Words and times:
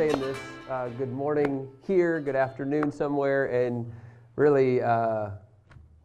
saying 0.00 0.18
this. 0.18 0.38
Uh, 0.70 0.88
good 0.96 1.12
morning 1.12 1.68
here, 1.86 2.22
good 2.22 2.34
afternoon 2.34 2.90
somewhere, 2.90 3.66
and 3.66 3.84
really 4.34 4.80
uh, 4.80 5.28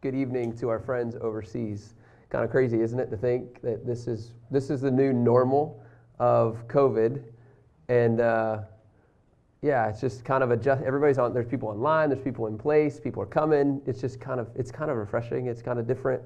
good 0.02 0.14
evening 0.14 0.54
to 0.54 0.68
our 0.68 0.78
friends 0.78 1.16
overseas. 1.22 1.94
Kind 2.28 2.44
of 2.44 2.50
crazy, 2.50 2.82
isn't 2.82 3.00
it, 3.00 3.08
to 3.08 3.16
think 3.16 3.62
that 3.62 3.86
this 3.86 4.06
is 4.06 4.32
this 4.50 4.68
is 4.68 4.82
the 4.82 4.90
new 4.90 5.14
normal 5.14 5.82
of 6.18 6.58
COVID, 6.68 7.22
and 7.88 8.20
uh, 8.20 8.58
yeah, 9.62 9.88
it's 9.88 10.02
just 10.02 10.26
kind 10.26 10.44
of 10.44 10.50
adjust. 10.50 10.82
Everybody's 10.82 11.16
on. 11.16 11.32
There's 11.32 11.48
people 11.48 11.70
online. 11.70 12.10
There's 12.10 12.20
people 12.20 12.48
in 12.48 12.58
place. 12.58 13.00
People 13.00 13.22
are 13.22 13.24
coming. 13.24 13.80
It's 13.86 14.02
just 14.02 14.20
kind 14.20 14.40
of 14.40 14.50
it's 14.54 14.70
kind 14.70 14.90
of 14.90 14.98
refreshing. 14.98 15.46
It's 15.46 15.62
kind 15.62 15.78
of 15.78 15.86
different. 15.86 16.20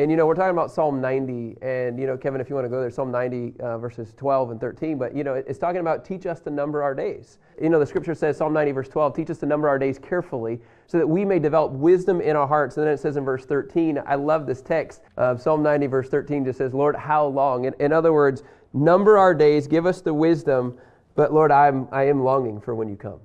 And 0.00 0.10
you 0.10 0.16
know, 0.16 0.26
we're 0.26 0.34
talking 0.34 0.52
about 0.52 0.70
Psalm 0.70 0.98
90, 1.02 1.58
and 1.60 2.00
you 2.00 2.06
know, 2.06 2.16
Kevin, 2.16 2.40
if 2.40 2.48
you 2.48 2.54
want 2.54 2.64
to 2.64 2.70
go 2.70 2.80
there, 2.80 2.90
Psalm 2.90 3.10
90, 3.10 3.60
uh, 3.60 3.76
verses 3.76 4.14
12 4.16 4.52
and 4.52 4.58
13. 4.58 4.96
But 4.96 5.14
you 5.14 5.24
know, 5.24 5.34
it's 5.34 5.58
talking 5.58 5.82
about 5.82 6.06
teach 6.06 6.24
us 6.24 6.40
to 6.40 6.50
number 6.50 6.82
our 6.82 6.94
days. 6.94 7.36
You 7.60 7.68
know, 7.68 7.78
the 7.78 7.84
scripture 7.84 8.14
says, 8.14 8.38
Psalm 8.38 8.54
90, 8.54 8.72
verse 8.72 8.88
12, 8.88 9.14
teach 9.14 9.28
us 9.28 9.38
to 9.40 9.46
number 9.46 9.68
our 9.68 9.78
days 9.78 9.98
carefully, 9.98 10.58
so 10.86 10.96
that 10.96 11.06
we 11.06 11.26
may 11.26 11.38
develop 11.38 11.72
wisdom 11.72 12.22
in 12.22 12.34
our 12.34 12.48
hearts. 12.48 12.78
And 12.78 12.86
then 12.86 12.94
it 12.94 13.00
says 13.00 13.18
in 13.18 13.26
verse 13.26 13.44
13, 13.44 14.02
I 14.06 14.14
love 14.14 14.46
this 14.46 14.62
text. 14.62 15.02
Uh, 15.18 15.36
Psalm 15.36 15.62
90, 15.62 15.86
verse 15.88 16.08
13, 16.08 16.46
just 16.46 16.56
says, 16.56 16.72
Lord, 16.72 16.96
how 16.96 17.26
long? 17.26 17.66
In, 17.66 17.74
in 17.78 17.92
other 17.92 18.14
words, 18.14 18.42
number 18.72 19.18
our 19.18 19.34
days, 19.34 19.66
give 19.66 19.84
us 19.84 20.00
the 20.00 20.14
wisdom. 20.14 20.78
But 21.14 21.34
Lord, 21.34 21.52
I'm 21.52 21.88
I 21.92 22.04
am 22.04 22.24
longing 22.24 22.58
for 22.58 22.74
when 22.74 22.88
you 22.88 22.96
come. 22.96 23.20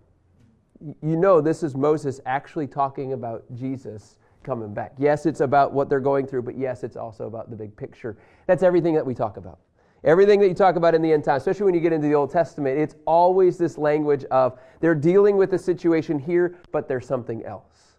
You 1.01 1.15
know, 1.15 1.39
this 1.39 1.63
is 1.63 1.73
Moses 1.73 2.19
actually 2.25 2.67
talking 2.67 3.13
about 3.13 3.45
Jesus 3.55 4.17
coming 4.45 4.73
back. 4.73 4.93
Yes, 4.97 5.25
it's 5.25 5.41
about 5.41 5.73
what 5.73 5.89
they're 5.89 5.99
going 5.99 6.27
through, 6.27 6.43
but 6.43 6.57
yes, 6.57 6.83
it's 6.83 6.95
also 6.95 7.27
about 7.27 7.49
the 7.49 7.55
big 7.55 7.75
picture. 7.75 8.15
That's 8.47 8.63
everything 8.63 8.93
that 8.93 9.05
we 9.05 9.13
talk 9.13 9.35
about. 9.35 9.59
Everything 10.05 10.39
that 10.39 10.47
you 10.47 10.53
talk 10.53 10.75
about 10.75 10.93
in 10.93 11.01
the 11.01 11.11
end 11.11 11.23
time, 11.23 11.37
especially 11.37 11.65
when 11.65 11.73
you 11.73 11.81
get 11.81 11.91
into 11.91 12.07
the 12.07 12.13
Old 12.13 12.29
Testament, 12.29 12.77
it's 12.77 12.95
always 13.07 13.57
this 13.57 13.77
language 13.77 14.23
of 14.25 14.59
they're 14.79 14.93
dealing 14.93 15.35
with 15.35 15.49
the 15.49 15.57
situation 15.57 16.19
here, 16.19 16.57
but 16.71 16.87
there's 16.87 17.07
something 17.07 17.43
else. 17.43 17.97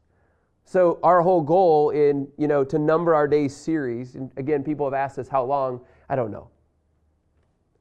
So 0.64 1.00
our 1.02 1.20
whole 1.20 1.42
goal 1.42 1.90
in, 1.90 2.28
you 2.38 2.46
know, 2.46 2.62
to 2.64 2.78
number 2.78 3.14
our 3.14 3.26
days 3.26 3.56
series, 3.56 4.14
and 4.14 4.30
again, 4.36 4.62
people 4.62 4.86
have 4.86 4.94
asked 4.94 5.18
us 5.18 5.28
how 5.28 5.44
long, 5.44 5.80
I 6.08 6.14
don't 6.14 6.30
know. 6.30 6.48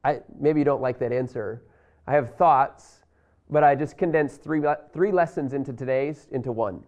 I 0.04 0.20
maybe 0.38 0.60
you 0.60 0.64
don't 0.64 0.82
like 0.82 0.98
that 0.98 1.12
answer. 1.12 1.62
I 2.06 2.12
have 2.12 2.34
thoughts, 2.34 3.02
but 3.48 3.62
I 3.62 3.76
just 3.76 3.96
condensed 3.96 4.42
three, 4.42 4.62
three 4.92 5.12
lessons 5.12 5.52
into 5.52 5.72
today's 5.72 6.26
into 6.32 6.50
one. 6.50 6.82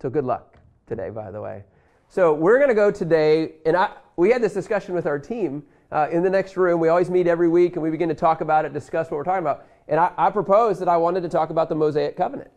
So 0.00 0.10
good 0.10 0.24
luck 0.24 0.55
today, 0.86 1.10
by 1.10 1.30
the 1.30 1.40
way. 1.40 1.64
So 2.08 2.32
we're 2.32 2.58
going 2.58 2.68
to 2.68 2.74
go 2.74 2.90
today, 2.90 3.54
and 3.64 3.76
I, 3.76 3.90
we 4.16 4.30
had 4.30 4.42
this 4.42 4.54
discussion 4.54 4.94
with 4.94 5.06
our 5.06 5.18
team 5.18 5.64
uh, 5.90 6.08
in 6.10 6.22
the 6.22 6.30
next 6.30 6.56
room. 6.56 6.80
We 6.80 6.88
always 6.88 7.10
meet 7.10 7.26
every 7.26 7.48
week, 7.48 7.74
and 7.74 7.82
we 7.82 7.90
begin 7.90 8.08
to 8.08 8.14
talk 8.14 8.40
about 8.40 8.64
it, 8.64 8.72
discuss 8.72 9.10
what 9.10 9.16
we're 9.16 9.24
talking 9.24 9.42
about. 9.42 9.66
And 9.88 10.00
I, 10.00 10.12
I 10.16 10.30
proposed 10.30 10.80
that 10.80 10.88
I 10.88 10.96
wanted 10.96 11.22
to 11.22 11.28
talk 11.28 11.50
about 11.50 11.68
the 11.68 11.74
Mosaic 11.74 12.16
Covenant. 12.16 12.50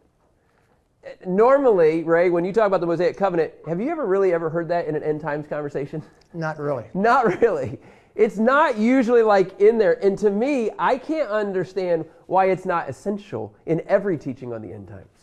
Normally, 1.25 2.03
Ray, 2.03 2.29
when 2.29 2.43
you 2.43 2.53
talk 2.53 2.67
about 2.67 2.81
the 2.81 2.87
Mosaic 2.87 3.17
Covenant, 3.17 3.53
have 3.67 3.79
you 3.79 3.89
ever 3.89 4.05
really 4.05 4.33
ever 4.33 4.49
heard 4.49 4.67
that 4.67 4.85
in 4.85 4.95
an 4.95 5.03
end 5.03 5.21
times 5.21 5.47
conversation? 5.47 6.03
Not 6.33 6.59
really. 6.59 6.85
Not 6.93 7.41
really. 7.41 7.79
It's 8.15 8.37
not 8.37 8.77
usually 8.77 9.21
like 9.21 9.61
in 9.61 9.77
there. 9.77 10.03
And 10.03 10.17
to 10.17 10.29
me, 10.29 10.71
I 10.77 10.97
can't 10.97 11.29
understand 11.29 12.03
why 12.25 12.49
it's 12.49 12.65
not 12.65 12.89
essential 12.89 13.55
in 13.65 13.81
every 13.87 14.17
teaching 14.17 14.51
on 14.51 14.61
the 14.61 14.73
end 14.73 14.89
times. 14.89 15.18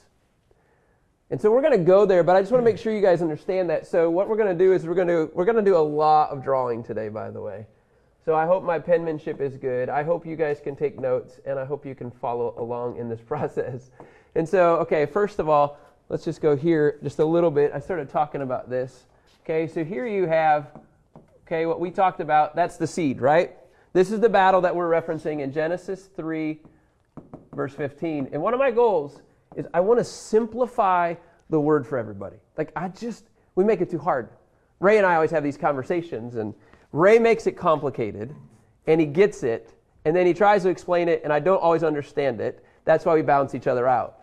And 1.28 1.40
so 1.40 1.50
we're 1.50 1.62
going 1.62 1.76
to 1.76 1.84
go 1.84 2.06
there, 2.06 2.22
but 2.22 2.36
I 2.36 2.40
just 2.40 2.52
want 2.52 2.64
to 2.64 2.70
make 2.70 2.78
sure 2.78 2.94
you 2.94 3.02
guys 3.02 3.20
understand 3.20 3.68
that. 3.70 3.86
So 3.86 4.08
what 4.10 4.28
we're 4.28 4.36
going 4.36 4.56
to 4.56 4.64
do 4.64 4.72
is 4.72 4.86
we're 4.86 4.94
going 4.94 5.08
to 5.08 5.28
we're 5.34 5.44
going 5.44 5.56
to 5.56 5.62
do 5.62 5.76
a 5.76 5.78
lot 5.78 6.30
of 6.30 6.42
drawing 6.42 6.84
today, 6.84 7.08
by 7.08 7.30
the 7.30 7.40
way. 7.40 7.66
So 8.24 8.34
I 8.34 8.46
hope 8.46 8.62
my 8.62 8.78
penmanship 8.78 9.40
is 9.40 9.56
good. 9.56 9.88
I 9.88 10.02
hope 10.02 10.24
you 10.24 10.36
guys 10.36 10.60
can 10.60 10.76
take 10.76 11.00
notes, 11.00 11.40
and 11.44 11.58
I 11.58 11.64
hope 11.64 11.84
you 11.84 11.94
can 11.94 12.10
follow 12.10 12.54
along 12.58 12.96
in 12.96 13.08
this 13.08 13.20
process. 13.26 13.90
And 14.34 14.48
so, 14.48 14.76
okay, 14.76 15.06
first 15.06 15.38
of 15.38 15.48
all, 15.48 15.78
let's 16.08 16.24
just 16.24 16.40
go 16.40 16.56
here 16.56 16.98
just 17.02 17.18
a 17.18 17.24
little 17.24 17.50
bit. 17.50 17.72
I 17.74 17.80
started 17.80 18.08
talking 18.08 18.42
about 18.42 18.70
this. 18.70 19.06
Okay, 19.44 19.66
so 19.66 19.84
here 19.84 20.06
you 20.06 20.26
have, 20.26 20.70
okay, 21.46 21.66
what 21.66 21.80
we 21.80 21.90
talked 21.90 22.20
about. 22.20 22.54
That's 22.54 22.76
the 22.76 22.86
seed, 22.86 23.20
right? 23.20 23.56
This 23.92 24.10
is 24.10 24.20
the 24.20 24.28
battle 24.28 24.60
that 24.60 24.74
we're 24.74 24.90
referencing 24.90 25.40
in 25.40 25.52
Genesis 25.52 26.08
3, 26.16 26.60
verse 27.52 27.74
15. 27.74 28.30
And 28.32 28.42
one 28.42 28.54
of 28.54 28.60
my 28.60 28.70
goals 28.70 29.22
is 29.56 29.66
I 29.74 29.80
want 29.80 29.98
to 29.98 30.04
simplify 30.04 31.14
the 31.50 31.60
word 31.60 31.86
for 31.86 31.98
everybody. 31.98 32.36
Like 32.56 32.72
I 32.76 32.88
just 32.88 33.24
we 33.54 33.64
make 33.64 33.80
it 33.80 33.90
too 33.90 33.98
hard. 33.98 34.28
Ray 34.78 34.98
and 34.98 35.06
I 35.06 35.14
always 35.14 35.30
have 35.30 35.42
these 35.42 35.56
conversations 35.56 36.36
and 36.36 36.54
Ray 36.92 37.18
makes 37.18 37.46
it 37.46 37.52
complicated 37.52 38.34
and 38.86 39.00
he 39.00 39.06
gets 39.06 39.42
it 39.42 39.72
and 40.04 40.14
then 40.14 40.26
he 40.26 40.34
tries 40.34 40.62
to 40.62 40.68
explain 40.68 41.08
it 41.08 41.22
and 41.24 41.32
I 41.32 41.40
don't 41.40 41.60
always 41.60 41.82
understand 41.82 42.40
it. 42.40 42.64
That's 42.84 43.04
why 43.04 43.14
we 43.14 43.22
balance 43.22 43.54
each 43.54 43.66
other 43.66 43.88
out. 43.88 44.20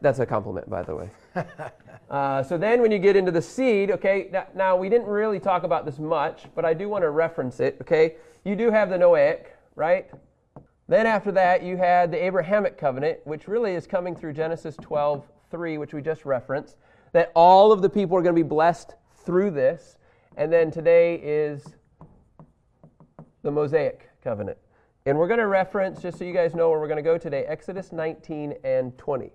That's 0.00 0.18
a 0.18 0.26
compliment, 0.26 0.70
by 0.70 0.82
the 0.82 0.94
way. 0.94 1.10
uh, 2.10 2.42
so 2.42 2.56
then 2.56 2.80
when 2.80 2.92
you 2.92 2.98
get 2.98 3.16
into 3.16 3.32
the 3.32 3.42
seed, 3.42 3.90
okay, 3.90 4.28
now, 4.32 4.46
now 4.54 4.76
we 4.76 4.88
didn't 4.88 5.08
really 5.08 5.40
talk 5.40 5.64
about 5.64 5.84
this 5.84 5.98
much, 5.98 6.44
but 6.54 6.64
I 6.64 6.72
do 6.72 6.88
want 6.88 7.02
to 7.02 7.10
reference 7.10 7.60
it, 7.60 7.76
okay? 7.80 8.14
You 8.44 8.56
do 8.56 8.70
have 8.70 8.90
the 8.90 8.96
Noahic, 8.96 9.46
right? 9.74 10.08
Then 10.88 11.06
after 11.06 11.32
that, 11.32 11.62
you 11.62 11.76
had 11.76 12.12
the 12.12 12.24
Abrahamic 12.24 12.78
covenant, 12.78 13.18
which 13.24 13.48
really 13.48 13.74
is 13.74 13.86
coming 13.86 14.14
through 14.14 14.34
Genesis 14.34 14.76
12, 14.80 15.26
3, 15.50 15.78
which 15.78 15.92
we 15.92 16.00
just 16.00 16.24
referenced, 16.24 16.76
that 17.12 17.32
all 17.34 17.72
of 17.72 17.82
the 17.82 17.88
people 17.88 18.16
are 18.16 18.22
going 18.22 18.34
to 18.34 18.42
be 18.42 18.48
blessed 18.48 18.94
through 19.24 19.50
this. 19.50 19.98
And 20.36 20.52
then 20.52 20.70
today 20.70 21.16
is 21.16 21.64
the 23.42 23.50
Mosaic 23.50 24.08
covenant. 24.22 24.58
And 25.06 25.18
we're 25.18 25.28
going 25.28 25.40
to 25.40 25.46
reference, 25.46 26.00
just 26.00 26.18
so 26.18 26.24
you 26.24 26.32
guys 26.32 26.54
know 26.54 26.70
where 26.70 26.78
we're 26.78 26.88
going 26.88 26.96
to 26.96 27.02
go 27.02 27.18
today, 27.18 27.44
Exodus 27.44 27.92
19 27.92 28.54
and 28.64 28.96
20. 28.98 29.30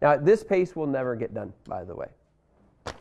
Now, 0.00 0.12
at 0.12 0.24
this 0.24 0.42
pace, 0.42 0.74
we'll 0.74 0.88
never 0.88 1.14
get 1.14 1.32
done, 1.32 1.52
by 1.68 1.84
the 1.84 1.94
way. 1.94 2.08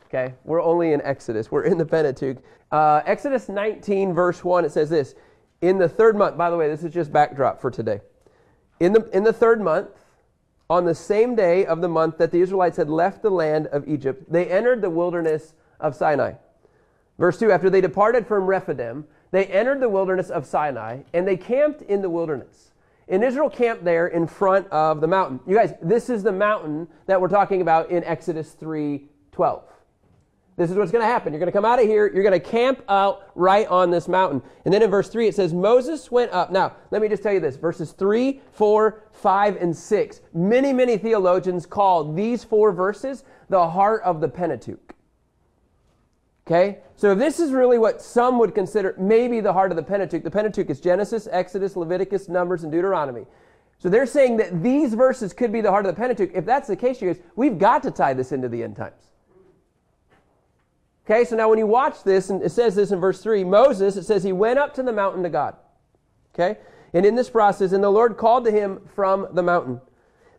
Okay? 0.06 0.34
We're 0.44 0.62
only 0.62 0.94
in 0.94 1.02
Exodus, 1.02 1.52
we're 1.52 1.64
in 1.64 1.78
the 1.78 1.86
Pentateuch. 1.86 2.38
Uh, 2.72 3.02
Exodus 3.06 3.50
19, 3.50 4.14
verse 4.14 4.44
1, 4.44 4.66
it 4.66 4.72
says 4.72 4.90
this 4.90 5.16
in 5.62 5.78
the 5.78 5.88
third 5.88 6.16
month, 6.16 6.38
by 6.38 6.50
the 6.50 6.58
way, 6.58 6.68
this 6.68 6.84
is 6.84 6.94
just 6.94 7.12
backdrop 7.14 7.62
for 7.62 7.72
today. 7.72 8.02
In 8.80 8.94
the, 8.94 9.08
in 9.16 9.24
the 9.24 9.34
third 9.34 9.62
month, 9.62 9.90
on 10.70 10.86
the 10.86 10.96
same 10.96 11.36
day 11.36 11.66
of 11.66 11.82
the 11.82 11.88
month 11.88 12.18
that 12.18 12.32
the 12.32 12.42
Israelites 12.42 12.78
had 12.78 12.90
left 12.90 13.22
the 13.22 13.30
land 13.30 13.68
of 13.68 13.88
Egypt, 13.88 14.32
they 14.32 14.48
entered 14.48 14.82
the 14.82 14.90
wilderness 14.90 15.54
of 15.80 15.96
Sinai. 15.96 16.34
Verse 17.20 17.38
2 17.38 17.52
After 17.52 17.70
they 17.70 17.82
departed 17.82 18.26
from 18.26 18.46
Rephidim, 18.46 19.06
they 19.32 19.46
entered 19.46 19.80
the 19.80 19.90
wilderness 19.90 20.30
of 20.30 20.46
Sinai 20.46 21.02
and 21.14 21.28
they 21.28 21.38
camped 21.38 21.82
in 21.84 22.02
the 22.02 22.10
wilderness. 22.10 22.72
And 23.08 23.24
Israel 23.24 23.50
camped 23.50 23.84
there 23.84 24.08
in 24.08 24.26
front 24.26 24.68
of 24.70 25.02
the 25.02 25.08
mountain. 25.08 25.42
You 25.46 25.56
guys, 25.56 25.74
this 25.82 26.10
is 26.10 26.24
the 26.24 26.32
mountain 26.32 26.88
that 27.08 27.20
we're 27.20 27.28
talking 27.28 27.62
about 27.62 27.92
in 27.92 28.04
Exodus 28.06 28.54
3 28.54 29.08
12. 29.32 29.64
This 30.58 30.70
is 30.70 30.78
what's 30.78 30.92
going 30.92 31.02
to 31.02 31.08
happen. 31.08 31.32
You're 31.32 31.40
going 31.40 31.52
to 31.52 31.58
come 31.58 31.66
out 31.66 31.80
of 31.80 31.86
here. 31.86 32.12
You're 32.14 32.24
going 32.24 32.40
to 32.40 32.46
camp 32.46 32.84
out 32.90 33.32
right 33.36 33.68
on 33.68 33.90
this 33.90 34.08
mountain. 34.08 34.42
And 34.66 34.74
then 34.74 34.84
in 34.84 34.92
verse 34.92 35.10
3, 35.10 35.28
it 35.28 35.36
says, 35.36 35.54
Moses 35.54 36.12
went 36.12 36.32
up. 36.32 36.52
Now, 36.52 36.76
let 36.92 37.02
me 37.02 37.08
just 37.08 37.24
tell 37.24 37.34
you 37.34 37.40
this 37.40 37.56
verses 37.56 37.94
3, 37.94 38.42
4, 38.52 39.04
5, 39.12 39.56
and 39.56 39.76
6. 39.76 40.22
Many, 40.34 40.74
many 40.74 40.98
theologians 40.98 41.66
call 41.66 42.14
these 42.14 42.44
four 42.44 42.74
verses 42.74 43.24
the 43.50 43.70
heart 43.70 44.02
of 44.04 44.20
the 44.20 44.28
Pentateuch. 44.28 44.94
Okay? 46.46 46.80
So 46.96 47.14
if 47.14 47.18
this 47.18 47.40
is 47.40 47.52
really 47.52 47.80
what 47.80 48.02
some 48.02 48.38
would 48.40 48.54
consider 48.54 48.94
maybe 49.00 49.40
the 49.40 49.54
heart 49.54 49.72
of 49.72 49.78
the 49.78 49.84
Pentateuch. 49.84 50.24
The 50.24 50.32
Pentateuch 50.32 50.70
is 50.70 50.82
Genesis, 50.82 51.28
Exodus, 51.32 51.76
Leviticus, 51.78 52.28
Numbers, 52.28 52.64
and 52.64 52.72
Deuteronomy. 52.72 53.26
So 53.80 53.90
they're 53.90 54.06
saying 54.06 54.38
that 54.38 54.62
these 54.62 54.94
verses 54.94 55.34
could 55.34 55.52
be 55.52 55.62
the 55.62 55.72
heart 55.72 55.86
of 55.86 55.96
the 55.96 56.00
Pentateuch. 56.00 56.32
If 56.36 56.46
that's 56.46 56.68
the 56.68 56.76
case, 56.76 57.02
you 57.02 57.14
guys, 57.14 57.24
we've 57.36 57.58
got 57.58 57.82
to 57.84 57.92
tie 57.92 58.14
this 58.14 58.32
into 58.32 58.50
the 58.50 58.64
end 58.64 58.76
times. 58.76 59.11
Okay, 61.06 61.26
so 61.26 61.36
now 61.36 61.50
when 61.50 61.58
you 61.58 61.68
watch 61.68 62.04
this, 62.04 62.30
and 62.30 62.42
it 62.44 62.52
says 62.52 62.76
this 62.76 62.92
in 62.92 63.00
verse 63.00 63.22
3 63.22 63.44
Moses, 63.44 63.98
it 63.98 64.04
says 64.04 64.24
he 64.24 64.32
went 64.32 64.60
up 64.60 64.74
to 64.76 64.84
the 64.84 64.94
mountain 64.94 65.24
to 65.24 65.30
God. 65.30 65.56
Okay? 66.34 66.60
And 66.94 67.06
in 67.06 67.16
this 67.16 67.30
process, 67.30 67.72
and 67.72 67.84
the 67.84 67.90
Lord 67.90 68.18
called 68.18 68.46
to 68.46 68.52
him 68.52 68.82
from 68.94 69.28
the 69.34 69.44
mountain. 69.44 69.82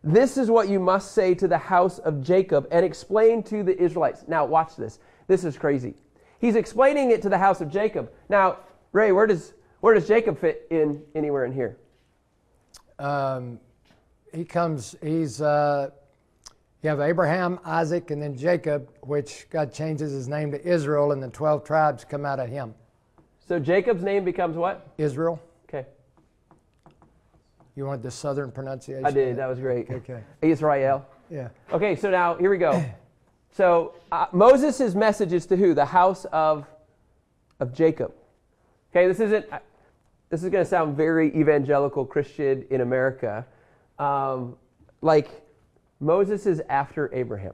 This 0.03 0.37
is 0.37 0.51
what 0.51 0.67
you 0.67 0.79
must 0.79 1.13
say 1.13 1.33
to 1.35 1.47
the 1.47 1.57
house 1.57 1.99
of 1.99 2.21
Jacob 2.21 2.67
and 2.71 2.85
explain 2.85 3.41
to 3.43 3.63
the 3.63 3.81
Israelites. 3.81 4.25
Now, 4.27 4.45
watch 4.45 4.75
this. 4.75 4.99
This 5.27 5.45
is 5.45 5.57
crazy. 5.57 5.95
He's 6.39 6.55
explaining 6.55 7.11
it 7.11 7.21
to 7.21 7.29
the 7.29 7.37
house 7.37 7.61
of 7.61 7.69
Jacob. 7.69 8.11
Now, 8.27 8.57
Ray, 8.91 9.13
where 9.13 9.27
does 9.27 9.53
where 9.79 9.93
does 9.93 10.07
Jacob 10.07 10.39
fit 10.39 10.67
in 10.69 11.01
anywhere 11.15 11.45
in 11.45 11.53
here? 11.53 11.77
Um, 12.99 13.59
he 14.33 14.45
comes. 14.45 14.95
He's 15.01 15.41
uh, 15.41 15.91
you 16.83 16.89
have 16.89 16.99
Abraham, 16.99 17.59
Isaac, 17.63 18.11
and 18.11 18.21
then 18.21 18.35
Jacob, 18.35 18.89
which 19.01 19.47
God 19.49 19.73
changes 19.73 20.11
his 20.11 20.27
name 20.27 20.51
to 20.51 20.61
Israel, 20.67 21.13
and 21.13 21.23
the 21.23 21.29
12 21.29 21.63
tribes 21.63 22.03
come 22.03 22.25
out 22.25 22.41
of 22.41 22.49
him. 22.49 22.75
So 23.47 23.57
Jacob's 23.57 24.03
name 24.03 24.25
becomes 24.25 24.57
what? 24.57 24.85
Israel. 24.97 25.41
Okay. 25.67 25.87
You 27.77 27.85
want 27.85 28.03
the 28.03 28.11
southern 28.11 28.51
pronunciation? 28.51 29.05
I 29.05 29.11
did. 29.11 29.37
That 29.37 29.47
was 29.47 29.59
great. 29.59 29.89
Okay. 29.89 30.21
Israel. 30.41 31.05
Yeah. 31.29 31.49
Okay, 31.71 31.95
so 31.95 32.09
now 32.09 32.35
here 32.35 32.49
we 32.49 32.57
go. 32.57 32.83
So 33.55 33.93
uh, 34.11 34.25
Moses' 34.31 34.95
message 34.95 35.31
is 35.31 35.45
to 35.45 35.55
who? 35.55 35.75
The 35.75 35.85
house 35.85 36.25
of, 36.31 36.65
of 37.59 37.71
Jacob. 37.71 38.11
Okay, 38.91 39.07
this 39.07 39.19
isn't, 39.19 39.45
this 40.31 40.41
is 40.41 40.49
going 40.49 40.63
to 40.63 40.69
sound 40.69 40.97
very 40.97 41.27
evangelical 41.35 42.03
Christian 42.03 42.65
in 42.71 42.81
America, 42.81 43.45
um, 43.99 44.55
like 45.03 45.42
Moses 46.03 46.45
is 46.45 46.61
after 46.69 47.09
Abraham. 47.13 47.53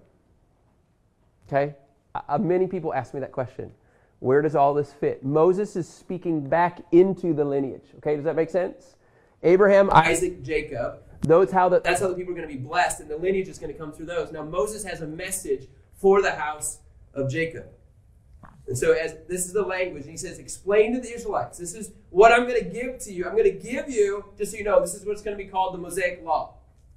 Okay? 1.47 1.75
Uh, 2.15 2.37
many 2.37 2.67
people 2.67 2.93
ask 2.93 3.13
me 3.13 3.19
that 3.19 3.31
question. 3.31 3.71
Where 4.19 4.41
does 4.41 4.55
all 4.55 4.73
this 4.73 4.91
fit? 4.91 5.23
Moses 5.23 5.75
is 5.75 5.87
speaking 5.87 6.49
back 6.49 6.81
into 6.91 7.33
the 7.33 7.45
lineage. 7.45 7.85
Okay, 7.97 8.15
does 8.15 8.25
that 8.25 8.35
make 8.35 8.49
sense? 8.49 8.95
Abraham, 9.43 9.89
Isaac, 9.91 10.43
Jacob. 10.43 10.99
Those 11.21 11.51
how 11.51 11.69
the, 11.69 11.79
that's 11.79 12.01
how 12.01 12.07
the 12.07 12.15
people 12.15 12.33
are 12.33 12.35
going 12.35 12.47
to 12.47 12.53
be 12.53 12.59
blessed, 12.59 13.01
and 13.01 13.09
the 13.09 13.17
lineage 13.17 13.47
is 13.47 13.59
going 13.59 13.71
to 13.71 13.77
come 13.77 13.91
through 13.93 14.07
those. 14.07 14.31
Now 14.31 14.43
Moses 14.43 14.83
has 14.83 15.01
a 15.01 15.07
message 15.07 15.67
for 15.93 16.21
the 16.21 16.31
house 16.31 16.79
of 17.13 17.29
Jacob. 17.29 17.67
And 18.67 18.77
so 18.77 18.91
as 18.91 19.15
this 19.27 19.45
is 19.45 19.53
the 19.53 19.63
language, 19.63 20.05
he 20.05 20.17
says, 20.17 20.37
explain 20.37 20.93
to 20.93 20.99
the 20.99 21.13
Israelites, 21.13 21.57
this 21.57 21.73
is 21.73 21.91
what 22.09 22.31
I'm 22.31 22.47
going 22.47 22.61
to 22.61 22.69
give 22.69 22.99
to 22.99 23.13
you. 23.13 23.25
I'm 23.25 23.31
going 23.31 23.43
to 23.45 23.51
give 23.51 23.89
you, 23.89 24.25
just 24.37 24.51
so 24.51 24.57
you 24.57 24.63
know, 24.63 24.79
this 24.79 24.93
is 24.93 25.05
what's 25.05 25.21
going 25.21 25.37
to 25.37 25.43
be 25.43 25.49
called 25.49 25.73
the 25.73 25.79
Mosaic 25.79 26.23
Law. 26.23 26.55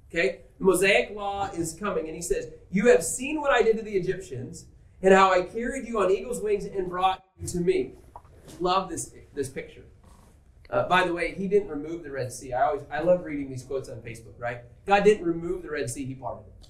Okay? 0.09 0.41
Mosaic 0.63 1.13
Law 1.13 1.49
is 1.53 1.73
coming, 1.73 2.07
and 2.07 2.15
he 2.15 2.21
says, 2.21 2.47
You 2.71 2.87
have 2.87 3.03
seen 3.03 3.41
what 3.41 3.51
I 3.51 3.61
did 3.61 3.77
to 3.77 3.83
the 3.83 3.95
Egyptians, 3.95 4.65
and 5.01 5.13
how 5.13 5.31
I 5.31 5.41
carried 5.41 5.85
you 5.85 5.99
on 6.01 6.09
eagle's 6.09 6.41
wings 6.41 6.65
and 6.65 6.89
brought 6.89 7.23
you 7.39 7.47
to 7.47 7.59
me. 7.59 7.95
Love 8.59 8.89
this, 8.89 9.13
this 9.33 9.49
picture. 9.49 9.83
Uh, 10.69 10.87
by 10.87 11.05
the 11.05 11.13
way, 11.13 11.33
he 11.35 11.47
didn't 11.47 11.67
remove 11.67 12.03
the 12.03 12.09
Red 12.09 12.31
Sea. 12.31 12.53
I 12.53 12.63
always 12.63 12.81
I 12.89 13.01
love 13.01 13.25
reading 13.25 13.49
these 13.49 13.63
quotes 13.63 13.89
on 13.89 13.97
Facebook, 13.97 14.39
right? 14.39 14.61
God 14.85 15.03
didn't 15.03 15.25
remove 15.25 15.61
the 15.61 15.69
Red 15.69 15.89
Sea, 15.89 16.05
he 16.05 16.15
parted 16.15 16.45
it. 16.47 16.67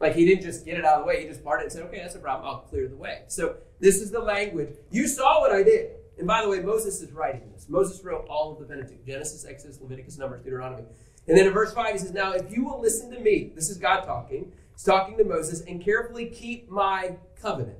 Like 0.00 0.14
he 0.14 0.24
didn't 0.24 0.42
just 0.42 0.64
get 0.64 0.78
it 0.78 0.84
out 0.84 0.98
of 0.98 1.00
the 1.02 1.06
way, 1.08 1.22
he 1.22 1.28
just 1.28 1.44
parted 1.44 1.62
it 1.62 1.64
and 1.66 1.72
said, 1.72 1.82
Okay, 1.86 1.98
that's 1.98 2.14
a 2.14 2.20
problem, 2.20 2.48
I'll 2.48 2.60
clear 2.60 2.88
the 2.88 2.96
way. 2.96 3.22
So 3.26 3.56
this 3.80 3.96
is 3.96 4.12
the 4.12 4.20
language. 4.20 4.70
You 4.90 5.08
saw 5.08 5.40
what 5.40 5.52
I 5.52 5.62
did. 5.62 5.90
And 6.18 6.26
by 6.26 6.42
the 6.42 6.48
way, 6.48 6.60
Moses 6.60 7.00
is 7.00 7.10
writing 7.10 7.50
this. 7.52 7.68
Moses 7.68 8.04
wrote 8.04 8.26
all 8.28 8.52
of 8.52 8.60
the 8.60 8.66
Pentateuch 8.66 9.04
Genesis, 9.04 9.44
Exodus, 9.44 9.80
Leviticus, 9.80 10.18
Numbers, 10.18 10.42
Deuteronomy. 10.42 10.84
And 11.26 11.36
then 11.36 11.46
in 11.46 11.52
verse 11.52 11.72
5, 11.72 11.92
he 11.92 11.98
says, 11.98 12.12
Now 12.12 12.32
if 12.32 12.50
you 12.50 12.64
will 12.64 12.80
listen 12.80 13.10
to 13.12 13.20
me, 13.20 13.52
this 13.54 13.70
is 13.70 13.78
God 13.78 14.04
talking, 14.04 14.52
he's 14.72 14.84
talking 14.84 15.16
to 15.18 15.24
Moses, 15.24 15.62
and 15.62 15.82
carefully 15.82 16.26
keep 16.26 16.70
my 16.70 17.16
covenant. 17.40 17.78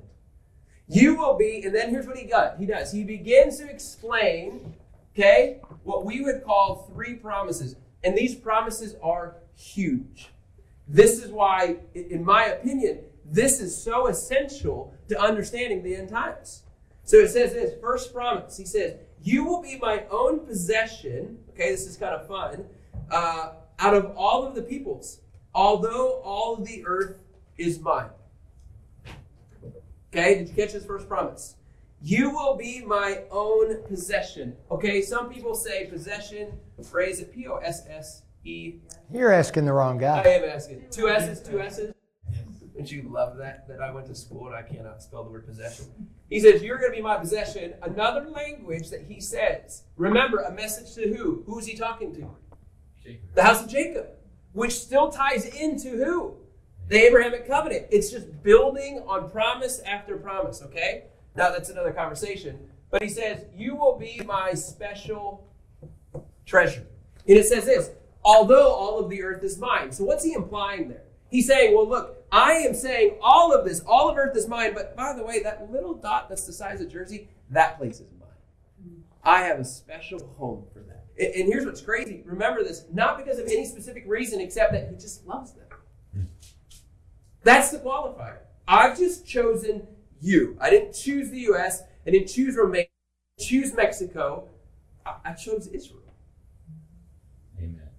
You 0.87 1.15
will 1.15 1.37
be, 1.37 1.63
and 1.63 1.73
then 1.73 1.89
here's 1.89 2.07
what 2.07 2.17
he 2.17 2.25
got. 2.25 2.57
He 2.57 2.65
does. 2.65 2.91
He 2.91 3.03
begins 3.03 3.57
to 3.57 3.69
explain, 3.69 4.75
okay, 5.13 5.61
what 5.83 6.05
we 6.05 6.21
would 6.21 6.43
call 6.43 6.89
three 6.93 7.15
promises. 7.15 7.75
And 8.03 8.17
these 8.17 8.35
promises 8.35 8.95
are 9.01 9.35
huge. 9.55 10.29
This 10.87 11.23
is 11.23 11.31
why, 11.31 11.77
in 11.95 12.23
my 12.25 12.45
opinion, 12.45 12.99
this 13.25 13.61
is 13.61 13.75
so 13.75 14.07
essential 14.07 14.93
to 15.07 15.19
understanding 15.19 15.83
the 15.83 15.95
end 15.95 16.09
times. 16.09 16.63
So 17.05 17.17
it 17.17 17.29
says 17.29 17.53
this 17.53 17.73
first 17.81 18.13
promise. 18.13 18.57
He 18.57 18.65
says, 18.65 18.95
You 19.21 19.45
will 19.45 19.61
be 19.61 19.77
my 19.77 20.03
own 20.11 20.41
possession. 20.41 21.39
Okay, 21.51 21.71
this 21.71 21.87
is 21.87 21.95
kind 21.95 22.13
of 22.13 22.27
fun. 22.27 22.65
Uh, 23.11 23.53
out 23.79 23.93
of 23.93 24.15
all 24.15 24.45
of 24.45 24.55
the 24.55 24.61
peoples, 24.61 25.21
although 25.53 26.21
all 26.23 26.55
of 26.55 26.65
the 26.65 26.83
earth 26.85 27.17
is 27.57 27.79
mine. 27.79 28.09
Okay, 30.11 30.35
did 30.35 30.49
you 30.49 30.55
catch 30.55 30.71
his 30.71 30.85
first 30.85 31.07
promise? 31.07 31.55
You 32.01 32.29
will 32.31 32.55
be 32.55 32.83
my 32.85 33.23
own 33.31 33.81
possession. 33.83 34.55
Okay, 34.69 35.01
some 35.01 35.29
people 35.31 35.55
say 35.55 35.87
possession, 35.87 36.51
phrase 36.83 37.19
it 37.19 37.33
P 37.33 37.47
O 37.47 37.57
S 37.57 37.87
S 37.89 38.23
E. 38.43 38.75
You're 39.11 39.31
asking 39.31 39.65
the 39.65 39.73
wrong 39.73 39.97
guy. 39.97 40.21
I 40.21 40.27
am 40.27 40.43
asking. 40.43 40.85
Two 40.91 41.09
S's, 41.09 41.41
two 41.41 41.61
S's. 41.61 41.93
Don't 42.75 42.91
you 42.91 43.03
love 43.09 43.37
that? 43.37 43.67
That 43.67 43.81
I 43.81 43.91
went 43.91 44.07
to 44.07 44.15
school 44.15 44.47
and 44.47 44.55
I 44.55 44.63
cannot 44.63 45.01
spell 45.01 45.23
the 45.23 45.29
word 45.29 45.45
possession. 45.45 45.85
He 46.29 46.39
says, 46.39 46.63
You're 46.63 46.79
going 46.79 46.91
to 46.91 46.95
be 46.97 47.01
my 47.01 47.17
possession. 47.17 47.73
Another 47.83 48.27
language 48.29 48.89
that 48.89 49.03
he 49.07 49.21
says. 49.21 49.83
Remember, 49.95 50.39
a 50.39 50.51
message 50.51 50.93
to 50.95 51.15
who? 51.15 51.43
Who 51.45 51.59
is 51.59 51.67
he 51.67 51.77
talking 51.77 52.13
to? 52.15 52.35
Jacob. 53.03 53.35
The 53.35 53.43
house 53.43 53.63
of 53.63 53.69
Jacob, 53.69 54.07
which 54.53 54.73
still 54.73 55.09
ties 55.11 55.45
into 55.45 55.89
who? 55.89 56.35
The 56.89 56.97
Abrahamic 57.05 57.47
covenant. 57.47 57.87
It's 57.91 58.11
just 58.11 58.43
building 58.43 59.03
on 59.07 59.29
promise 59.29 59.79
after 59.79 60.17
promise, 60.17 60.61
okay? 60.63 61.05
Now 61.35 61.51
that's 61.51 61.69
another 61.69 61.91
conversation. 61.91 62.59
But 62.91 63.01
he 63.01 63.09
says, 63.09 63.45
You 63.55 63.75
will 63.75 63.97
be 63.97 64.21
my 64.25 64.53
special 64.53 65.47
treasure. 66.45 66.85
And 67.27 67.37
it 67.37 67.45
says 67.45 67.65
this 67.65 67.89
although 68.25 68.71
all 68.71 68.99
of 68.99 69.09
the 69.09 69.21
earth 69.23 69.43
is 69.43 69.57
mine. 69.57 69.91
So 69.91 70.03
what's 70.03 70.23
he 70.23 70.33
implying 70.33 70.87
there? 70.89 71.03
He's 71.29 71.47
saying, 71.47 71.75
Well, 71.75 71.87
look, 71.87 72.23
I 72.31 72.53
am 72.53 72.73
saying 72.73 73.17
all 73.21 73.53
of 73.53 73.65
this, 73.65 73.81
all 73.85 74.09
of 74.09 74.17
earth 74.17 74.37
is 74.37 74.47
mine, 74.47 74.73
but 74.73 74.95
by 74.95 75.13
the 75.13 75.23
way, 75.23 75.41
that 75.43 75.71
little 75.71 75.93
dot 75.93 76.29
that's 76.29 76.45
the 76.45 76.53
size 76.53 76.81
of 76.81 76.91
Jersey, 76.91 77.29
that 77.49 77.77
place 77.77 77.99
is 77.99 78.07
mine. 78.19 79.03
I 79.23 79.43
have 79.43 79.59
a 79.59 79.65
special 79.65 80.19
home 80.37 80.65
for 80.73 80.79
that. 80.79 81.02
And 81.19 81.47
here's 81.47 81.65
what's 81.65 81.81
crazy. 81.81 82.23
Remember 82.25 82.63
this, 82.63 82.85
not 82.91 83.17
because 83.17 83.37
of 83.37 83.45
any 83.45 83.65
specific 83.65 84.03
reason 84.07 84.41
except 84.41 84.71
that 84.73 84.89
he 84.89 84.95
just 84.95 85.25
loves 85.27 85.53
them. 85.53 85.67
Hmm. 86.13 86.23
That's 87.43 87.69
the 87.69 87.77
qualifier. 87.77 88.39
I've 88.67 88.97
just 88.97 89.27
chosen 89.27 89.87
you. 90.19 90.57
I 90.59 90.69
didn't 90.69 90.93
choose 90.93 91.29
the 91.29 91.39
U.S. 91.41 91.83
I 92.07 92.11
didn't 92.11 92.29
choose 92.29 92.55
Romania. 92.55 92.87
I 93.39 93.43
choose 93.43 93.73
Mexico. 93.73 94.49
I, 95.05 95.15
I 95.25 95.33
chose 95.33 95.67
Israel. 95.67 96.15
Amen. 97.59 97.89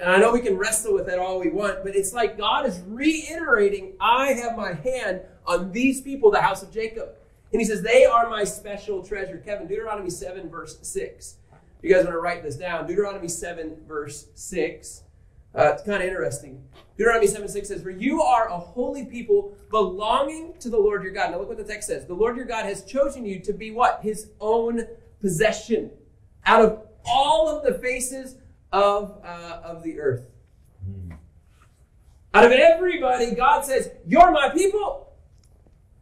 And 0.00 0.10
I 0.10 0.18
know 0.18 0.32
we 0.32 0.40
can 0.40 0.56
wrestle 0.56 0.94
with 0.94 1.06
that 1.06 1.20
all 1.20 1.38
we 1.38 1.50
want, 1.50 1.84
but 1.84 1.94
it's 1.94 2.12
like 2.12 2.36
God 2.36 2.66
is 2.66 2.80
reiterating, 2.86 3.92
I 4.00 4.32
have 4.32 4.56
my 4.56 4.72
hand 4.72 5.20
on 5.46 5.70
these 5.70 6.00
people, 6.00 6.32
the 6.32 6.40
house 6.40 6.62
of 6.62 6.72
Jacob. 6.72 7.10
And 7.52 7.60
he 7.60 7.66
says, 7.66 7.82
they 7.82 8.04
are 8.06 8.30
my 8.30 8.44
special 8.44 9.02
treasure. 9.02 9.36
Kevin, 9.44 9.68
Deuteronomy 9.68 10.10
7, 10.10 10.48
verse 10.48 10.78
6. 10.80 11.36
You 11.82 11.92
guys 11.92 12.04
want 12.04 12.14
to 12.14 12.20
write 12.20 12.44
this 12.44 12.56
down. 12.56 12.86
Deuteronomy 12.86 13.28
7, 13.28 13.76
verse 13.88 14.28
6. 14.34 15.02
Uh, 15.54 15.72
it's 15.74 15.82
kind 15.82 16.00
of 16.02 16.08
interesting. 16.08 16.62
Deuteronomy 16.96 17.26
7 17.26 17.48
6 17.48 17.68
says, 17.68 17.82
For 17.82 17.90
you 17.90 18.22
are 18.22 18.48
a 18.48 18.56
holy 18.56 19.04
people 19.04 19.54
belonging 19.70 20.54
to 20.60 20.70
the 20.70 20.78
Lord 20.78 21.02
your 21.02 21.12
God. 21.12 21.32
Now 21.32 21.38
look 21.38 21.48
what 21.48 21.58
the 21.58 21.64
text 21.64 21.88
says. 21.88 22.06
The 22.06 22.14
Lord 22.14 22.36
your 22.36 22.46
God 22.46 22.64
has 22.64 22.84
chosen 22.84 23.26
you 23.26 23.40
to 23.40 23.52
be 23.52 23.70
what? 23.72 24.00
His 24.02 24.30
own 24.40 24.86
possession 25.20 25.90
out 26.46 26.64
of 26.64 26.86
all 27.04 27.48
of 27.48 27.64
the 27.64 27.78
faces 27.78 28.36
of, 28.70 29.20
uh, 29.24 29.60
of 29.64 29.82
the 29.82 29.98
earth. 30.00 30.22
Mm. 30.88 31.16
Out 32.32 32.44
of 32.44 32.52
everybody, 32.52 33.34
God 33.34 33.64
says, 33.64 33.90
You're 34.06 34.30
my 34.30 34.50
people. 34.50 35.11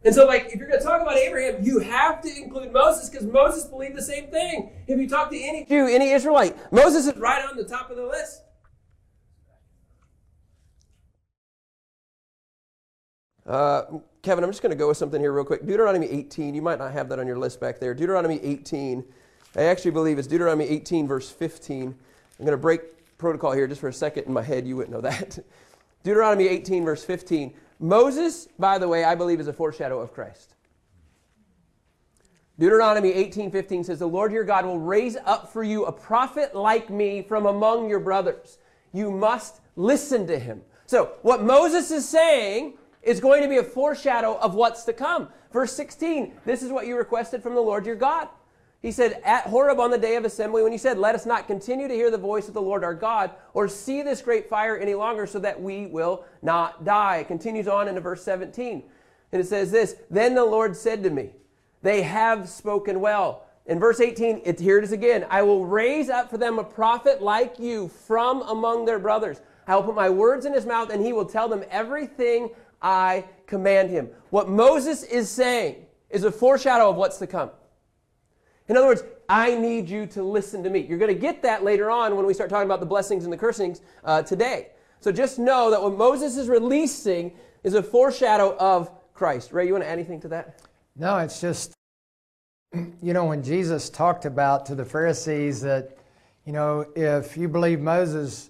And 0.03 0.15
so, 0.15 0.25
like, 0.25 0.47
if 0.47 0.55
you're 0.55 0.67
going 0.67 0.79
to 0.79 0.85
talk 0.85 1.01
about 1.01 1.15
Abraham, 1.15 1.63
you 1.63 1.79
have 1.79 2.21
to 2.21 2.29
include 2.29 2.73
Moses 2.73 3.09
because 3.09 3.25
Moses 3.25 3.65
believed 3.65 3.95
the 3.95 4.01
same 4.01 4.27
thing. 4.31 4.71
If 4.87 4.99
you 4.99 5.07
talk 5.07 5.29
to 5.29 5.39
any 5.39 5.65
Jew, 5.65 5.87
any 5.87 6.11
Israelite, 6.11 6.57
Moses 6.71 7.05
is 7.05 7.15
right 7.17 7.47
on 7.47 7.55
the 7.55 7.63
top 7.63 7.91
of 7.91 7.97
the 7.97 8.05
list. 8.05 8.41
Uh, 13.45 13.99
Kevin, 14.21 14.43
I'm 14.43 14.49
just 14.49 14.61
going 14.61 14.71
to 14.71 14.77
go 14.77 14.87
with 14.87 14.97
something 14.97 15.19
here 15.19 15.33
real 15.33 15.43
quick. 15.43 15.65
Deuteronomy 15.65 16.07
18, 16.07 16.55
you 16.55 16.61
might 16.61 16.79
not 16.79 16.91
have 16.93 17.09
that 17.09 17.19
on 17.19 17.27
your 17.27 17.37
list 17.37 17.59
back 17.59 17.79
there. 17.79 17.93
Deuteronomy 17.93 18.39
18, 18.41 19.03
I 19.55 19.63
actually 19.63 19.91
believe 19.91 20.17
it's 20.17 20.27
Deuteronomy 20.27 20.65
18, 20.65 21.07
verse 21.07 21.29
15. 21.29 21.87
I'm 22.39 22.45
going 22.45 22.51
to 22.51 22.57
break 22.57 22.81
protocol 23.17 23.51
here 23.51 23.67
just 23.67 23.81
for 23.81 23.87
a 23.87 23.93
second 23.93 24.25
in 24.25 24.33
my 24.33 24.41
head. 24.41 24.65
You 24.65 24.77
wouldn't 24.77 24.93
know 24.93 25.01
that. 25.01 25.39
Deuteronomy 26.03 26.47
18, 26.47 26.85
verse 26.85 27.03
15. 27.03 27.53
Moses, 27.81 28.47
by 28.59 28.77
the 28.77 28.87
way, 28.87 29.03
I 29.03 29.15
believe 29.15 29.39
is 29.39 29.47
a 29.47 29.53
foreshadow 29.53 29.99
of 29.99 30.13
Christ. 30.13 30.53
Deuteronomy 32.59 33.11
18:15 33.11 33.83
says, 33.83 33.97
"The 33.97 34.07
Lord 34.07 34.31
your 34.31 34.43
God 34.43 34.65
will 34.65 34.77
raise 34.77 35.17
up 35.25 35.51
for 35.51 35.63
you 35.63 35.85
a 35.85 35.91
prophet 35.91 36.55
like 36.55 36.91
me 36.91 37.23
from 37.23 37.47
among 37.47 37.89
your 37.89 37.99
brothers. 37.99 38.59
You 38.93 39.09
must 39.09 39.61
listen 39.75 40.27
to 40.27 40.37
him." 40.37 40.63
So, 40.85 41.13
what 41.23 41.41
Moses 41.41 41.89
is 41.89 42.07
saying 42.07 42.77
is 43.01 43.19
going 43.19 43.41
to 43.41 43.47
be 43.47 43.57
a 43.57 43.63
foreshadow 43.63 44.37
of 44.37 44.53
what's 44.53 44.83
to 44.83 44.93
come. 44.93 45.29
Verse 45.51 45.73
16, 45.73 46.39
this 46.45 46.61
is 46.61 46.71
what 46.71 46.85
you 46.85 46.95
requested 46.95 47.41
from 47.41 47.55
the 47.55 47.61
Lord 47.61 47.85
your 47.85 47.95
God. 47.95 48.29
He 48.81 48.91
said, 48.91 49.21
At 49.23 49.45
Horeb 49.45 49.79
on 49.79 49.91
the 49.91 49.97
day 49.97 50.15
of 50.15 50.25
assembly, 50.25 50.63
when 50.63 50.71
he 50.71 50.77
said, 50.77 50.97
Let 50.97 51.13
us 51.13 51.25
not 51.25 51.47
continue 51.47 51.87
to 51.87 51.93
hear 51.93 52.09
the 52.09 52.17
voice 52.17 52.47
of 52.47 52.53
the 52.53 52.61
Lord 52.61 52.83
our 52.83 52.95
God, 52.95 53.31
or 53.53 53.67
see 53.67 54.01
this 54.01 54.21
great 54.21 54.49
fire 54.49 54.77
any 54.77 54.95
longer, 54.95 55.27
so 55.27 55.39
that 55.39 55.61
we 55.61 55.85
will 55.85 56.25
not 56.41 56.83
die. 56.83 57.17
It 57.17 57.27
continues 57.27 57.67
on 57.67 57.87
into 57.87 58.01
verse 58.01 58.23
17. 58.23 58.83
And 59.31 59.41
it 59.41 59.45
says 59.45 59.71
this 59.71 59.95
Then 60.09 60.33
the 60.33 60.45
Lord 60.45 60.75
said 60.75 61.03
to 61.03 61.11
me, 61.11 61.31
They 61.83 62.01
have 62.01 62.49
spoken 62.49 62.99
well. 62.99 63.45
In 63.67 63.79
verse 63.79 64.01
18, 64.01 64.41
it, 64.43 64.59
here 64.59 64.79
it 64.79 64.83
is 64.83 64.91
again 64.91 65.27
I 65.29 65.43
will 65.43 65.65
raise 65.65 66.09
up 66.09 66.31
for 66.31 66.39
them 66.39 66.57
a 66.57 66.63
prophet 66.63 67.21
like 67.21 67.59
you 67.59 67.87
from 67.87 68.41
among 68.41 68.85
their 68.85 68.99
brothers. 68.99 69.41
I 69.67 69.75
will 69.75 69.83
put 69.83 69.95
my 69.95 70.09
words 70.09 70.45
in 70.45 70.53
his 70.53 70.65
mouth, 70.65 70.89
and 70.89 71.05
he 71.05 71.13
will 71.13 71.25
tell 71.25 71.47
them 71.47 71.63
everything 71.69 72.49
I 72.81 73.25
command 73.45 73.91
him. 73.91 74.09
What 74.31 74.49
Moses 74.49 75.03
is 75.03 75.29
saying 75.29 75.85
is 76.09 76.23
a 76.23 76.31
foreshadow 76.31 76.89
of 76.89 76.95
what's 76.95 77.19
to 77.19 77.27
come. 77.27 77.51
In 78.71 78.77
other 78.77 78.87
words, 78.87 79.03
I 79.27 79.53
need 79.53 79.89
you 79.89 80.05
to 80.07 80.23
listen 80.23 80.63
to 80.63 80.69
me. 80.69 80.79
You're 80.79 80.97
going 80.97 81.13
to 81.13 81.19
get 81.19 81.41
that 81.41 81.65
later 81.65 81.91
on 81.91 82.15
when 82.15 82.25
we 82.25 82.33
start 82.33 82.49
talking 82.49 82.67
about 82.67 82.79
the 82.79 82.85
blessings 82.85 83.25
and 83.25 83.33
the 83.33 83.37
cursings 83.37 83.81
uh, 84.05 84.21
today. 84.21 84.69
So 85.01 85.11
just 85.11 85.37
know 85.37 85.69
that 85.71 85.81
what 85.83 85.97
Moses 85.97 86.37
is 86.37 86.47
releasing 86.47 87.33
is 87.63 87.73
a 87.73 87.83
foreshadow 87.83 88.55
of 88.57 88.89
Christ. 89.13 89.51
Ray, 89.51 89.67
you 89.67 89.73
want 89.73 89.83
to 89.83 89.89
add 89.89 89.99
anything 89.99 90.21
to 90.21 90.29
that? 90.29 90.61
No, 90.95 91.17
it's 91.17 91.41
just, 91.41 91.73
you 92.73 93.11
know, 93.11 93.25
when 93.25 93.43
Jesus 93.43 93.89
talked 93.89 94.23
about 94.23 94.65
to 94.67 94.75
the 94.75 94.85
Pharisees 94.85 95.59
that 95.61 95.97
You 96.45 96.53
know, 96.53 96.87
if 96.95 97.37
you 97.37 97.47
believe 97.47 97.81
Moses, 97.81 98.49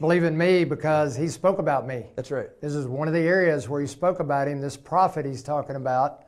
believe 0.00 0.22
in 0.22 0.36
me 0.36 0.64
because 0.64 1.16
he 1.16 1.28
spoke 1.28 1.58
about 1.58 1.86
me. 1.86 2.06
That's 2.14 2.30
right. 2.30 2.48
This 2.60 2.74
is 2.74 2.86
one 2.86 3.08
of 3.08 3.14
the 3.14 3.20
areas 3.20 3.70
where 3.70 3.80
he 3.80 3.86
spoke 3.86 4.20
about 4.20 4.48
him. 4.48 4.60
This 4.60 4.76
prophet 4.76 5.24
he's 5.24 5.42
talking 5.42 5.76
about, 5.76 6.24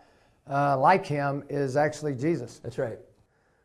uh, 0.49 0.79
like 0.79 1.05
him, 1.05 1.45
is 1.51 1.77
actually 1.77 2.15
Jesus. 2.15 2.59
That's 2.59 2.79
right. 2.79 2.99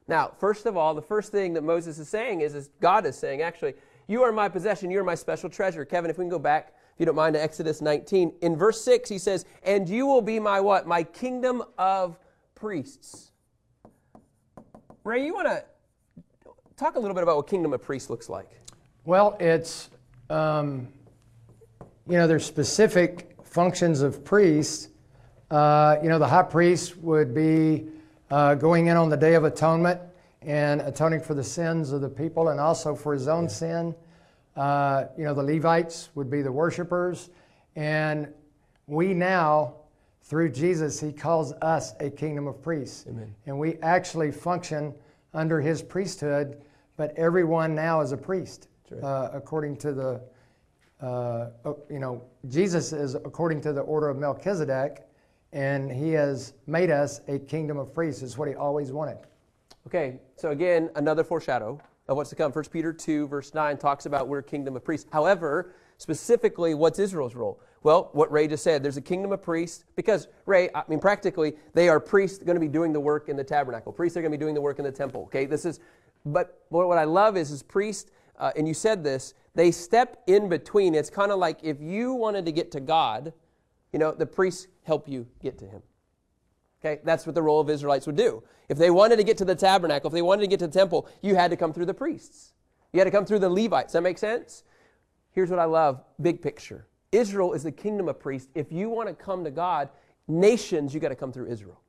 Now, 0.10 0.32
first 0.40 0.66
of 0.66 0.76
all, 0.76 0.96
the 0.96 1.04
first 1.04 1.32
thing 1.32 1.54
that 1.54 1.64
Moses 1.64 2.00
is 2.00 2.10
saying 2.10 2.42
is, 2.42 2.56
is 2.56 2.72
God 2.82 3.06
is 3.06 3.16
saying, 3.16 3.44
actually, 3.44 3.76
you 4.08 4.24
are 4.24 4.32
my 4.32 4.50
possession, 4.50 4.90
you 4.90 5.00
are 5.00 5.04
my 5.04 5.14
special 5.14 5.52
treasure. 5.52 5.86
Kevin, 5.86 6.10
if 6.10 6.18
we 6.18 6.24
can 6.24 6.30
go 6.30 6.40
back, 6.40 6.74
if 6.96 7.00
you 7.00 7.06
don't 7.06 7.16
mind, 7.16 7.36
to 7.36 7.42
Exodus 7.42 7.80
19. 7.80 8.34
In 8.42 8.58
verse 8.58 8.84
6, 8.84 9.08
he 9.08 9.20
says, 9.20 9.46
And 9.62 9.88
you 9.88 10.08
will 10.08 10.24
be 10.24 10.40
my 10.40 10.60
what? 10.62 10.88
My 10.88 11.04
kingdom 11.04 11.62
of 11.78 12.18
priests. 12.56 13.34
Ray, 15.04 15.24
you 15.24 15.36
want 15.36 15.48
to 15.48 15.64
talk 16.76 16.96
a 16.96 17.00
little 17.00 17.14
bit 17.14 17.22
about 17.22 17.36
what 17.36 17.48
kingdom 17.48 17.72
of 17.72 17.84
priests 17.84 18.10
looks 18.10 18.30
like? 18.30 18.50
Well, 19.06 19.38
it's, 19.40 19.92
um, 20.32 20.88
you 22.08 22.18
know, 22.18 22.26
there's 22.26 22.46
specific 22.46 23.38
functions 23.44 24.02
of 24.02 24.26
priests. 24.26 24.90
Uh, 25.52 25.98
you 26.02 26.10
know, 26.10 26.18
the 26.18 26.28
high 26.28 26.42
priest 26.42 26.98
would 26.98 27.36
be 27.36 27.90
uh, 28.32 28.56
going 28.56 28.88
in 28.88 28.98
on 28.98 29.10
the 29.10 29.18
Day 29.18 29.36
of 29.36 29.44
Atonement 29.44 30.00
and 30.42 30.82
atoning 30.82 31.22
for 31.22 31.34
the 31.34 31.44
sins 31.44 31.92
of 31.92 32.02
the 32.02 32.10
people 32.10 32.50
and 32.50 32.60
also 32.60 32.96
for 32.96 33.14
his 33.14 33.28
own 33.28 33.44
yeah. 33.44 33.50
sin. 33.50 33.96
Uh, 34.56 35.06
you 35.18 35.24
know, 35.24 35.34
the 35.34 35.44
Levites 35.44 36.10
would 36.16 36.30
be 36.30 36.42
the 36.42 36.52
worshipers. 36.52 37.30
And 37.76 38.34
we 38.88 39.14
now, 39.14 39.76
through 40.24 40.50
Jesus, 40.50 41.00
he 41.00 41.12
calls 41.12 41.54
us 41.62 41.94
a 42.00 42.10
kingdom 42.10 42.48
of 42.48 42.62
priests. 42.62 43.06
Amen. 43.08 43.34
And 43.46 43.58
we 43.58 43.78
actually 43.78 44.32
function 44.32 44.94
under 45.34 45.62
his 45.62 45.82
priesthood, 45.82 46.62
but 46.98 47.14
everyone 47.18 47.76
now 47.76 48.02
is 48.02 48.12
a 48.12 48.18
priest, 48.18 48.68
right. 48.90 49.04
uh, 49.04 49.30
according 49.34 49.78
to 49.78 49.94
the, 49.94 50.22
uh, 51.02 51.50
you 51.90 52.00
know, 52.00 52.24
Jesus 52.50 52.94
is 52.94 53.16
according 53.16 53.62
to 53.62 53.74
the 53.74 53.82
order 53.82 54.10
of 54.10 54.18
Melchizedek, 54.18 55.09
and 55.54 55.92
he 55.92 56.12
has 56.12 56.54
made 56.68 56.92
us 56.92 57.22
a 57.28 57.40
kingdom 57.40 57.78
of 57.78 57.94
priests. 57.94 58.22
Is 58.22 58.38
what 58.38 58.48
he 58.48 58.56
always 58.56 58.92
wanted. 58.92 59.18
Okay, 59.88 60.20
so 60.36 60.52
again, 60.52 60.90
another 60.96 61.24
foreshadow 61.24 61.80
of 62.08 62.18
what's 62.18 62.30
to 62.32 62.36
come. 62.36 62.52
1 62.52 62.66
Peter 62.66 62.92
2, 62.92 63.28
verse 63.28 63.54
9 63.54 63.78
talks 63.78 64.06
about 64.06 64.28
we're 64.28 64.40
a 64.40 64.44
kingdom 64.44 64.76
of 64.76 64.84
priests. 64.84 65.08
However, 65.12 65.74
specifically, 65.98 66.74
what's 66.74 67.00
Israel's 67.00 67.36
role? 67.36 67.62
Well, 67.84 68.10
what 68.12 68.32
Ray 68.32 68.48
just 68.48 68.64
said, 68.64 68.84
there's 68.84 68.98
a 68.98 69.02
kingdom 69.02 69.32
of 69.32 69.42
priests 69.42 69.86
because, 69.96 70.28
Ray, 70.46 70.70
I 70.76 70.84
mean, 70.90 71.00
practically, 71.00 71.56
they 71.74 71.88
are 71.88 72.00
priests 72.00 72.40
going 72.40 72.56
to 72.56 72.60
be 72.60 72.68
doing 72.68 72.92
the 72.92 73.00
work 73.00 73.30
in 73.30 73.38
the 73.38 73.44
tabernacle. 73.44 73.94
Priests 73.94 74.18
are 74.18 74.22
going 74.22 74.32
to 74.32 74.38
be 74.38 74.42
doing 74.42 74.56
the 74.56 74.62
work 74.62 74.80
in 74.80 74.86
the 74.86 74.92
temple. 74.92 75.24
Okay, 75.24 75.46
this 75.46 75.66
is, 75.66 75.80
but 76.26 76.62
what 76.70 76.98
I 76.98 77.06
love 77.06 77.38
is, 77.38 77.52
is 77.52 77.64
priests, 77.64 78.12
uh, 78.38 78.52
and 78.58 78.68
you 78.68 78.74
said 78.74 79.04
this, 79.04 79.34
they 79.56 79.72
step 79.72 80.22
in 80.28 80.50
between. 80.50 80.96
It's 80.96 81.10
kind 81.10 81.32
of 81.32 81.40
like 81.40 81.60
if 81.64 81.80
you 81.80 82.14
wanted 82.14 82.46
to 82.46 82.52
get 82.52 82.72
to 82.72 82.80
God, 82.80 83.34
you 83.92 84.00
know, 84.00 84.12
the 84.12 84.26
priests 84.26 84.68
help 84.84 85.08
you 85.08 85.28
get 85.42 85.58
to 85.60 85.66
Him. 85.66 85.82
Okay, 86.82 87.02
that's 87.04 87.26
what 87.26 87.36
the 87.36 87.42
role 87.42 87.60
of 87.60 87.70
Israelites 87.70 88.08
would 88.08 88.16
do. 88.16 88.42
If 88.70 88.78
they 88.78 88.90
wanted 88.90 89.18
to 89.18 89.24
get 89.24 89.38
to 89.40 89.46
the 89.46 89.56
tabernacle, 89.56 90.08
if 90.08 90.14
they 90.14 90.22
wanted 90.22 90.42
to 90.42 90.48
get 90.48 90.60
to 90.60 90.68
the 90.68 90.74
temple, 90.74 91.08
you 91.22 91.36
had 91.36 91.52
to 91.52 91.58
come 91.58 91.74
through 91.74 91.88
the 91.88 91.94
priests. 91.94 92.54
You 92.94 93.00
had 93.00 93.06
to 93.06 93.12
come 93.12 93.26
through 93.26 93.40
the 93.40 93.50
Levites. 93.50 93.94
That 93.94 94.02
make 94.02 94.18
sense? 94.18 94.64
Here's 95.32 95.50
what 95.50 95.60
I 95.60 95.66
love 95.66 96.02
big 96.22 96.42
picture. 96.42 96.88
Israel 97.12 97.54
is 97.54 97.64
the 97.64 97.72
kingdom 97.72 98.08
of 98.08 98.20
priests. 98.20 98.50
If 98.56 98.72
you 98.72 98.90
want 98.90 99.10
to 99.10 99.16
come 99.16 99.44
to 99.44 99.52
God, 99.52 99.90
nations, 100.28 100.94
you 100.94 101.00
got 101.00 101.10
to 101.10 101.16
come 101.16 101.32
through 101.32 101.48
Israel. 101.48 101.82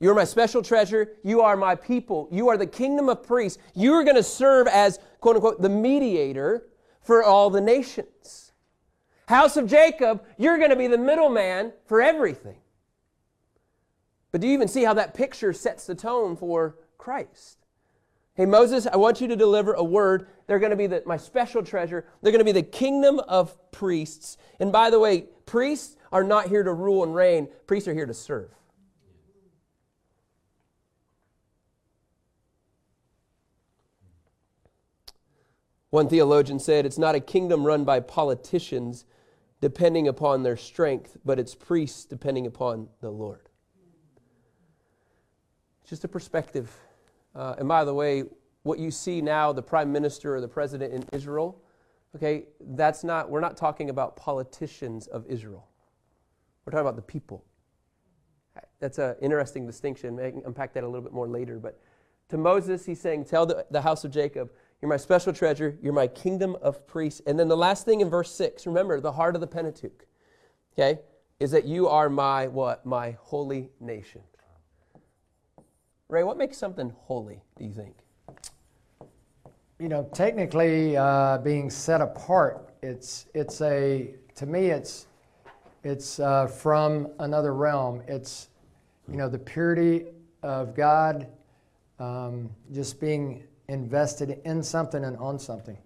You're 0.00 0.14
my 0.14 0.24
special 0.24 0.62
treasure. 0.62 1.16
You 1.24 1.40
are 1.40 1.56
my 1.56 1.74
people. 1.74 2.28
You 2.30 2.48
are 2.48 2.56
the 2.56 2.66
kingdom 2.66 3.08
of 3.08 3.24
priests. 3.24 3.58
You 3.74 3.94
are 3.94 4.04
going 4.04 4.16
to 4.16 4.22
serve 4.22 4.68
as, 4.68 5.00
quote 5.20 5.36
unquote, 5.36 5.60
the 5.60 5.68
mediator 5.68 6.68
for 7.02 7.24
all 7.24 7.50
the 7.50 7.60
nations. 7.60 8.47
House 9.28 9.58
of 9.58 9.66
Jacob, 9.66 10.24
you're 10.38 10.56
going 10.56 10.70
to 10.70 10.76
be 10.76 10.86
the 10.86 10.96
middleman 10.96 11.74
for 11.84 12.00
everything. 12.00 12.56
But 14.32 14.40
do 14.40 14.46
you 14.46 14.54
even 14.54 14.68
see 14.68 14.84
how 14.84 14.94
that 14.94 15.12
picture 15.12 15.52
sets 15.52 15.86
the 15.86 15.94
tone 15.94 16.34
for 16.34 16.76
Christ? 16.96 17.58
Hey, 18.32 18.46
Moses, 18.46 18.86
I 18.86 18.96
want 18.96 19.20
you 19.20 19.28
to 19.28 19.36
deliver 19.36 19.74
a 19.74 19.84
word. 19.84 20.28
They're 20.46 20.58
going 20.58 20.70
to 20.70 20.76
be 20.76 20.86
the, 20.86 21.02
my 21.04 21.18
special 21.18 21.62
treasure. 21.62 22.06
They're 22.22 22.32
going 22.32 22.38
to 22.38 22.44
be 22.50 22.58
the 22.58 22.62
kingdom 22.62 23.18
of 23.28 23.54
priests. 23.70 24.38
And 24.60 24.72
by 24.72 24.88
the 24.88 24.98
way, 24.98 25.26
priests 25.44 25.96
are 26.10 26.24
not 26.24 26.48
here 26.48 26.62
to 26.62 26.72
rule 26.72 27.02
and 27.02 27.14
reign, 27.14 27.48
priests 27.66 27.86
are 27.86 27.92
here 27.92 28.06
to 28.06 28.14
serve. 28.14 28.48
One 35.90 36.08
theologian 36.08 36.60
said, 36.60 36.86
It's 36.86 36.96
not 36.96 37.14
a 37.14 37.20
kingdom 37.20 37.66
run 37.66 37.84
by 37.84 38.00
politicians 38.00 39.04
depending 39.60 40.08
upon 40.08 40.42
their 40.42 40.56
strength, 40.56 41.16
but 41.24 41.38
it's 41.38 41.54
priests 41.54 42.04
depending 42.04 42.46
upon 42.46 42.88
the 43.00 43.10
Lord. 43.10 43.48
Just 45.84 46.04
a 46.04 46.08
perspective 46.08 46.70
uh, 47.38 47.54
and 47.58 47.68
by 47.68 47.84
the 47.84 47.94
way, 47.94 48.24
what 48.64 48.80
you 48.80 48.90
see 48.90 49.20
now, 49.20 49.52
the 49.52 49.62
prime 49.62 49.92
minister 49.92 50.34
or 50.34 50.40
the 50.40 50.48
president 50.48 50.92
in 50.92 51.04
Israel, 51.12 51.62
okay, 52.16 52.46
that's 52.72 53.04
not, 53.04 53.30
we're 53.30 53.40
not 53.40 53.56
talking 53.56 53.90
about 53.90 54.16
politicians 54.16 55.06
of 55.06 55.24
Israel. 55.28 55.68
We're 56.64 56.72
talking 56.72 56.86
about 56.86 56.96
the 56.96 57.02
people. 57.02 57.44
That's 58.80 58.98
an 58.98 59.14
interesting 59.22 59.66
distinction. 59.66 60.18
I 60.18 60.32
can 60.32 60.42
unpack 60.44 60.74
that 60.74 60.82
a 60.82 60.86
little 60.86 61.02
bit 61.02 61.12
more 61.12 61.28
later. 61.28 61.60
But 61.60 61.80
to 62.28 62.36
Moses, 62.36 62.84
he's 62.84 63.00
saying, 63.00 63.24
Tell 63.24 63.46
the, 63.46 63.64
the 63.70 63.80
house 63.80 64.04
of 64.04 64.10
Jacob, 64.10 64.50
you're 64.80 64.88
my 64.88 64.96
special 64.96 65.32
treasure, 65.32 65.76
you're 65.82 65.92
my 65.92 66.06
kingdom 66.06 66.56
of 66.62 66.86
priests. 66.86 67.20
And 67.26 67.38
then 67.38 67.48
the 67.48 67.56
last 67.56 67.84
thing 67.84 68.00
in 68.00 68.08
verse 68.08 68.32
6, 68.34 68.66
remember, 68.66 69.00
the 69.00 69.12
heart 69.12 69.34
of 69.34 69.40
the 69.40 69.46
Pentateuch, 69.46 70.06
okay, 70.72 71.00
is 71.40 71.50
that 71.50 71.64
you 71.64 71.88
are 71.88 72.08
my 72.08 72.46
what? 72.46 72.86
My 72.86 73.16
holy 73.20 73.70
nation. 73.80 74.22
Ray, 76.08 76.22
what 76.22 76.38
makes 76.38 76.56
something 76.56 76.92
holy, 76.96 77.42
do 77.58 77.64
you 77.64 77.72
think? 77.72 77.96
You 79.78 79.88
know, 79.88 80.08
technically, 80.14 80.96
uh, 80.96 81.38
being 81.38 81.70
set 81.70 82.00
apart, 82.00 82.74
it's, 82.82 83.26
it's 83.34 83.60
a, 83.60 84.14
to 84.36 84.46
me, 84.46 84.66
it's, 84.66 85.06
it's 85.84 86.18
uh, 86.18 86.46
from 86.46 87.08
another 87.18 87.54
realm. 87.54 88.02
It's, 88.08 88.48
you 89.08 89.16
know, 89.16 89.28
the 89.28 89.38
purity 89.38 90.06
of 90.42 90.74
God 90.74 91.28
um, 91.98 92.50
just 92.72 93.00
being 93.00 93.44
invested 93.68 94.40
in 94.44 94.62
something 94.62 95.04
and 95.04 95.16
on 95.18 95.38
something. 95.38 95.76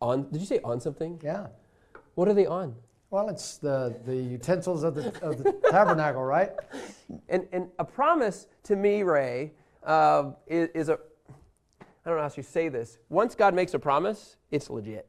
On? 0.00 0.30
Did 0.30 0.40
you 0.40 0.46
say 0.46 0.60
on 0.62 0.80
something? 0.80 1.20
Yeah. 1.22 1.46
What 2.14 2.28
are 2.28 2.34
they 2.34 2.46
on? 2.46 2.74
Well, 3.10 3.28
it's 3.28 3.58
the, 3.58 3.96
the 4.04 4.16
utensils 4.16 4.82
of 4.82 4.94
the, 4.94 5.06
of 5.22 5.42
the 5.42 5.52
tabernacle, 5.70 6.22
right? 6.22 6.50
And, 7.28 7.46
and 7.52 7.68
a 7.78 7.84
promise 7.84 8.46
to 8.64 8.76
me, 8.76 9.02
Ray, 9.02 9.52
uh, 9.84 10.32
is, 10.46 10.68
is, 10.74 10.88
a, 10.88 10.98
I 11.80 11.84
don't 12.10 12.16
know 12.16 12.22
how 12.22 12.32
you 12.36 12.42
say 12.42 12.68
this. 12.68 12.98
Once 13.08 13.34
God 13.34 13.54
makes 13.54 13.72
a 13.74 13.78
promise, 13.78 14.36
it's 14.50 14.68
legit. 14.68 15.08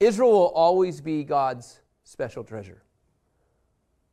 Israel 0.00 0.30
will 0.30 0.46
always 0.48 1.00
be 1.00 1.24
God's 1.24 1.80
special 2.04 2.44
treasure. 2.44 2.82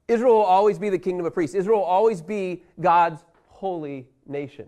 Israel 0.07 0.35
will 0.35 0.43
always 0.43 0.79
be 0.79 0.89
the 0.89 0.99
kingdom 0.99 1.25
of 1.25 1.33
priests. 1.33 1.55
Israel 1.55 1.79
will 1.79 1.85
always 1.85 2.21
be 2.21 2.63
God's 2.79 3.23
holy 3.47 4.07
nation. 4.25 4.67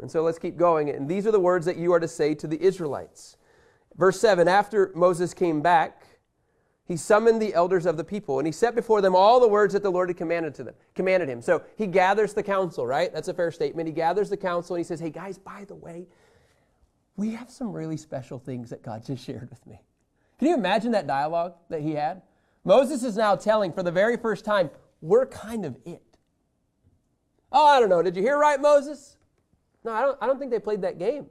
And 0.00 0.10
so 0.10 0.22
let's 0.22 0.38
keep 0.38 0.56
going. 0.56 0.90
And 0.90 1.08
these 1.08 1.26
are 1.26 1.32
the 1.32 1.40
words 1.40 1.66
that 1.66 1.76
you 1.76 1.92
are 1.92 2.00
to 2.00 2.08
say 2.08 2.34
to 2.36 2.46
the 2.46 2.60
Israelites. 2.62 3.36
Verse 3.96 4.20
7 4.20 4.48
After 4.48 4.92
Moses 4.94 5.34
came 5.34 5.60
back, 5.60 6.04
he 6.88 6.96
summoned 6.96 7.42
the 7.42 7.52
elders 7.52 7.84
of 7.84 7.98
the 7.98 8.04
people 8.04 8.38
and 8.38 8.46
he 8.46 8.52
set 8.52 8.74
before 8.74 9.02
them 9.02 9.14
all 9.14 9.40
the 9.40 9.48
words 9.48 9.74
that 9.74 9.82
the 9.82 9.90
Lord 9.90 10.08
had 10.08 10.16
commanded 10.16 10.54
to 10.54 10.64
them, 10.64 10.74
commanded 10.94 11.28
him. 11.28 11.42
So 11.42 11.62
he 11.76 11.86
gathers 11.86 12.32
the 12.32 12.42
council, 12.42 12.86
right? 12.86 13.12
That's 13.12 13.28
a 13.28 13.34
fair 13.34 13.50
statement. 13.50 13.88
He 13.88 13.92
gathers 13.92 14.30
the 14.30 14.38
council 14.38 14.74
and 14.74 14.82
he 14.82 14.88
says, 14.88 14.98
Hey 14.98 15.10
guys, 15.10 15.36
by 15.36 15.64
the 15.68 15.74
way, 15.74 16.06
we 17.16 17.32
have 17.32 17.50
some 17.50 17.72
really 17.72 17.98
special 17.98 18.38
things 18.38 18.70
that 18.70 18.82
God 18.82 19.04
just 19.04 19.22
shared 19.26 19.50
with 19.50 19.66
me. 19.66 19.82
Can 20.38 20.48
you 20.48 20.54
imagine 20.54 20.92
that 20.92 21.06
dialogue 21.06 21.54
that 21.68 21.82
he 21.82 21.92
had? 21.92 22.22
Moses 22.64 23.02
is 23.02 23.16
now 23.16 23.36
telling 23.36 23.72
for 23.72 23.82
the 23.82 23.92
very 23.92 24.16
first 24.16 24.44
time, 24.44 24.70
we're 25.02 25.26
kind 25.26 25.66
of 25.66 25.76
it. 25.84 26.02
Oh, 27.52 27.66
I 27.66 27.80
don't 27.80 27.88
know. 27.88 28.02
Did 28.02 28.16
you 28.16 28.22
hear 28.22 28.38
right, 28.38 28.60
Moses? 28.60 29.17
No, 29.84 29.92
I 29.92 30.02
don't, 30.02 30.18
I 30.20 30.26
don't 30.26 30.38
think 30.38 30.50
they 30.50 30.58
played 30.58 30.82
that 30.82 30.98
game. 30.98 31.26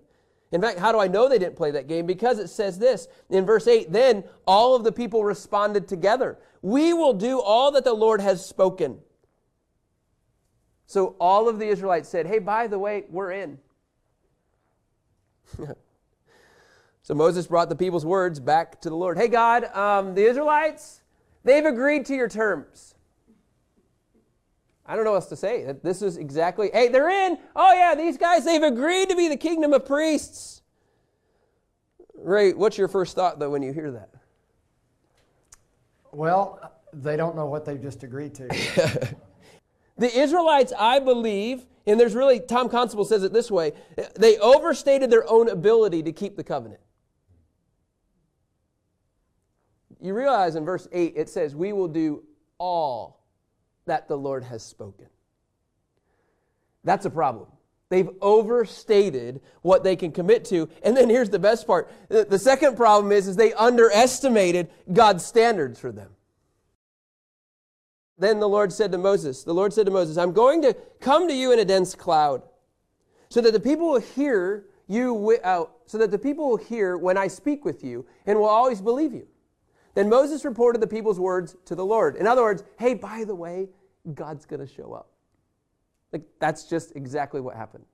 In 0.52 0.62
fact, 0.62 0.80
how 0.80 0.92
do 0.92 1.00
I 1.00 1.08
know 1.08 1.28
they 1.28 1.40
didn't 1.40 1.58
play 1.58 1.72
that 1.72 1.88
game? 1.88 2.06
Because 2.06 2.40
it 2.40 2.48
says 2.48 2.80
this 2.80 3.08
in 3.30 3.46
verse 3.46 3.68
8 3.68 3.92
Then 3.92 4.24
all 4.46 4.76
of 4.76 4.84
the 4.84 4.92
people 4.92 5.24
responded 5.24 5.88
together, 5.88 6.38
We 6.62 6.94
will 6.94 7.14
do 7.14 7.40
all 7.42 7.72
that 7.72 7.84
the 7.84 7.94
Lord 7.94 8.22
has 8.22 8.46
spoken. 8.46 9.00
So 10.86 11.18
all 11.20 11.50
of 11.50 11.60
the 11.60 11.68
Israelites 11.68 12.08
said, 12.08 12.28
Hey, 12.28 12.40
by 12.40 12.68
the 12.68 12.80
way, 12.80 13.04
we're 13.10 13.32
in. 13.32 13.60
so 17.02 17.14
Moses 17.14 17.46
brought 17.48 17.68
the 17.68 17.76
people's 17.76 18.06
words 18.06 18.40
back 18.40 18.80
to 18.82 18.90
the 18.90 18.96
Lord. 18.96 19.18
Hey, 19.18 19.28
God, 19.28 19.66
um, 19.76 20.16
the 20.16 20.24
Israelites, 20.24 21.02
they've 21.44 21.66
agreed 21.66 22.06
to 22.06 22.16
your 22.16 22.30
terms. 22.30 22.96
I 24.88 24.96
don't 24.96 25.04
know 25.04 25.12
what 25.12 25.18
else 25.18 25.28
to 25.28 25.36
say. 25.36 25.76
This 25.84 26.02
is 26.02 26.18
exactly, 26.18 26.70
hey, 26.74 26.88
they're 26.88 27.10
in. 27.10 27.38
Oh, 27.56 27.74
yeah, 27.74 27.94
these 27.94 28.18
guys, 28.18 28.46
they've 28.46 28.64
agreed 28.64 29.10
to 29.10 29.16
be 29.16 29.28
the 29.28 29.38
kingdom 29.38 29.74
of 29.74 29.86
priests. 29.86 30.62
Ray, 32.16 32.54
what's 32.54 32.78
your 32.78 32.88
first 32.88 33.16
thought, 33.16 33.38
though, 33.38 33.50
when 33.50 33.62
you 33.62 33.74
hear 33.74 33.92
that? 33.92 34.10
Well, 36.12 36.74
they 36.94 37.18
don't 37.18 37.36
know 37.36 37.46
what 37.46 37.66
they've 37.66 37.82
just 37.82 38.04
agreed 38.04 38.34
to. 38.36 39.16
The 39.98 40.16
Israelites, 40.16 40.74
I 40.78 41.00
believe, 41.00 41.66
and 41.88 42.00
there's 42.00 42.14
really, 42.14 42.40
Tom 42.40 42.70
Constable 42.70 43.06
says 43.06 43.24
it 43.24 43.34
this 43.34 43.50
way 43.50 43.74
they 44.16 44.38
overstated 44.38 45.10
their 45.10 45.28
own 45.30 45.50
ability 45.50 46.04
to 46.04 46.12
keep 46.12 46.38
the 46.38 46.44
covenant. 46.44 46.82
You 50.00 50.14
realize 50.14 50.56
in 50.56 50.64
verse 50.64 50.88
8 50.92 51.14
it 51.16 51.30
says, 51.30 51.56
We 51.56 51.74
will 51.74 51.88
do 51.88 52.24
all 52.60 53.17
that 53.88 54.08
the 54.08 54.18
Lord 54.18 54.44
has 54.44 54.64
spoken. 54.64 55.08
That's 56.84 57.06
a 57.06 57.10
problem. 57.10 57.48
They've 57.90 58.10
overstated 58.22 59.42
what 59.62 59.84
they 59.84 59.96
can 59.96 60.12
commit 60.12 60.46
to. 60.46 60.70
And 60.84 60.96
then 60.96 61.10
here's 61.10 61.30
the 61.30 61.40
best 61.40 61.66
part. 61.66 61.90
The 62.10 62.40
second 62.40 62.76
problem 62.76 63.12
is, 63.12 63.28
is 63.28 63.36
they 63.36 63.54
underestimated 63.54 64.70
God's 64.92 65.26
standards 65.26 65.80
for 65.80 65.92
them. 65.92 66.12
Then 68.18 68.40
the 68.40 68.50
Lord 68.50 68.74
said 68.74 68.92
to 68.92 68.98
Moses, 68.98 69.44
The 69.44 69.54
Lord 69.54 69.74
said 69.74 69.86
to 69.86 69.92
Moses, 69.92 70.18
I'm 70.18 70.34
going 70.34 70.62
to 70.64 70.76
come 71.00 71.28
to 71.28 71.34
you 71.34 71.52
in 71.54 71.60
a 71.60 71.66
dense 71.66 71.94
cloud, 71.96 72.42
so 73.30 73.42
that 73.42 73.54
the 73.54 73.60
people 73.60 73.92
will 73.92 74.02
hear 74.02 74.66
you, 74.88 75.38
uh, 75.44 75.66
so 75.86 75.98
that 76.00 76.12
the 76.12 76.18
people 76.18 76.50
will 76.50 76.58
hear 76.58 76.98
when 76.98 77.18
I 77.18 77.28
speak 77.28 77.64
with 77.64 77.84
you, 77.84 78.06
and 78.26 78.40
will 78.40 78.46
always 78.46 78.82
believe 78.82 79.14
you. 79.14 79.28
Then 79.94 80.10
Moses 80.10 80.46
reported 80.46 80.80
the 80.80 80.88
people's 80.88 81.20
words 81.20 81.56
to 81.66 81.76
the 81.76 81.86
Lord. 81.86 82.16
In 82.16 82.28
other 82.28 82.44
words, 82.44 82.64
hey, 82.80 82.94
by 82.96 83.24
the 83.24 83.36
way, 83.36 83.70
God's 84.14 84.46
going 84.46 84.66
to 84.66 84.68
show 84.68 84.94
up. 84.94 85.10
Like 86.14 86.24
that's 86.40 86.66
just 86.66 86.96
exactly 86.96 87.42
what 87.42 87.56
happened. 87.56 87.86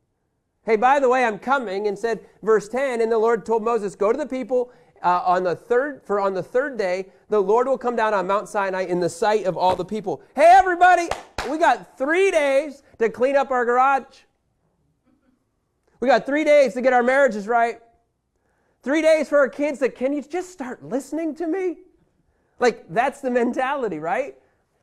Hey, 0.66 0.78
by 0.78 1.00
the 1.00 1.10
way, 1.10 1.26
I'm 1.26 1.40
coming, 1.40 1.88
and 1.88 2.00
said, 2.00 2.22
verse 2.42 2.70
10, 2.70 3.02
and 3.02 3.12
the 3.12 3.18
Lord 3.18 3.46
told 3.46 3.64
Moses, 3.64 3.96
Go 3.96 4.14
to 4.14 4.18
the 4.18 4.26
people 4.26 4.72
uh, 5.02 5.22
on 5.26 5.44
the 5.44 5.56
third, 5.56 6.02
for 6.06 6.22
on 6.22 6.34
the 6.34 6.44
third 6.44 6.78
day, 6.78 7.08
the 7.28 7.42
Lord 7.42 7.68
will 7.68 7.78
come 7.78 7.98
down 7.98 8.14
on 8.14 8.28
Mount 8.28 8.48
Sinai 8.48 8.86
in 8.86 9.02
the 9.02 9.10
sight 9.10 9.46
of 9.46 9.58
all 9.58 9.76
the 9.76 9.84
people. 9.84 10.22
Hey, 10.36 10.54
everybody, 10.56 11.10
we 11.50 11.58
got 11.58 11.98
three 11.98 12.32
days 12.32 12.82
to 13.00 13.10
clean 13.10 13.36
up 13.36 13.52
our 13.52 13.66
garage. 13.66 14.22
We 16.00 16.08
got 16.08 16.26
three 16.26 16.46
days 16.46 16.74
to 16.76 16.82
get 16.82 16.94
our 16.94 17.04
marriages 17.04 17.46
right. 17.46 17.82
Three 18.82 19.02
days 19.02 19.28
for 19.28 19.40
our 19.40 19.50
kids 19.50 19.80
that 19.80 19.96
can 19.96 20.14
you 20.14 20.22
just 20.22 20.52
start 20.52 20.84
listening 20.84 21.36
to 21.36 21.48
me? 21.48 21.78
Like, 22.60 22.86
that's 22.90 23.20
the 23.20 23.32
mentality, 23.32 24.00
right? 24.00 24.36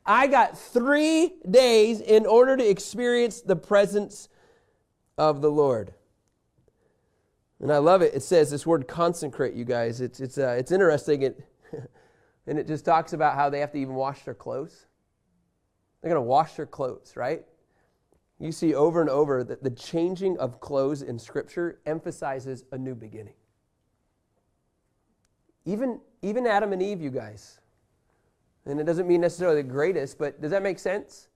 I 0.05 0.27
got 0.27 0.57
three 0.57 1.33
days 1.49 2.01
in 2.01 2.25
order 2.25 2.57
to 2.57 2.67
experience 2.67 3.41
the 3.41 3.55
presence 3.55 4.29
of 5.17 5.41
the 5.41 5.51
Lord. 5.51 5.93
And 7.59 7.71
I 7.71 7.77
love 7.77 8.01
it. 8.01 8.15
It 8.15 8.23
says 8.23 8.49
this 8.49 8.65
word 8.65 8.87
consecrate, 8.87 9.53
you 9.53 9.65
guys. 9.65 10.01
It's, 10.01 10.19
it's, 10.19 10.37
uh, 10.39 10.55
it's 10.57 10.71
interesting. 10.71 11.21
It, 11.21 11.47
and 12.47 12.57
it 12.57 12.65
just 12.65 12.83
talks 12.83 13.13
about 13.13 13.35
how 13.35 13.49
they 13.51 13.59
have 13.59 13.71
to 13.73 13.77
even 13.77 13.93
wash 13.93 14.23
their 14.23 14.33
clothes. 14.33 14.87
They're 16.01 16.09
going 16.09 16.21
to 16.21 16.27
wash 16.27 16.53
their 16.53 16.65
clothes, 16.65 17.13
right? 17.15 17.43
You 18.39 18.51
see 18.51 18.73
over 18.73 19.01
and 19.01 19.09
over 19.09 19.43
that 19.43 19.63
the 19.63 19.69
changing 19.69 20.39
of 20.39 20.59
clothes 20.59 21.03
in 21.03 21.19
Scripture 21.19 21.79
emphasizes 21.85 22.65
a 22.71 22.77
new 22.77 22.95
beginning. 22.95 23.35
Even, 25.65 26.01
even 26.23 26.47
Adam 26.47 26.73
and 26.73 26.81
Eve, 26.81 26.99
you 26.99 27.11
guys. 27.11 27.60
And 28.65 28.79
it 28.79 28.85
doesn't 28.85 29.07
mean 29.07 29.21
necessarily 29.21 29.61
the 29.61 29.67
greatest, 29.67 30.17
but 30.17 30.41
does 30.41 30.51
that 30.51 30.61
make 30.61 30.79
sense? 30.79 31.27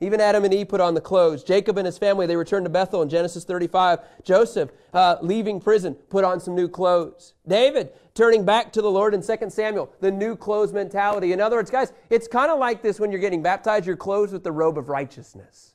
Even 0.00 0.20
Adam 0.20 0.44
and 0.44 0.52
Eve 0.52 0.68
put 0.68 0.80
on 0.80 0.94
the 0.94 1.00
clothes. 1.00 1.44
Jacob 1.44 1.78
and 1.78 1.86
his 1.86 1.96
family, 1.98 2.26
they 2.26 2.36
returned 2.36 2.66
to 2.66 2.70
Bethel 2.70 3.00
in 3.02 3.08
Genesis 3.08 3.44
35. 3.44 4.00
Joseph, 4.22 4.70
uh, 4.92 5.16
leaving 5.22 5.60
prison, 5.60 5.94
put 5.94 6.24
on 6.24 6.40
some 6.40 6.54
new 6.54 6.68
clothes. 6.68 7.34
David, 7.46 7.92
turning 8.12 8.44
back 8.44 8.72
to 8.72 8.82
the 8.82 8.90
Lord 8.90 9.14
in 9.14 9.22
2 9.22 9.50
Samuel, 9.50 9.92
the 10.00 10.10
new 10.10 10.36
clothes 10.36 10.72
mentality. 10.72 11.32
In 11.32 11.40
other 11.40 11.56
words, 11.56 11.70
guys, 11.70 11.92
it's 12.10 12.26
kind 12.26 12.50
of 12.50 12.58
like 12.58 12.82
this 12.82 12.98
when 12.98 13.12
you're 13.12 13.20
getting 13.20 13.42
baptized, 13.42 13.86
you're 13.86 13.96
clothed 13.96 14.32
with 14.32 14.42
the 14.42 14.52
robe 14.52 14.78
of 14.78 14.88
righteousness. 14.88 15.74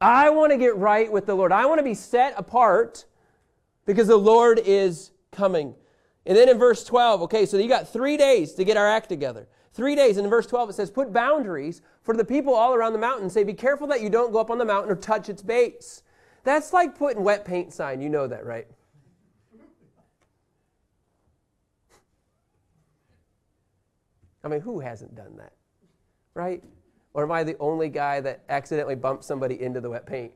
I 0.00 0.30
want 0.30 0.52
to 0.52 0.58
get 0.58 0.76
right 0.76 1.10
with 1.10 1.26
the 1.26 1.34
Lord. 1.34 1.52
I 1.52 1.66
want 1.66 1.78
to 1.78 1.84
be 1.84 1.94
set 1.94 2.34
apart 2.36 3.04
because 3.86 4.08
the 4.08 4.16
Lord 4.16 4.58
is 4.58 5.12
coming. 5.30 5.74
And 6.26 6.36
then 6.36 6.48
in 6.48 6.58
verse 6.58 6.84
12, 6.84 7.22
okay, 7.22 7.44
so 7.44 7.58
you 7.58 7.68
got 7.68 7.88
three 7.88 8.16
days 8.16 8.54
to 8.54 8.64
get 8.64 8.76
our 8.76 8.88
act 8.88 9.08
together. 9.08 9.46
Three 9.74 9.94
days. 9.94 10.16
And 10.16 10.24
in 10.24 10.30
verse 10.30 10.46
12, 10.46 10.70
it 10.70 10.72
says, 10.74 10.90
Put 10.90 11.12
boundaries 11.12 11.82
for 12.02 12.16
the 12.16 12.24
people 12.24 12.54
all 12.54 12.74
around 12.74 12.92
the 12.92 12.98
mountain. 12.98 13.28
Say, 13.28 13.44
Be 13.44 13.52
careful 13.52 13.86
that 13.88 14.00
you 14.00 14.08
don't 14.08 14.32
go 14.32 14.38
up 14.38 14.50
on 14.50 14.58
the 14.58 14.64
mountain 14.64 14.90
or 14.90 14.96
touch 14.96 15.28
its 15.28 15.42
base. 15.42 16.02
That's 16.44 16.72
like 16.72 16.96
putting 16.96 17.24
wet 17.24 17.44
paint 17.44 17.72
sign. 17.72 18.00
You 18.00 18.08
know 18.08 18.26
that, 18.26 18.46
right? 18.46 18.66
I 24.44 24.48
mean, 24.48 24.60
who 24.60 24.78
hasn't 24.78 25.14
done 25.16 25.36
that? 25.38 25.54
Right? 26.34 26.62
Or 27.14 27.24
am 27.24 27.32
I 27.32 27.42
the 27.44 27.56
only 27.58 27.88
guy 27.88 28.20
that 28.20 28.44
accidentally 28.48 28.94
bumped 28.94 29.24
somebody 29.24 29.60
into 29.60 29.80
the 29.80 29.88
wet 29.88 30.06
paint? 30.06 30.32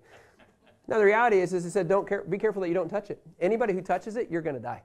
Now, 0.87 0.97
the 0.97 1.05
reality 1.05 1.41
is, 1.41 1.53
is 1.53 1.67
it 1.67 1.71
said, 1.73 1.89
don't 1.89 2.09
care, 2.09 2.23
be 2.23 2.39
careful 2.39 2.63
that 2.63 2.69
you 2.69 2.75
don't 2.75 2.89
touch 2.89 3.11
it. 3.11 3.21
Anybody 3.41 3.75
who 3.75 3.83
touches 3.83 4.17
it, 4.17 4.31
you're 4.31 4.41
going 4.41 4.57
to 4.57 4.63
die. 4.63 4.83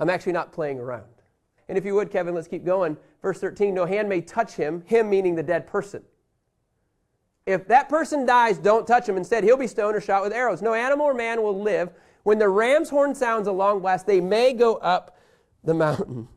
I'm 0.00 0.10
actually 0.10 0.32
not 0.32 0.52
playing 0.52 0.80
around. 0.80 1.04
And 1.68 1.78
if 1.78 1.84
you 1.84 1.94
would, 1.94 2.10
Kevin, 2.10 2.34
let's 2.34 2.48
keep 2.48 2.64
going. 2.64 2.96
Verse 3.22 3.38
13 3.38 3.74
No 3.74 3.84
hand 3.84 4.08
may 4.08 4.20
touch 4.20 4.54
him, 4.54 4.82
him 4.86 5.08
meaning 5.08 5.36
the 5.36 5.42
dead 5.42 5.66
person. 5.66 6.02
If 7.46 7.68
that 7.68 7.88
person 7.88 8.26
dies, 8.26 8.58
don't 8.58 8.86
touch 8.86 9.08
him. 9.08 9.16
Instead, 9.16 9.44
he'll 9.44 9.56
be 9.56 9.66
stoned 9.66 9.96
or 9.96 10.00
shot 10.00 10.22
with 10.22 10.32
arrows. 10.32 10.62
No 10.62 10.74
animal 10.74 11.06
or 11.06 11.14
man 11.14 11.42
will 11.42 11.60
live. 11.60 11.90
When 12.22 12.38
the 12.38 12.48
ram's 12.48 12.90
horn 12.90 13.14
sounds 13.14 13.46
a 13.46 13.52
long 13.52 13.80
blast, 13.80 14.06
they 14.06 14.20
may 14.20 14.52
go 14.52 14.74
up 14.76 15.16
the 15.64 15.74
mountain. 15.74 16.28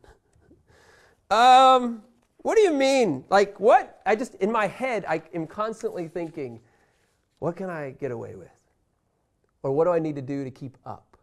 um, 1.30 2.02
what 2.38 2.56
do 2.56 2.62
you 2.62 2.72
mean? 2.72 3.24
Like, 3.30 3.58
what? 3.60 4.00
I 4.06 4.16
just, 4.16 4.34
in 4.36 4.50
my 4.50 4.66
head, 4.66 5.04
I 5.08 5.22
am 5.34 5.46
constantly 5.46 6.08
thinking, 6.08 6.60
what 7.38 7.56
can 7.56 7.70
I 7.70 7.90
get 7.90 8.10
away 8.10 8.34
with? 8.34 8.48
Or 9.62 9.72
what 9.72 9.84
do 9.84 9.90
I 9.90 9.98
need 9.98 10.16
to 10.16 10.22
do 10.22 10.44
to 10.44 10.50
keep 10.50 10.76
up? 10.84 11.13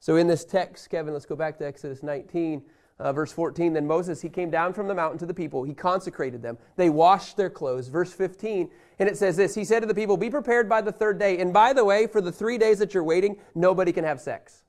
So, 0.00 0.16
in 0.16 0.26
this 0.26 0.44
text, 0.44 0.88
Kevin, 0.90 1.12
let's 1.12 1.26
go 1.26 1.36
back 1.36 1.58
to 1.58 1.66
Exodus 1.66 2.02
19, 2.02 2.62
uh, 2.98 3.12
verse 3.12 3.32
14. 3.32 3.72
Then 3.72 3.86
Moses, 3.86 4.20
he 4.20 4.28
came 4.28 4.50
down 4.50 4.72
from 4.72 4.88
the 4.88 4.94
mountain 4.94 5.18
to 5.18 5.26
the 5.26 5.34
people. 5.34 5.64
He 5.64 5.74
consecrated 5.74 6.42
them. 6.42 6.56
They 6.76 6.88
washed 6.88 7.36
their 7.36 7.50
clothes. 7.50 7.88
Verse 7.88 8.12
15, 8.12 8.70
and 8.98 9.08
it 9.08 9.16
says 9.16 9.36
this 9.36 9.54
He 9.54 9.64
said 9.64 9.80
to 9.80 9.86
the 9.86 9.94
people, 9.94 10.16
Be 10.16 10.30
prepared 10.30 10.68
by 10.68 10.80
the 10.80 10.92
third 10.92 11.18
day. 11.18 11.38
And 11.38 11.52
by 11.52 11.72
the 11.72 11.84
way, 11.84 12.06
for 12.06 12.20
the 12.20 12.32
three 12.32 12.58
days 12.58 12.78
that 12.78 12.94
you're 12.94 13.04
waiting, 13.04 13.36
nobody 13.54 13.92
can 13.92 14.04
have 14.04 14.20
sex. 14.20 14.62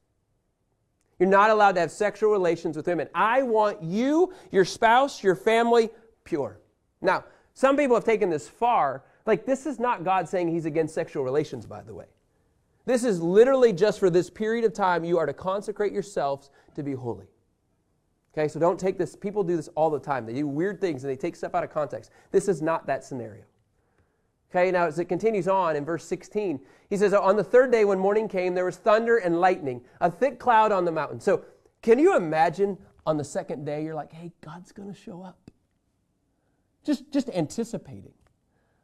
You're 1.19 1.29
not 1.29 1.49
allowed 1.49 1.73
to 1.73 1.81
have 1.81 1.91
sexual 1.91 2.31
relations 2.31 2.77
with 2.77 2.87
women. 2.87 3.09
I 3.13 3.43
want 3.43 3.83
you, 3.83 4.33
your 4.51 4.63
spouse, 4.63 5.21
your 5.21 5.35
family 5.35 5.89
pure. 6.23 6.59
Now, 7.01 7.25
some 7.53 7.75
people 7.75 7.95
have 7.97 8.05
taken 8.05 8.29
this 8.29 8.47
far. 8.47 9.03
Like, 9.25 9.45
this 9.45 9.65
is 9.65 9.79
not 9.79 10.05
God 10.05 10.29
saying 10.29 10.47
he's 10.47 10.65
against 10.65 10.95
sexual 10.95 11.23
relations, 11.23 11.65
by 11.65 11.81
the 11.81 11.93
way. 11.93 12.05
This 12.89 13.03
is 13.03 13.21
literally 13.21 13.71
just 13.71 13.99
for 13.99 14.09
this 14.09 14.31
period 14.31 14.65
of 14.65 14.73
time, 14.73 15.03
you 15.03 15.19
are 15.19 15.27
to 15.27 15.33
consecrate 15.33 15.93
yourselves 15.93 16.49
to 16.73 16.81
be 16.81 16.93
holy. 16.93 17.27
Okay, 18.33 18.47
so 18.47 18.59
don't 18.59 18.79
take 18.79 18.97
this. 18.97 19.15
People 19.15 19.43
do 19.43 19.55
this 19.55 19.67
all 19.75 19.91
the 19.91 19.99
time. 19.99 20.25
They 20.25 20.33
do 20.33 20.47
weird 20.47 20.81
things 20.81 21.03
and 21.03 21.11
they 21.11 21.15
take 21.15 21.35
stuff 21.35 21.53
out 21.53 21.63
of 21.63 21.69
context. 21.69 22.09
This 22.31 22.47
is 22.47 22.63
not 22.63 22.87
that 22.87 23.03
scenario. 23.03 23.43
Okay, 24.49 24.71
now 24.71 24.87
as 24.87 24.97
it 24.97 25.05
continues 25.05 25.47
on 25.47 25.75
in 25.75 25.85
verse 25.85 26.03
16, 26.03 26.59
he 26.89 26.97
says, 26.97 27.13
On 27.13 27.35
the 27.35 27.43
third 27.43 27.71
day 27.71 27.85
when 27.85 27.99
morning 27.99 28.27
came, 28.27 28.55
there 28.55 28.65
was 28.65 28.77
thunder 28.77 29.17
and 29.17 29.39
lightning, 29.39 29.81
a 30.01 30.09
thick 30.09 30.39
cloud 30.39 30.71
on 30.71 30.83
the 30.83 30.91
mountain. 30.91 31.19
So 31.19 31.45
can 31.83 31.99
you 31.99 32.17
imagine 32.17 32.75
on 33.05 33.17
the 33.17 33.23
second 33.23 33.65
day, 33.65 33.83
you're 33.83 33.93
like, 33.93 34.13
hey, 34.13 34.31
God's 34.41 34.71
going 34.71 34.91
to 34.91 34.99
show 34.99 35.21
up? 35.21 35.51
Just, 36.83 37.11
just 37.11 37.29
anticipating. 37.29 38.13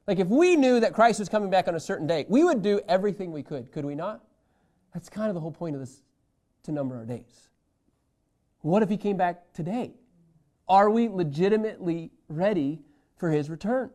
Like 0.07 0.19
if 0.19 0.27
we 0.27 0.55
knew 0.55 0.79
that 0.79 0.93
Christ 0.93 1.19
was 1.19 1.29
coming 1.29 1.49
back 1.49 1.67
on 1.67 1.75
a 1.75 1.79
certain 1.79 2.05
day, 2.05 2.25
we 2.29 2.43
would 2.43 2.61
do 2.61 2.79
everything 2.87 3.31
we 3.31 3.43
could, 3.43 3.71
could 3.71 3.85
we 3.85 3.95
not? 3.95 4.23
That's 4.93 5.09
kind 5.09 5.29
of 5.29 5.33
the 5.33 5.41
whole 5.41 5.51
point 5.51 5.75
of 5.75 5.81
this 5.81 6.01
to 6.63 6.71
number 6.71 6.95
our 6.95 7.05
days. 7.05 7.49
What 8.61 8.83
if 8.83 8.89
he 8.89 8.97
came 8.97 9.17
back 9.17 9.53
today? 9.53 9.93
Are 10.67 10.89
we 10.89 11.07
legitimately 11.07 12.11
ready 12.27 12.81
for 13.17 13.29
his 13.29 13.49
return? 13.49 13.89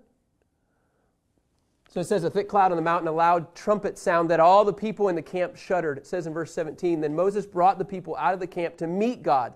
So 1.89 1.99
it 1.99 2.05
says, 2.05 2.23
a 2.23 2.31
thick 2.31 2.49
cloud 2.49 2.71
on 2.71 2.77
the 2.77 2.83
mountain, 2.83 3.09
a 3.09 3.13
loud 3.13 3.53
trumpet 3.57 3.99
sound 3.99 4.31
that 4.31 4.39
all 4.39 4.65
the 4.65 4.73
people 4.73 5.09
in 5.09 5.17
the 5.17 5.23
camp 5.23 5.57
shuddered. 5.57 5.99
It 5.99 6.07
says 6.07 6.29
in 6.29 6.33
verse 6.33 6.55
17, 6.55 7.01
then 7.01 7.17
Moses 7.17 7.47
brought 7.47 7.79
the 7.79 7.85
people 7.85 8.15
out 8.15 8.33
of 8.33 8.39
the 8.39 8.47
camp 8.47 8.77
to 8.77 8.87
meet 8.87 9.25
God. 9.25 9.55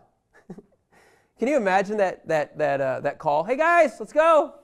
Can 1.39 1.47
you 1.47 1.57
imagine 1.57 1.97
that, 1.99 2.27
that, 2.27 2.59
that, 2.59 2.81
uh, 2.81 3.01
that 3.01 3.19
call? 3.19 3.45
Hey 3.45 3.57
guys, 3.57 3.93
let's 4.01 4.13
go. 4.13 4.55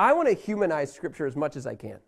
I 0.00 0.14
want 0.14 0.28
to 0.28 0.34
humanize 0.34 0.90
Scripture 0.90 1.26
as 1.26 1.36
much 1.36 1.56
as 1.56 1.66
I 1.66 1.74
can. 1.74 1.98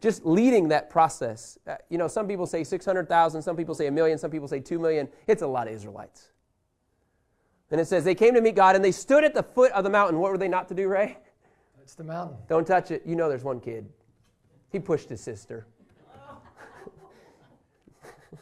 Just 0.00 0.26
leading 0.26 0.66
that 0.70 0.90
process. 0.90 1.56
Uh, 1.64 1.76
you 1.90 1.96
know, 1.96 2.08
some 2.08 2.26
people 2.26 2.44
say 2.44 2.64
600,000, 2.64 3.40
some 3.40 3.56
people 3.56 3.76
say 3.76 3.86
a 3.86 3.90
million, 3.92 4.18
some 4.18 4.32
people 4.32 4.48
say 4.48 4.58
2 4.58 4.80
million. 4.80 5.08
It's 5.28 5.42
a 5.42 5.46
lot 5.46 5.68
of 5.68 5.74
Israelites. 5.74 6.32
And 7.70 7.80
it 7.80 7.86
says, 7.86 8.02
They 8.02 8.16
came 8.16 8.34
to 8.34 8.40
meet 8.40 8.56
God 8.56 8.74
and 8.74 8.84
they 8.84 8.90
stood 8.90 9.22
at 9.22 9.32
the 9.32 9.44
foot 9.44 9.70
of 9.72 9.84
the 9.84 9.90
mountain. 9.90 10.18
What 10.18 10.32
were 10.32 10.38
they 10.38 10.48
not 10.48 10.66
to 10.68 10.74
do, 10.74 10.88
Ray? 10.88 11.18
It's 11.80 11.94
the 11.94 12.02
mountain. 12.02 12.36
Don't 12.48 12.66
touch 12.66 12.90
it. 12.90 13.04
You 13.06 13.14
know 13.14 13.28
there's 13.28 13.44
one 13.44 13.60
kid. 13.60 13.88
He 14.72 14.80
pushed 14.80 15.08
his 15.08 15.20
sister. 15.20 15.68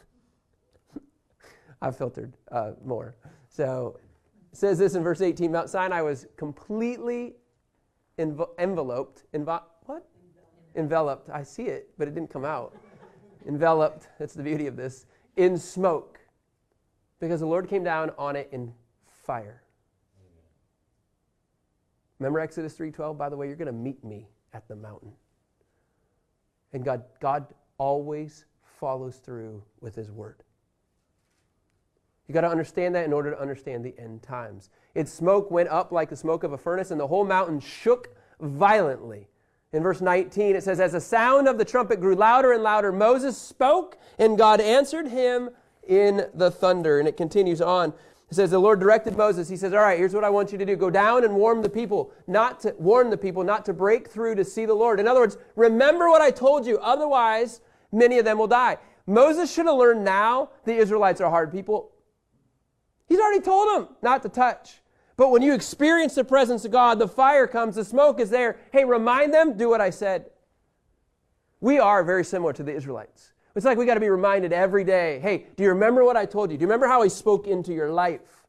I 1.79 1.91
filtered 1.91 2.33
uh, 2.51 2.71
more. 2.83 3.15
So 3.49 3.99
it 4.51 4.57
says 4.57 4.79
this 4.79 4.95
in 4.95 5.03
verse 5.03 5.21
18 5.21 5.51
Mount 5.51 5.69
Sinai 5.69 6.01
was 6.01 6.25
completely 6.37 7.35
env- 8.17 8.49
enveloped. 8.59 9.23
What? 9.85 10.07
Enveloped. 10.75 11.29
I 11.29 11.43
see 11.43 11.63
it, 11.63 11.89
but 11.97 12.07
it 12.07 12.13
didn't 12.13 12.29
come 12.29 12.45
out. 12.45 12.75
enveloped, 13.47 14.09
that's 14.19 14.33
the 14.33 14.43
beauty 14.43 14.67
of 14.67 14.75
this, 14.75 15.05
in 15.35 15.57
smoke. 15.57 16.19
Because 17.19 17.39
the 17.39 17.47
Lord 17.47 17.67
came 17.67 17.83
down 17.83 18.11
on 18.17 18.35
it 18.35 18.49
in 18.51 18.73
fire. 19.23 19.63
Remember 22.19 22.39
Exodus 22.39 22.75
3:12 22.75 23.17
by 23.17 23.29
the 23.29 23.37
way 23.37 23.47
you're 23.47 23.55
going 23.55 23.67
to 23.67 23.71
meet 23.71 24.03
me 24.03 24.27
at 24.53 24.67
the 24.67 24.75
mountain. 24.75 25.13
And 26.73 26.83
God 26.83 27.03
God 27.19 27.53
always 27.77 28.45
follows 28.61 29.17
through 29.17 29.63
with 29.81 29.95
his 29.95 30.11
word. 30.11 30.43
You 32.27 32.33
got 32.33 32.41
to 32.41 32.49
understand 32.49 32.95
that 32.95 33.05
in 33.05 33.13
order 33.13 33.31
to 33.31 33.39
understand 33.39 33.85
the 33.85 33.95
end 33.97 34.21
times. 34.21 34.69
Its 34.95 35.11
smoke 35.11 35.49
went 35.49 35.69
up 35.69 35.91
like 35.91 36.09
the 36.09 36.15
smoke 36.15 36.43
of 36.43 36.53
a 36.53 36.57
furnace 36.57 36.91
and 36.91 36.99
the 36.99 37.07
whole 37.07 37.25
mountain 37.25 37.59
shook 37.59 38.15
violently. 38.41 39.27
In 39.73 39.83
verse 39.83 40.01
19 40.01 40.55
it 40.55 40.63
says 40.63 40.79
as 40.79 40.93
the 40.93 41.01
sound 41.01 41.47
of 41.47 41.57
the 41.57 41.65
trumpet 41.65 41.99
grew 41.99 42.15
louder 42.15 42.53
and 42.53 42.63
louder 42.63 42.91
Moses 42.91 43.37
spoke 43.37 43.97
and 44.17 44.37
God 44.37 44.61
answered 44.61 45.07
him 45.07 45.49
in 45.87 46.27
the 46.33 46.49
thunder 46.49 46.99
and 46.99 47.07
it 47.07 47.17
continues 47.17 47.61
on 47.61 47.93
it 48.29 48.35
says 48.35 48.51
the 48.51 48.59
Lord 48.59 48.81
directed 48.81 49.15
Moses. 49.15 49.47
He 49.47 49.55
says, 49.55 49.73
"All 49.73 49.79
right, 49.79 49.97
here's 49.97 50.13
what 50.13 50.25
I 50.25 50.29
want 50.29 50.51
you 50.51 50.57
to 50.57 50.65
do: 50.65 50.75
go 50.75 50.89
down 50.89 51.23
and 51.23 51.35
warn 51.35 51.61
the 51.61 51.69
people, 51.69 52.11
not 52.27 52.59
to 52.61 52.75
warn 52.77 53.09
the 53.09 53.17
people, 53.17 53.43
not 53.43 53.63
to 53.65 53.73
break 53.73 54.09
through 54.09 54.35
to 54.35 54.43
see 54.43 54.65
the 54.65 54.73
Lord. 54.73 54.99
In 54.99 55.07
other 55.07 55.21
words, 55.21 55.37
remember 55.55 56.09
what 56.09 56.21
I 56.21 56.31
told 56.31 56.65
you. 56.65 56.77
Otherwise, 56.79 57.61
many 57.91 58.19
of 58.19 58.25
them 58.25 58.37
will 58.37 58.47
die." 58.47 58.79
Moses 59.05 59.51
should 59.51 59.65
have 59.65 59.77
learned 59.77 60.03
now 60.03 60.49
the 60.65 60.75
Israelites 60.75 61.21
are 61.21 61.29
hard 61.29 61.53
people. 61.53 61.91
He's 63.07 63.19
already 63.19 63.41
told 63.41 63.69
them 63.69 63.95
not 64.01 64.21
to 64.23 64.29
touch. 64.29 64.81
But 65.15 65.31
when 65.31 65.41
you 65.41 65.53
experience 65.53 66.13
the 66.13 66.23
presence 66.23 66.63
of 66.65 66.71
God, 66.71 66.99
the 66.99 67.07
fire 67.07 67.47
comes, 67.47 67.75
the 67.75 67.83
smoke 67.83 68.19
is 68.19 68.29
there. 68.29 68.57
Hey, 68.71 68.85
remind 68.85 69.33
them, 69.33 69.57
do 69.57 69.69
what 69.69 69.81
I 69.81 69.89
said. 69.89 70.29
We 71.59 71.79
are 71.79 72.03
very 72.03 72.23
similar 72.23 72.53
to 72.53 72.63
the 72.63 72.75
Israelites. 72.75 73.33
It's 73.55 73.65
like 73.65 73.79
we 73.79 73.87
got 73.87 73.95
to 73.95 73.99
be 73.99 74.09
reminded 74.09 74.53
every 74.53 74.83
day 74.83 75.19
hey, 75.19 75.47
do 75.55 75.63
you 75.63 75.69
remember 75.69 76.03
what 76.03 76.15
I 76.15 76.25
told 76.25 76.51
you? 76.51 76.57
Do 76.57 76.61
you 76.61 76.67
remember 76.67 76.87
how 76.87 77.01
I 77.01 77.07
spoke 77.07 77.47
into 77.47 77.73
your 77.73 77.91
life? 77.91 78.45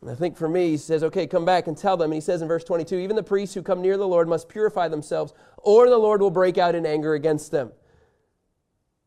And 0.00 0.10
I 0.10 0.14
think 0.14 0.36
for 0.36 0.48
me, 0.48 0.70
he 0.70 0.76
says, 0.76 1.04
okay, 1.04 1.26
come 1.26 1.44
back 1.44 1.68
and 1.68 1.76
tell 1.76 1.96
them. 1.96 2.10
And 2.10 2.14
he 2.14 2.20
says 2.20 2.42
in 2.42 2.48
verse 2.48 2.64
22 2.64 2.96
even 2.96 3.14
the 3.14 3.22
priests 3.22 3.54
who 3.54 3.62
come 3.62 3.80
near 3.80 3.96
the 3.96 4.06
Lord 4.06 4.28
must 4.28 4.48
purify 4.48 4.88
themselves, 4.88 5.32
or 5.58 5.88
the 5.88 5.96
Lord 5.96 6.20
will 6.20 6.30
break 6.30 6.58
out 6.58 6.74
in 6.74 6.84
anger 6.84 7.14
against 7.14 7.52
them. 7.52 7.72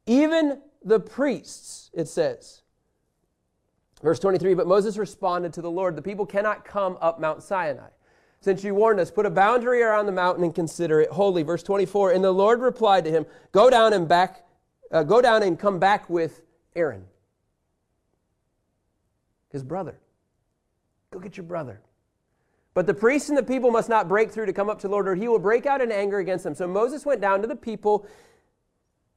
Even 0.05 0.61
the 0.83 0.99
priests, 0.99 1.91
it 1.93 2.07
says. 2.07 2.60
Verse 4.03 4.19
23 4.19 4.53
But 4.53 4.67
Moses 4.67 4.97
responded 4.97 5.53
to 5.53 5.61
the 5.61 5.71
Lord, 5.71 5.95
The 5.95 6.01
people 6.01 6.25
cannot 6.25 6.65
come 6.65 6.97
up 7.01 7.19
Mount 7.19 7.43
Sinai 7.43 7.89
since 8.41 8.63
you 8.63 8.73
warned 8.73 8.99
us, 8.99 9.11
put 9.11 9.27
a 9.27 9.29
boundary 9.29 9.83
around 9.83 10.07
the 10.07 10.11
mountain 10.11 10.43
and 10.43 10.53
consider 10.53 10.99
it 10.99 11.11
holy. 11.11 11.43
Verse 11.43 11.61
24, 11.61 12.11
and 12.11 12.23
the 12.23 12.31
Lord 12.31 12.59
replied 12.59 13.05
to 13.05 13.11
him, 13.11 13.25
Go 13.51 13.69
down 13.69 13.93
and 13.93 14.07
back, 14.07 14.43
uh, 14.91 15.03
go 15.03 15.21
down 15.21 15.43
and 15.43 15.57
come 15.59 15.77
back 15.77 16.09
with 16.09 16.41
Aaron, 16.75 17.05
his 19.49 19.63
brother. 19.63 19.99
Go 21.11 21.19
get 21.19 21.37
your 21.37 21.45
brother. 21.45 21.81
But 22.73 22.87
the 22.87 22.93
priests 22.93 23.29
and 23.29 23.37
the 23.37 23.43
people 23.43 23.69
must 23.69 23.89
not 23.89 24.07
break 24.07 24.31
through 24.31 24.47
to 24.47 24.53
come 24.53 24.69
up 24.69 24.79
to 24.79 24.87
the 24.87 24.91
Lord, 24.91 25.07
or 25.07 25.13
he 25.13 25.27
will 25.27 25.39
break 25.39 25.65
out 25.65 25.81
in 25.81 25.91
anger 25.91 26.17
against 26.17 26.43
them. 26.43 26.55
So 26.55 26.67
Moses 26.67 27.05
went 27.05 27.21
down 27.21 27.41
to 27.41 27.47
the 27.47 27.55
people 27.55 28.07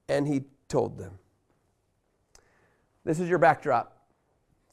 and 0.08 0.26
he 0.26 0.42
told 0.68 0.98
them. 0.98 1.18
This 3.04 3.20
is 3.20 3.28
your 3.28 3.38
backdrop 3.38 3.93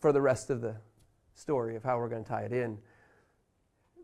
for 0.02 0.12
the 0.12 0.22
rest 0.22 0.50
of 0.50 0.60
the 0.60 0.76
story 1.34 1.76
of 1.76 1.84
how 1.84 1.98
we're 1.98 2.10
going 2.10 2.24
to 2.24 2.30
tie 2.30 2.42
it 2.42 2.52
in. 2.52 2.78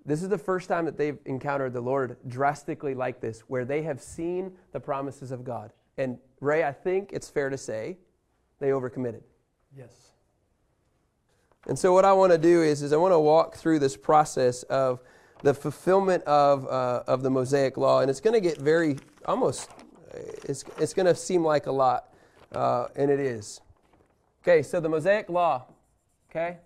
This 0.06 0.24
is 0.24 0.30
the 0.30 0.38
first 0.38 0.70
time 0.70 0.86
that 0.86 0.98
they've 0.98 1.18
encountered 1.26 1.74
the 1.74 1.82
Lord 1.82 2.16
drastically 2.28 2.94
like 2.94 3.20
this, 3.20 3.42
where 3.42 3.66
they 3.66 3.82
have 3.82 4.02
seen 4.02 4.54
the 4.72 4.80
promises 4.80 5.32
of 5.32 5.44
God. 5.44 5.74
And 5.98 6.18
Ray, 6.40 6.64
I 6.64 6.72
think 6.72 7.10
it's 7.12 7.30
fair 7.30 7.50
to 7.50 7.58
say 7.58 7.98
they 8.60 8.70
overcommitted. 8.70 9.24
Yes. 9.76 10.12
And 11.68 11.78
so 11.78 11.92
what 11.92 12.06
I 12.06 12.14
want 12.14 12.32
to 12.32 12.38
do 12.38 12.62
is, 12.62 12.82
is 12.82 12.94
I 12.94 12.98
want 12.98 13.14
to 13.14 13.20
walk 13.20 13.56
through 13.56 13.80
this 13.80 13.98
process 13.98 14.64
of 14.64 15.02
the 15.44 15.54
fulfillment 15.54 16.24
of, 16.24 16.66
uh, 16.68 17.04
of 17.06 17.22
the 17.22 17.30
Mosaic 17.30 17.76
law. 17.76 18.00
And 18.00 18.10
it's 18.10 18.22
going 18.22 18.34
to 18.34 18.40
get 18.40 18.58
very, 18.58 18.98
almost, 19.26 19.70
it's, 20.14 20.64
it's 20.80 20.94
going 20.94 21.08
to 21.08 21.16
seem 21.16 21.44
like 21.44 21.66
a 21.66 21.72
lot, 21.72 22.14
uh, 22.54 22.88
and 22.96 23.12
it 23.12 23.20
is. 23.20 23.60
Okay, 24.42 24.64
so 24.64 24.80
the 24.80 24.88
Mosaic 24.88 25.30
law, 25.30 25.66
okay? 26.30 26.58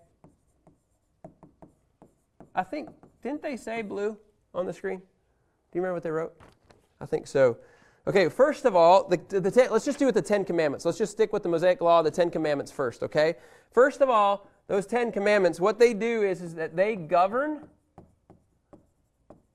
I 2.54 2.64
think 2.64 2.90
didn't 3.24 3.42
they 3.42 3.56
say 3.56 3.82
blue 3.82 4.18
on 4.54 4.66
the 4.66 4.74
screen? 4.74 5.00
Do 5.00 5.04
you 5.78 5.82
remember 5.82 5.96
what 5.96 6.04
they 6.04 6.12
wrote? 6.12 6.34
I 7.00 7.06
think 7.06 7.28
so. 7.28 7.58
Okay, 8.08 8.30
first 8.30 8.66
of 8.66 8.76
all, 8.76 9.08
the, 9.08 9.18
the, 9.40 9.68
let's 9.70 9.86
just 9.86 10.00
do 10.00 10.06
with 10.06 10.16
the 10.16 10.22
Ten 10.22 10.44
Commandments. 10.44 10.86
Let's 10.86 10.98
just 10.98 11.12
stick 11.12 11.32
with 11.32 11.44
the 11.44 11.50
Mosaic 11.50 11.82
Law, 11.82 12.02
the 12.02 12.10
Ten 12.10 12.32
Commandments 12.32 12.72
first, 12.72 13.04
okay? 13.04 13.36
First 13.72 14.02
of 14.02 14.10
all, 14.10 14.50
those 14.68 14.88
Ten 14.88 15.12
Commandments, 15.12 15.60
what 15.60 15.78
they 15.78 15.94
do 15.94 16.24
is, 16.24 16.42
is 16.42 16.56
that 16.56 16.76
they 16.76 16.96
govern 16.96 17.68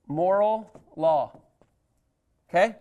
moral 0.07 0.71
law. 0.95 1.40
Okay? 2.49 2.77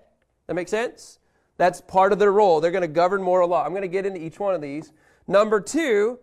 That 0.48 0.54
makes 0.54 0.72
sense? 0.72 1.20
That's 1.58 1.82
part 1.82 2.12
of 2.12 2.20
their 2.20 2.32
role. 2.32 2.62
They're 2.62 2.72
going 2.72 2.82
to 2.82 2.88
govern 2.88 3.24
moral 3.24 3.50
law. 3.50 3.64
I'm 3.64 3.72
going 3.72 3.82
to 3.82 3.88
get 3.88 4.06
into 4.06 4.22
each 4.22 4.40
one 4.40 4.54
of 4.54 4.62
these. 4.62 4.92
Number 5.28 5.60
two, 5.60 6.20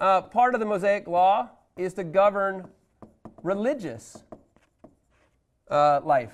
uh, 0.00 0.22
part 0.22 0.54
of 0.54 0.60
the 0.60 0.66
Mosaic 0.66 1.06
Law 1.06 1.50
is 1.76 1.94
to 1.94 2.04
govern 2.04 2.68
religious 3.42 4.24
uh, 5.70 6.00
life. 6.04 6.32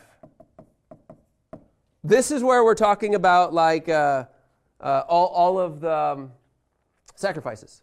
This 2.04 2.30
is 2.30 2.42
where 2.42 2.64
we're 2.64 2.74
talking 2.74 3.14
about 3.14 3.54
like 3.54 3.88
uh, 3.88 4.24
uh, 4.80 5.04
all, 5.08 5.28
all 5.28 5.58
of 5.58 5.80
the 5.80 5.96
um, 5.96 6.32
sacrifices, 7.14 7.82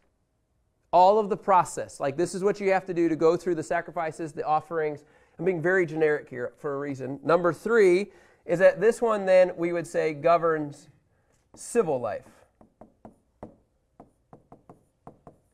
all 0.91 1.19
of 1.19 1.29
the 1.29 1.37
process. 1.37 1.99
Like 1.99 2.17
this 2.17 2.35
is 2.35 2.43
what 2.43 2.59
you 2.59 2.71
have 2.71 2.85
to 2.87 2.93
do 2.93 3.07
to 3.07 3.15
go 3.15 3.37
through 3.37 3.55
the 3.55 3.63
sacrifices, 3.63 4.33
the 4.33 4.45
offerings. 4.45 5.05
I'm 5.37 5.45
being 5.45 5.61
very 5.61 5.85
generic 5.85 6.29
here 6.29 6.53
for 6.57 6.75
a 6.75 6.79
reason. 6.79 7.19
Number 7.23 7.53
three 7.53 8.07
is 8.45 8.59
that 8.59 8.81
this 8.81 9.01
one 9.01 9.25
then 9.25 9.51
we 9.55 9.71
would 9.71 9.87
say 9.87 10.13
governs 10.13 10.89
civil 11.55 11.99
life. 11.99 12.38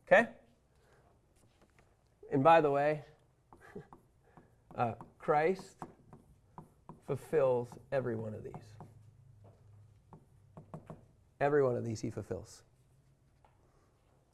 Okay? 0.07 0.27
And 2.31 2.43
by 2.43 2.61
the 2.61 2.69
way, 2.69 3.03
uh, 4.77 4.93
Christ 5.17 5.77
fulfills 7.07 7.69
every 7.91 8.15
one 8.15 8.33
of 8.33 8.43
these. 8.43 8.53
Every 11.41 11.63
one 11.63 11.75
of 11.75 11.85
these 11.85 12.01
he 12.01 12.09
fulfills. 12.09 12.63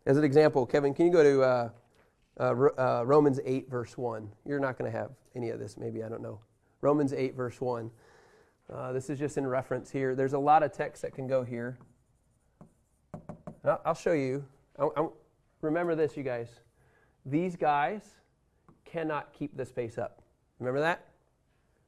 As 0.05 0.17
an 0.17 0.23
example, 0.23 0.65
Kevin, 0.65 0.93
can 0.93 1.05
you 1.05 1.11
go 1.11 1.23
to 1.23 1.41
uh, 1.41 1.69
uh, 2.39 2.43
uh 2.77 3.03
Romans 3.05 3.39
8, 3.43 3.69
verse 3.69 3.97
1? 3.97 4.29
You're 4.45 4.59
not 4.59 4.77
going 4.77 4.91
to 4.91 4.97
have 4.97 5.11
any 5.35 5.49
of 5.49 5.59
this, 5.59 5.77
maybe, 5.77 6.03
I 6.03 6.09
don't 6.09 6.21
know. 6.21 6.39
Romans 6.81 7.13
8, 7.13 7.35
verse 7.35 7.61
1. 7.61 7.91
Uh, 8.73 8.93
this 8.93 9.09
is 9.09 9.19
just 9.19 9.37
in 9.37 9.45
reference 9.45 9.91
here. 9.91 10.15
There's 10.15 10.33
a 10.33 10.39
lot 10.39 10.63
of 10.63 10.71
text 10.71 11.01
that 11.01 11.13
can 11.13 11.27
go 11.27 11.43
here. 11.43 11.77
I'll 13.85 13.93
show 13.93 14.13
you. 14.13 14.45
I, 14.79 15.07
remember 15.61 15.95
this, 15.95 16.17
you 16.17 16.23
guys. 16.23 16.49
These 17.25 17.55
guys 17.55 18.01
cannot 18.85 19.33
keep 19.33 19.55
this 19.55 19.71
pace 19.71 19.97
up. 19.97 20.21
Remember 20.59 20.79
that? 20.79 21.07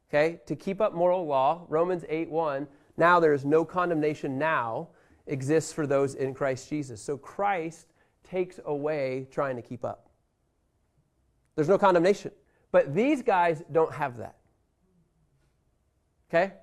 Okay, 0.09 0.39
to 0.45 0.55
keep 0.55 0.79
up 0.79 0.93
moral 0.93 1.25
law, 1.25 1.65
Romans 1.69 2.05
8 2.07 2.29
1, 2.29 2.67
now 2.97 3.19
there 3.19 3.33
is 3.33 3.45
no 3.45 3.65
condemnation 3.65 4.37
now 4.37 4.89
exists 5.25 5.73
for 5.73 5.87
those 5.87 6.15
in 6.15 6.33
Christ 6.33 6.69
Jesus. 6.69 7.01
So 7.01 7.17
Christ 7.17 7.87
takes 8.23 8.59
away 8.65 9.27
trying 9.31 9.55
to 9.55 9.61
keep 9.61 9.83
up. 9.83 10.09
There's 11.55 11.69
no 11.69 11.77
condemnation. 11.77 12.31
But 12.71 12.93
these 12.93 13.21
guys 13.21 13.63
don't 13.71 13.93
have 13.93 14.17
that. 14.17 14.35
Okay? 16.29 16.53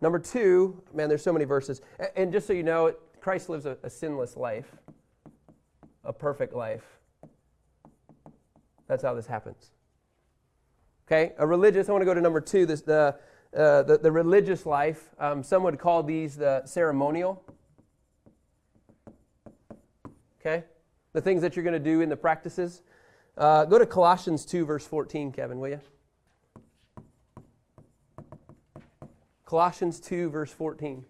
Number 0.00 0.18
two, 0.18 0.80
man, 0.94 1.08
there's 1.08 1.22
so 1.22 1.32
many 1.32 1.44
verses. 1.44 1.80
And 2.16 2.32
just 2.32 2.46
so 2.46 2.52
you 2.52 2.62
know, 2.62 2.94
Christ 3.20 3.48
lives 3.48 3.66
a, 3.66 3.76
a 3.82 3.90
sinless 3.90 4.36
life, 4.36 4.72
a 6.04 6.12
perfect 6.12 6.54
life. 6.54 6.84
That's 8.86 9.02
how 9.02 9.14
this 9.14 9.26
happens. 9.26 9.72
Okay, 11.06 11.32
a 11.38 11.46
religious, 11.46 11.88
I 11.88 11.92
want 11.92 12.02
to 12.02 12.06
go 12.06 12.14
to 12.14 12.20
number 12.20 12.40
two, 12.40 12.66
this, 12.66 12.82
the, 12.82 13.16
uh, 13.56 13.82
the, 13.82 13.98
the, 13.98 14.12
religious 14.12 14.66
life. 14.66 15.08
Um, 15.18 15.42
some 15.42 15.62
would 15.62 15.78
call 15.78 16.02
these 16.02 16.36
the 16.36 16.64
ceremonial. 16.66 17.42
Okay, 20.40 20.64
the 21.12 21.20
things 21.20 21.42
that 21.42 21.56
you're 21.56 21.62
going 21.62 21.72
to 21.72 21.78
do 21.78 22.00
in 22.00 22.08
the 22.08 22.16
practices. 22.16 22.82
Uh, 23.36 23.64
go 23.64 23.78
to 23.78 23.86
Colossians 23.86 24.44
2, 24.44 24.66
verse 24.66 24.86
14, 24.86 25.32
Kevin, 25.32 25.60
will 25.60 25.68
you? 25.68 25.80
Colossians 29.46 30.00
2, 30.00 30.28
verse 30.28 30.52
14. 30.52 31.04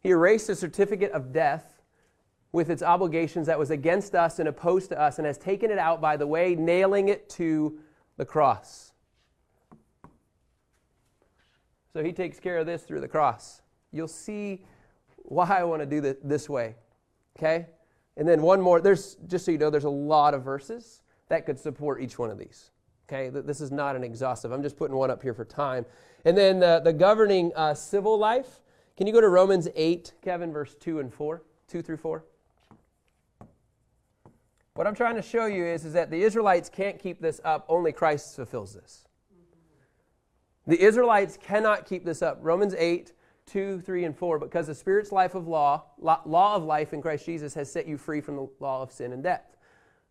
He 0.00 0.10
erased 0.10 0.48
a 0.48 0.54
certificate 0.54 1.10
of 1.10 1.32
death 1.32 1.75
with 2.56 2.70
its 2.70 2.82
obligations 2.82 3.46
that 3.46 3.58
was 3.58 3.70
against 3.70 4.14
us 4.14 4.38
and 4.38 4.48
opposed 4.48 4.88
to 4.88 4.98
us 4.98 5.18
and 5.18 5.26
has 5.26 5.36
taken 5.36 5.70
it 5.70 5.78
out 5.78 6.00
by 6.00 6.16
the 6.16 6.26
way, 6.26 6.54
nailing 6.54 7.10
it 7.10 7.28
to 7.28 7.78
the 8.16 8.24
cross. 8.24 8.94
So 11.92 12.02
he 12.02 12.12
takes 12.12 12.40
care 12.40 12.56
of 12.56 12.64
this 12.64 12.84
through 12.84 13.02
the 13.02 13.08
cross. 13.08 13.60
You'll 13.92 14.08
see 14.08 14.64
why 15.16 15.44
I 15.48 15.64
want 15.64 15.82
to 15.82 15.86
do 15.86 16.02
it 16.02 16.26
this 16.26 16.48
way. 16.48 16.76
Okay? 17.38 17.66
And 18.16 18.26
then 18.26 18.40
one 18.40 18.62
more. 18.62 18.80
There's 18.80 19.16
just 19.26 19.44
so 19.44 19.50
you 19.50 19.58
know, 19.58 19.68
there's 19.68 19.84
a 19.84 19.90
lot 19.90 20.32
of 20.32 20.42
verses 20.42 21.02
that 21.28 21.44
could 21.44 21.58
support 21.58 22.00
each 22.00 22.18
one 22.18 22.30
of 22.30 22.38
these. 22.38 22.70
Okay, 23.06 23.28
this 23.28 23.60
is 23.60 23.70
not 23.70 23.96
an 23.96 24.02
exhaustive. 24.02 24.50
I'm 24.50 24.62
just 24.62 24.78
putting 24.78 24.96
one 24.96 25.10
up 25.10 25.22
here 25.22 25.34
for 25.34 25.44
time. 25.44 25.84
And 26.24 26.34
then 26.34 26.60
the, 26.60 26.80
the 26.82 26.94
governing 26.94 27.52
uh, 27.54 27.74
civil 27.74 28.18
life. 28.18 28.62
Can 28.96 29.06
you 29.06 29.12
go 29.12 29.20
to 29.20 29.28
Romans 29.28 29.68
8, 29.76 30.14
Kevin, 30.22 30.52
verse 30.54 30.74
2 30.80 31.00
and 31.00 31.12
4? 31.12 31.42
2 31.68 31.82
through 31.82 31.98
4. 31.98 32.24
What 34.76 34.86
I'm 34.86 34.94
trying 34.94 35.16
to 35.16 35.22
show 35.22 35.46
you 35.46 35.64
is, 35.64 35.86
is 35.86 35.94
that 35.94 36.10
the 36.10 36.22
Israelites 36.22 36.68
can't 36.68 36.98
keep 36.98 37.18
this 37.18 37.40
up, 37.44 37.64
only 37.66 37.92
Christ 37.92 38.36
fulfills 38.36 38.74
this. 38.74 39.06
The 40.66 40.78
Israelites 40.78 41.38
cannot 41.40 41.86
keep 41.86 42.04
this 42.04 42.20
up. 42.20 42.38
Romans 42.42 42.74
8, 42.76 43.12
2, 43.46 43.80
3, 43.80 44.04
and 44.04 44.14
4, 44.14 44.38
because 44.38 44.66
the 44.66 44.74
Spirit's 44.74 45.12
life 45.12 45.34
of 45.34 45.48
law, 45.48 45.84
law 45.98 46.54
of 46.54 46.62
life 46.62 46.92
in 46.92 47.00
Christ 47.00 47.24
Jesus 47.24 47.54
has 47.54 47.72
set 47.72 47.88
you 47.88 47.96
free 47.96 48.20
from 48.20 48.36
the 48.36 48.48
law 48.60 48.82
of 48.82 48.92
sin 48.92 49.14
and 49.14 49.22
death. 49.22 49.56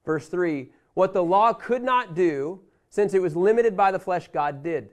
Verse 0.03 0.27
3, 0.29 0.71
what 0.95 1.13
the 1.13 1.23
law 1.23 1.53
could 1.53 1.83
not 1.83 2.15
do, 2.15 2.59
since 2.89 3.13
it 3.13 3.21
was 3.21 3.35
limited 3.35 3.77
by 3.77 3.91
the 3.91 3.99
flesh, 3.99 4.29
God 4.29 4.63
did. 4.63 4.89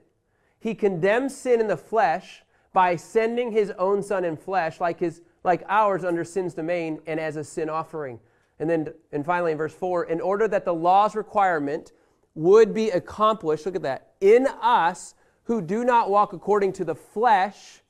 He 0.59 0.75
condemned 0.75 1.31
sin 1.31 1.59
in 1.59 1.67
the 1.67 1.77
flesh 1.77 2.43
by 2.73 2.95
sending 2.95 3.51
his 3.51 3.71
own 3.79 4.03
son 4.03 4.23
in 4.23 4.37
flesh, 4.37 4.79
like, 4.79 4.99
his, 4.99 5.21
like 5.43 5.63
ours 5.67 6.03
under 6.03 6.23
sin's 6.23 6.53
domain, 6.53 6.99
and 7.07 7.19
as 7.19 7.37
a 7.37 7.43
sin 7.43 7.69
offering. 7.69 8.19
And 8.63 8.69
then, 8.69 8.93
and 9.11 9.25
finally, 9.25 9.51
in 9.51 9.57
verse 9.57 9.73
4, 9.73 10.05
in 10.05 10.21
order 10.21 10.47
that 10.47 10.63
the 10.63 10.73
law's 10.73 11.17
requirement 11.17 11.91
would 12.33 12.73
be 12.73 12.91
accomplished, 12.91 13.65
look 13.65 13.75
at 13.75 13.81
that, 13.81 14.13
in 14.21 14.47
us 14.61 15.15
who 15.43 15.61
do 15.61 15.83
not 15.83 16.09
walk 16.09 16.31
according 16.31 16.71
to 16.71 16.85
the 16.85 16.95
flesh, 16.95 17.81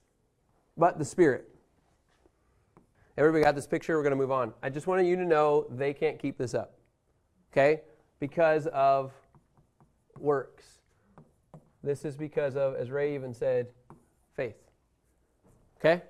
but 0.76 0.98
the 0.98 1.06
Spirit. 1.06 1.48
Everybody 3.20 3.44
got 3.44 3.54
this 3.54 3.68
picture? 3.68 3.96
We're 3.96 4.02
going 4.02 4.14
to 4.14 4.18
move 4.18 4.32
on. 4.32 4.52
I 4.64 4.72
just 4.72 4.88
wanted 4.88 5.06
you 5.06 5.16
to 5.16 5.26
know 5.26 5.68
they 5.70 5.94
can't 5.94 6.18
keep 6.18 6.40
this 6.40 6.56
up. 6.56 6.74
Okay? 7.52 7.82
Because 8.20 8.66
of 8.66 9.12
works. 10.18 10.80
This 11.84 12.04
is 12.04 12.18
because 12.18 12.56
of, 12.56 12.74
as 12.78 12.90
Ray 12.90 13.14
even 13.14 13.32
said, 13.32 13.68
faith. 14.36 14.58
Okay? 15.80 16.02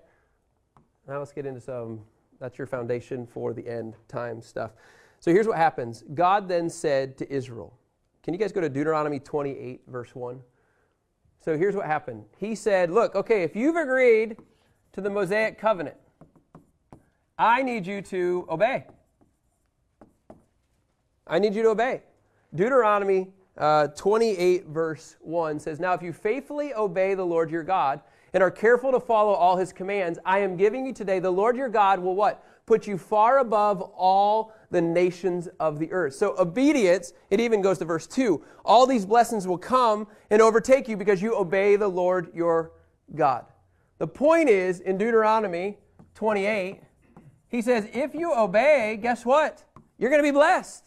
Now 1.06 1.19
let's 1.19 1.34
get 1.34 1.45
into 1.45 1.60
some, 1.60 1.99
that's 2.43 2.58
your 2.58 2.67
foundation 2.67 3.25
for 3.25 3.53
the 3.53 3.65
end 3.65 3.95
time 4.10 4.41
stuff. 4.41 4.71
So 5.21 5.32
here's 5.32 5.47
what 5.47 5.56
happens 5.56 6.03
God 6.13 6.49
then 6.49 6.69
said 6.69 7.17
to 7.19 7.34
Israel, 7.34 7.73
can 8.21 8.34
you 8.34 8.39
guys 8.39 8.51
go 8.51 8.60
to 8.60 8.67
Deuteronomy 8.67 9.19
28, 9.19 9.84
verse 9.88 10.13
1? 10.13 10.41
So 11.39 11.58
here's 11.58 11.73
what 11.73 11.86
happened. 11.86 12.25
He 12.38 12.53
said, 12.53 12.91
Look, 12.91 13.15
okay, 13.15 13.43
if 13.43 13.56
you've 13.56 13.77
agreed 13.77 14.36
to 14.91 14.99
the 14.99 15.10
Mosaic 15.10 15.58
covenant, 15.58 15.95
I 17.38 17.63
need 17.63 17.88
you 17.88 18.01
to 18.01 18.45
obey. 18.49 18.88
I 21.25 21.39
need 21.39 21.56
you 21.56 21.63
to 21.63 21.69
obey. 21.69 22.01
Deuteronomy 22.53 23.29
uh, 23.58 23.88
28, 23.88 24.67
verse 24.67 25.15
1 25.21 25.60
says, 25.62 25.79
Now 25.79 25.93
if 25.93 26.01
you 26.01 26.12
faithfully 26.12 26.73
obey 26.73 27.13
the 27.13 27.25
Lord 27.25 27.49
your 27.49 27.63
God 27.63 28.01
and 28.34 28.41
are 28.41 28.52
careful 28.52 28.91
to 28.91 29.00
follow 29.00 29.34
all 29.34 29.58
his 29.58 29.72
commands, 29.72 30.19
I 30.26 30.39
am 30.39 30.58
giving 30.58 30.86
you 30.86 30.93
today, 30.93 31.19
the 31.19 31.32
Lord 31.32 31.56
your 31.56 31.69
God 31.69 32.00
will 32.00 32.15
what? 32.15 32.43
Put 32.65 32.88
you 32.88 32.98
far 32.98 33.39
above 33.39 33.82
all 33.82 34.54
the 34.72 34.82
nations 34.82 35.48
of 35.60 35.80
the 35.80 35.91
earth. 35.91 36.15
So 36.15 36.36
obedience, 36.39 37.13
it 37.30 37.39
even 37.39 37.62
goes 37.62 37.78
to 37.80 37.86
verse 37.86 38.08
2. 38.08 38.43
All 38.65 38.88
these 38.88 39.06
blessings 39.06 39.48
will 39.48 39.58
come 39.58 40.08
and 40.30 40.41
overtake 40.41 40.88
you 40.88 40.98
because 40.98 41.22
you 41.22 41.36
obey 41.36 41.76
the 41.76 41.88
Lord 41.88 42.30
your 42.34 42.72
God. 43.15 43.46
The 44.00 44.08
point 44.08 44.50
is, 44.50 44.80
in 44.80 44.98
Deuteronomy 44.98 45.78
28, 46.15 46.82
he 47.50 47.62
says, 47.62 47.88
if 47.93 48.15
you 48.15 48.34
obey, 48.34 48.98
guess 49.02 49.26
what? 49.26 49.63
You're 50.00 50.10
going 50.10 50.24
to 50.24 50.28
be 50.28 50.32
blessed. 50.32 50.84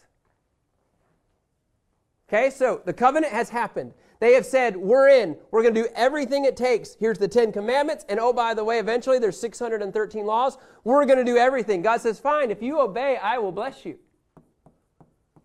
Okay, 2.27 2.49
so 2.49 2.81
the 2.83 2.91
covenant 2.91 3.31
has 3.31 3.49
happened. 3.49 3.93
They 4.19 4.33
have 4.33 4.45
said, 4.45 4.75
We're 4.75 5.09
in. 5.09 5.37
We're 5.51 5.61
going 5.61 5.75
to 5.75 5.83
do 5.83 5.89
everything 5.95 6.45
it 6.45 6.57
takes. 6.57 6.95
Here's 6.99 7.17
the 7.17 7.27
Ten 7.27 7.51
Commandments. 7.51 8.05
And 8.09 8.19
oh, 8.19 8.33
by 8.33 8.53
the 8.53 8.63
way, 8.63 8.79
eventually 8.79 9.19
there's 9.19 9.39
613 9.39 10.25
laws. 10.25 10.57
We're 10.83 11.05
going 11.05 11.19
to 11.19 11.25
do 11.25 11.37
everything. 11.37 11.81
God 11.81 12.01
says, 12.01 12.19
Fine, 12.19 12.51
if 12.51 12.61
you 12.61 12.79
obey, 12.79 13.17
I 13.17 13.37
will 13.37 13.51
bless 13.51 13.85
you. 13.85 13.99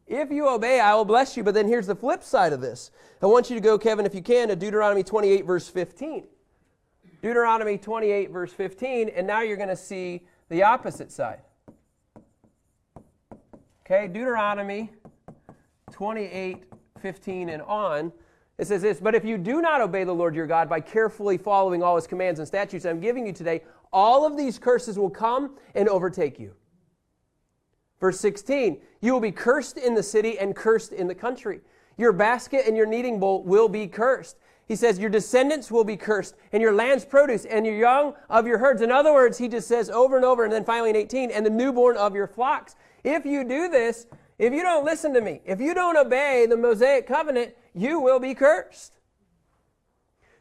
If 0.07 0.31
you 0.31 0.49
obey, 0.49 0.81
I 0.81 0.95
will 0.95 1.05
bless 1.05 1.37
you. 1.37 1.43
But 1.43 1.55
then 1.55 1.69
here's 1.69 1.87
the 1.87 1.95
flip 1.95 2.23
side 2.23 2.53
of 2.53 2.61
this. 2.61 2.91
I 3.23 3.27
want 3.27 3.49
you 3.49 3.57
to 3.57 3.63
go, 3.63 3.79
Kevin, 3.79 4.05
if 4.05 4.15
you 4.15 4.23
can, 4.23 4.49
to 4.49 4.57
Deuteronomy 4.57 5.03
28, 5.03 5.47
verse 5.47 5.69
15. 5.69 6.27
Deuteronomy 7.23 7.79
28, 7.79 8.31
verse 8.31 8.53
15. 8.53 9.09
And 9.11 9.27
now 9.27 9.43
you're 9.43 9.57
going 9.57 9.69
to 9.69 9.77
see 9.77 10.27
the 10.49 10.65
opposite 10.65 11.13
side. 11.13 11.41
Okay, 13.87 14.09
Deuteronomy 14.09 14.91
28, 15.93 16.65
15 17.01 17.49
and 17.49 17.63
on, 17.63 18.13
it 18.63 18.69
says 18.69 18.83
this 18.83 19.01
But 19.01 19.15
if 19.15 19.25
you 19.25 19.37
do 19.37 19.61
not 19.61 19.81
obey 19.81 20.05
the 20.05 20.15
Lord 20.15 20.35
your 20.35 20.47
God 20.47 20.69
by 20.69 20.81
carefully 20.81 21.37
following 21.37 21.83
all 21.83 21.97
his 21.97 22.07
commands 22.07 22.39
and 22.39 22.49
statutes 22.49 22.87
I'm 22.87 23.01
giving 23.01 23.27
you 23.27 23.33
today, 23.33 23.63
all 23.93 24.25
of 24.25 24.37
these 24.37 24.59
curses 24.59 24.99
will 24.99 25.11
come 25.11 25.57
and 25.75 25.89
overtake 25.89 26.39
you. 26.39 26.55
Verse 28.01 28.19
16 28.21 28.81
You 29.01 29.13
will 29.13 29.21
be 29.21 29.33
cursed 29.33 29.77
in 29.77 29.95
the 29.95 30.03
city 30.03 30.39
and 30.39 30.57
cursed 30.57 30.93
in 30.93 31.09
the 31.09 31.15
country. 31.15 31.61
Your 31.99 32.13
basket 32.13 32.65
and 32.67 32.77
your 32.77 32.87
kneading 32.87 33.21
bowl 33.21 33.43
will 33.43 33.69
be 33.69 33.87
cursed. 33.87 34.39
He 34.67 34.77
says, 34.77 34.99
Your 34.99 35.11
descendants 35.11 35.71
will 35.71 35.85
be 35.85 35.97
cursed, 35.97 36.37
and 36.53 36.63
your 36.63 36.73
land's 36.73 37.05
produce, 37.05 37.45
and 37.45 37.67
your 37.67 37.77
young 37.77 38.15
of 38.31 38.47
your 38.47 38.59
herds. 38.59 38.81
In 38.81 38.91
other 38.91 39.13
words, 39.13 39.39
he 39.39 39.49
just 39.49 39.69
says 39.69 39.91
over 39.91 40.17
and 40.17 40.25
over, 40.25 40.45
and 40.45 40.53
then 40.53 40.65
finally 40.65 40.91
in 40.91 40.97
18, 40.97 41.31
and 41.31 41.45
the 41.45 41.51
newborn 41.51 41.97
of 41.97 42.15
your 42.15 42.27
flocks. 42.29 42.77
If 43.05 43.27
you 43.27 43.43
do 43.43 43.69
this, 43.69 44.07
if 44.39 44.53
you 44.53 44.63
don't 44.63 44.85
listen 44.85 45.13
to 45.15 45.21
me, 45.21 45.41
if 45.45 45.61
you 45.61 45.75
don't 45.75 45.97
obey 45.97 46.47
the 46.49 46.57
Mosaic 46.57 47.07
covenant, 47.07 47.55
you 47.75 48.01
will 48.01 48.19
be 48.19 48.35
cursed. 48.35 48.99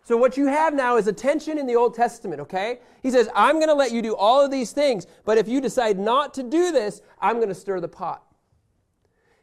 So, 0.03 0.17
what 0.17 0.35
you 0.35 0.47
have 0.47 0.73
now 0.73 0.97
is 0.97 1.07
a 1.07 1.13
tension 1.13 1.57
in 1.57 1.67
the 1.67 1.75
Old 1.75 1.93
Testament, 1.93 2.41
okay? 2.41 2.79
He 3.03 3.11
says, 3.11 3.29
I'm 3.35 3.55
going 3.55 3.67
to 3.67 3.73
let 3.73 3.91
you 3.91 4.01
do 4.01 4.15
all 4.15 4.43
of 4.43 4.51
these 4.51 4.71
things, 4.71 5.05
but 5.25 5.37
if 5.37 5.47
you 5.47 5.61
decide 5.61 5.99
not 5.99 6.33
to 6.33 6.43
do 6.43 6.71
this, 6.71 7.01
I'm 7.21 7.37
going 7.37 7.49
to 7.49 7.55
stir 7.55 7.79
the 7.79 7.87
pot. 7.87 8.23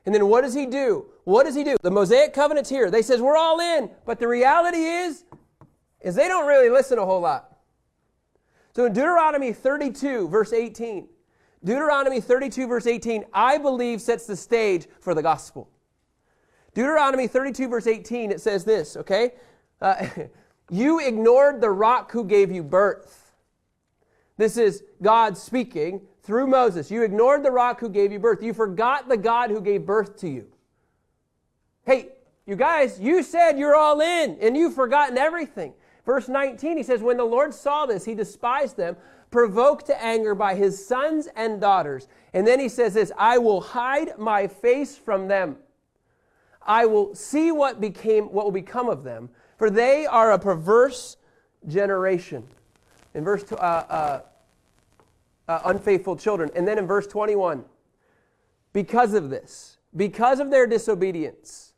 And 0.05 0.15
then 0.15 0.27
what 0.27 0.43
does 0.43 0.55
he 0.55 0.67
do? 0.67 1.07
What 1.25 1.45
does 1.45 1.55
he 1.55 1.65
do? 1.65 1.77
The 1.83 1.91
Mosaic 1.91 2.33
covenant's 2.33 2.71
here. 2.71 2.91
They 2.91 3.03
says 3.03 3.21
we're 3.21 3.37
all 3.37 3.61
in, 3.61 3.91
but 4.05 4.19
the 4.19 4.29
reality 4.29 4.79
is 4.79 5.25
is 6.01 6.15
they 6.15 6.29
don't 6.29 6.47
really 6.47 6.71
listen 6.71 6.99
a 6.99 7.05
whole 7.05 7.21
lot. 7.21 7.59
So 8.75 8.87
in 8.87 8.93
Deuteronomy 8.93 9.53
32 9.53 10.29
verse 10.29 10.53
18, 10.53 11.09
Deuteronomy 11.65 12.21
32, 12.21 12.67
verse 12.67 12.87
18, 12.87 13.25
I 13.33 13.59
believe 13.59 14.01
sets 14.01 14.27
the 14.27 14.37
stage 14.37 14.87
for 15.01 15.15
the 15.15 15.23
gospel. 15.23 15.69
Deuteronomy 16.75 17.27
32, 17.27 17.69
verse 17.69 17.87
18, 17.87 18.31
it 18.31 18.41
says 18.41 18.65
this, 18.65 18.97
okay? 18.97 19.33
Uh, 19.81 20.07
you 20.71 21.01
ignored 21.01 21.61
the 21.61 21.71
rock 21.71 22.13
who 22.13 22.25
gave 22.25 22.51
you 22.51 22.63
birth. 22.63 23.33
This 24.37 24.57
is 24.57 24.85
God 25.03 25.37
speaking 25.37 26.03
through 26.23 26.47
Moses. 26.47 26.91
You 26.91 27.03
ignored 27.03 27.43
the 27.43 27.51
rock 27.51 27.81
who 27.81 27.89
gave 27.89 28.13
you 28.13 28.19
birth. 28.19 28.43
You 28.43 28.53
forgot 28.53 29.09
the 29.09 29.17
God 29.17 29.51
who 29.51 29.61
gave 29.61 29.85
birth 29.85 30.17
to 30.19 30.29
you. 30.29 30.47
Hey, 31.85 32.11
you 32.47 32.55
guys, 32.55 33.01
you 33.01 33.23
said 33.23 33.59
you're 33.59 33.75
all 33.75 34.01
in 34.01 34.39
and 34.41 34.57
you've 34.57 34.75
forgotten 34.75 35.19
everything. 35.19 35.73
Verse 36.05 36.29
19, 36.29 36.77
he 36.77 36.83
says, 36.83 37.03
When 37.03 37.17
the 37.17 37.25
Lord 37.25 37.53
saw 37.53 37.87
this, 37.87 38.05
he 38.05 38.15
despised 38.15 38.77
them 38.77 38.97
provoked 39.31 39.87
to 39.87 40.03
anger 40.03 40.35
by 40.35 40.55
his 40.55 40.87
sons 40.87 41.29
and 41.37 41.61
daughters. 41.61 42.09
And 42.33 42.47
then 42.47 42.61
he 42.61 42.69
says 42.69 42.95
this 42.95 43.13
I 43.19 43.39
will 43.39 43.61
hide 43.61 44.19
my 44.19 44.47
face 44.47 44.97
from 44.97 45.29
them. 45.29 45.57
I 46.69 46.87
will 46.87 47.15
see 47.15 47.51
what 47.51 47.81
became 47.81 48.27
what 48.27 48.45
will 48.45 48.53
become 48.53 48.89
of 48.89 49.03
them, 49.03 49.31
for 49.57 49.71
they 49.71 50.07
are 50.07 50.33
a 50.33 50.39
perverse 50.39 51.17
generation. 51.67 52.47
In 53.15 53.25
verse 53.25 53.51
uh, 53.51 53.57
uh, 53.57 54.21
uh, 55.49 55.61
unfaithful 55.65 56.15
children, 56.15 56.51
and 56.55 56.69
then 56.69 56.79
in 56.79 56.87
verse 56.87 57.07
21, 57.07 57.65
because 58.73 59.15
of 59.15 59.31
this, 59.31 59.79
because 59.97 60.39
of 60.39 60.51
their 60.51 60.67
disobedience, 60.67 61.73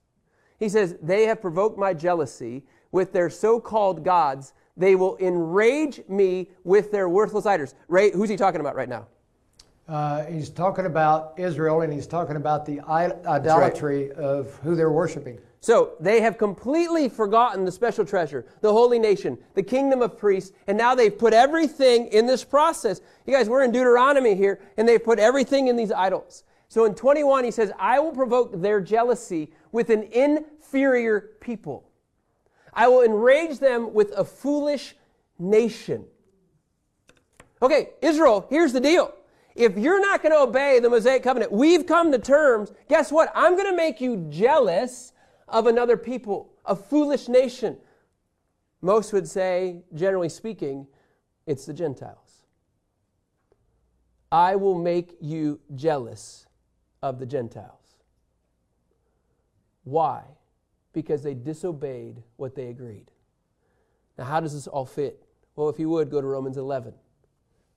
he 0.59 0.68
says 0.68 0.96
they 1.00 1.24
have 1.24 1.40
provoked 1.40 1.79
my 1.79 1.94
jealousy 1.94 2.64
with 2.90 3.12
their 3.12 3.31
so-called 3.31 4.05
gods 4.05 4.53
they 4.81 4.94
will 4.94 5.16
enrage 5.18 6.00
me 6.09 6.48
with 6.64 6.90
their 6.90 7.09
worthless 7.09 7.44
idols. 7.44 7.74
Ray, 7.88 8.11
who's 8.12 8.31
he 8.31 8.37
talking 8.37 8.61
about 8.61 8.74
right 8.74 8.88
now? 8.88 9.07
Uh, 9.90 10.24
he's 10.26 10.50
talking 10.50 10.87
about 10.87 11.35
Israel 11.37 11.81
and 11.81 11.92
he's 11.92 12.07
talking 12.07 12.37
about 12.37 12.64
the 12.64 12.81
idolatry 12.83 14.11
right. 14.11 14.16
of 14.18 14.55
who 14.62 14.76
they're 14.76 14.92
worshiping. 14.92 15.37
So 15.59 15.94
they 15.98 16.20
have 16.20 16.38
completely 16.38 17.09
forgotten 17.09 17.64
the 17.64 17.72
special 17.72 18.05
treasure, 18.05 18.46
the 18.61 18.72
holy 18.72 19.00
nation, 19.00 19.37
the 19.55 19.64
kingdom 19.64 20.00
of 20.00 20.16
priests, 20.16 20.53
and 20.68 20.79
now 20.79 20.94
they've 20.94 21.16
put 21.16 21.35
everything 21.35 22.07
in 22.07 22.24
this 22.24 22.44
process. 22.44 23.00
You 23.26 23.35
guys, 23.35 23.48
we're 23.48 23.64
in 23.64 23.72
Deuteronomy 23.72 24.37
here, 24.37 24.61
and 24.76 24.88
they've 24.88 25.03
put 25.03 25.18
everything 25.18 25.66
in 25.66 25.74
these 25.74 25.90
idols. 25.90 26.44
So 26.68 26.85
in 26.85 26.94
21, 26.94 27.42
he 27.42 27.50
says, 27.50 27.72
I 27.76 27.98
will 27.98 28.12
provoke 28.12 28.62
their 28.62 28.81
jealousy 28.81 29.50
with 29.72 29.90
an 29.90 30.05
inferior 30.05 31.33
people. 31.40 31.90
I 32.72 32.87
will 32.87 33.03
enrage 33.03 33.59
them 33.59 33.92
with 33.92 34.12
a 34.16 34.24
foolish 34.24 34.94
nation. 35.37 36.05
Okay, 37.61 37.90
Israel, 38.00 38.46
here's 38.48 38.72
the 38.72 38.81
deal. 38.81 39.12
If 39.54 39.76
you're 39.76 40.00
not 40.00 40.22
going 40.22 40.32
to 40.32 40.40
obey 40.40 40.78
the 40.80 40.90
Mosaic 40.90 41.22
covenant, 41.22 41.52
we've 41.52 41.86
come 41.86 42.12
to 42.12 42.18
terms. 42.18 42.72
Guess 42.88 43.10
what? 43.10 43.30
I'm 43.34 43.56
going 43.56 43.70
to 43.70 43.76
make 43.76 44.00
you 44.00 44.26
jealous 44.30 45.12
of 45.48 45.66
another 45.66 45.96
people, 45.96 46.52
a 46.64 46.76
foolish 46.76 47.28
nation. 47.28 47.76
Most 48.80 49.12
would 49.12 49.28
say, 49.28 49.82
generally 49.94 50.28
speaking, 50.28 50.86
it's 51.46 51.66
the 51.66 51.74
Gentiles. 51.74 52.42
I 54.32 54.56
will 54.56 54.78
make 54.78 55.16
you 55.20 55.60
jealous 55.74 56.46
of 57.02 57.18
the 57.18 57.26
Gentiles. 57.26 57.96
Why? 59.84 60.22
Because 60.92 61.22
they 61.22 61.34
disobeyed 61.34 62.22
what 62.36 62.54
they 62.54 62.68
agreed. 62.68 63.10
Now, 64.16 64.24
how 64.24 64.40
does 64.40 64.52
this 64.52 64.66
all 64.66 64.86
fit? 64.86 65.24
Well, 65.56 65.68
if 65.68 65.78
you 65.78 65.88
would, 65.90 66.10
go 66.10 66.20
to 66.20 66.26
Romans 66.26 66.56
11. 66.56 66.94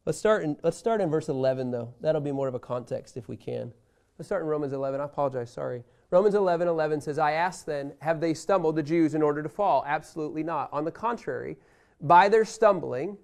Let's 0.06 0.18
start 0.18 0.44
in, 0.44 0.58
let's 0.64 0.78
start 0.78 1.00
in 1.00 1.10
verse 1.10 1.30
11, 1.30 1.72
though. 1.72 1.94
That'll 2.02 2.20
be 2.20 2.32
more 2.32 2.50
of 2.50 2.56
a 2.56 2.60
context 2.60 3.16
if 3.16 3.30
we 3.30 3.38
can. 3.38 3.74
Let's 4.18 4.28
start 4.28 4.42
in 4.42 4.48
Romans 4.50 4.74
11. 4.74 5.00
I 5.00 5.06
apologize, 5.06 5.52
sorry. 5.52 5.84
Romans 6.12 6.36
11 6.36 6.68
11 6.68 7.02
says, 7.02 7.18
I 7.18 7.32
ask 7.32 7.66
then, 7.66 7.94
have 8.00 8.20
they 8.20 8.34
stumbled, 8.34 8.76
the 8.76 8.84
Jews, 8.84 9.16
in 9.16 9.22
order 9.22 9.42
to 9.42 9.50
fall? 9.50 9.84
Absolutely 9.88 10.44
not. 10.44 10.70
On 10.74 10.84
the 10.84 10.92
contrary, 10.92 11.58
by 12.02 12.28
their 12.28 12.44
stumbling, 12.44 13.18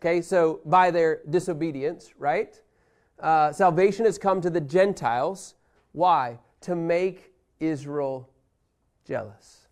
okay, 0.00 0.20
so 0.20 0.60
by 0.66 0.90
their 0.90 1.22
disobedience, 1.30 2.12
right? 2.18 2.60
Uh, 3.18 3.50
salvation 3.50 4.04
has 4.04 4.18
come 4.18 4.42
to 4.42 4.50
the 4.50 4.60
Gentiles. 4.60 5.54
Why? 5.92 6.38
To 6.62 6.76
make 6.76 7.32
Israel 7.60 8.28
jealous. 9.06 9.65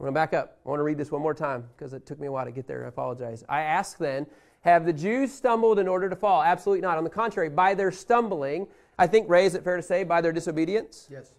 We're 0.00 0.04
going 0.06 0.14
to 0.14 0.18
back 0.18 0.32
up. 0.32 0.56
I 0.64 0.68
want 0.70 0.80
to 0.80 0.84
read 0.84 0.96
this 0.96 1.12
one 1.12 1.20
more 1.20 1.34
time 1.34 1.68
because 1.76 1.92
it 1.92 2.06
took 2.06 2.18
me 2.18 2.26
a 2.26 2.32
while 2.32 2.46
to 2.46 2.50
get 2.50 2.66
there. 2.66 2.86
I 2.86 2.88
apologize. 2.88 3.44
I 3.50 3.60
ask 3.60 3.98
then, 3.98 4.26
have 4.62 4.86
the 4.86 4.94
Jews 4.94 5.30
stumbled 5.30 5.78
in 5.78 5.86
order 5.86 6.08
to 6.08 6.16
fall? 6.16 6.42
Absolutely 6.42 6.80
not. 6.80 6.96
On 6.96 7.04
the 7.04 7.10
contrary, 7.10 7.50
by 7.50 7.74
their 7.74 7.92
stumbling, 7.92 8.66
I 8.98 9.06
think, 9.06 9.28
Ray, 9.28 9.44
is 9.44 9.54
it 9.54 9.62
fair 9.62 9.76
to 9.76 9.82
say, 9.82 10.04
by 10.04 10.22
their 10.22 10.32
disobedience? 10.32 11.06
Yes. 11.10 11.34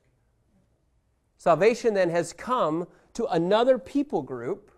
Salvation 1.39 1.95
then 1.95 2.11
has 2.11 2.33
come 2.33 2.87
to 3.15 3.25
another 3.25 3.79
people 3.79 4.21
group, 4.21 4.71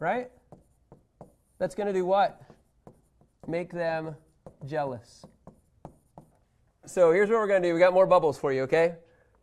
right? 0.00 0.32
That's 1.58 1.76
going 1.76 1.86
to 1.86 1.92
do 1.92 2.04
what? 2.04 2.42
Make 3.46 3.72
them 3.72 4.16
jealous. 4.66 5.24
So 6.86 7.12
here's 7.12 7.28
what 7.28 7.38
we're 7.38 7.46
going 7.46 7.62
to 7.62 7.68
do. 7.68 7.72
We 7.72 7.78
got 7.78 7.94
more 7.94 8.06
bubbles 8.08 8.36
for 8.36 8.52
you, 8.52 8.62
okay? 8.62 8.96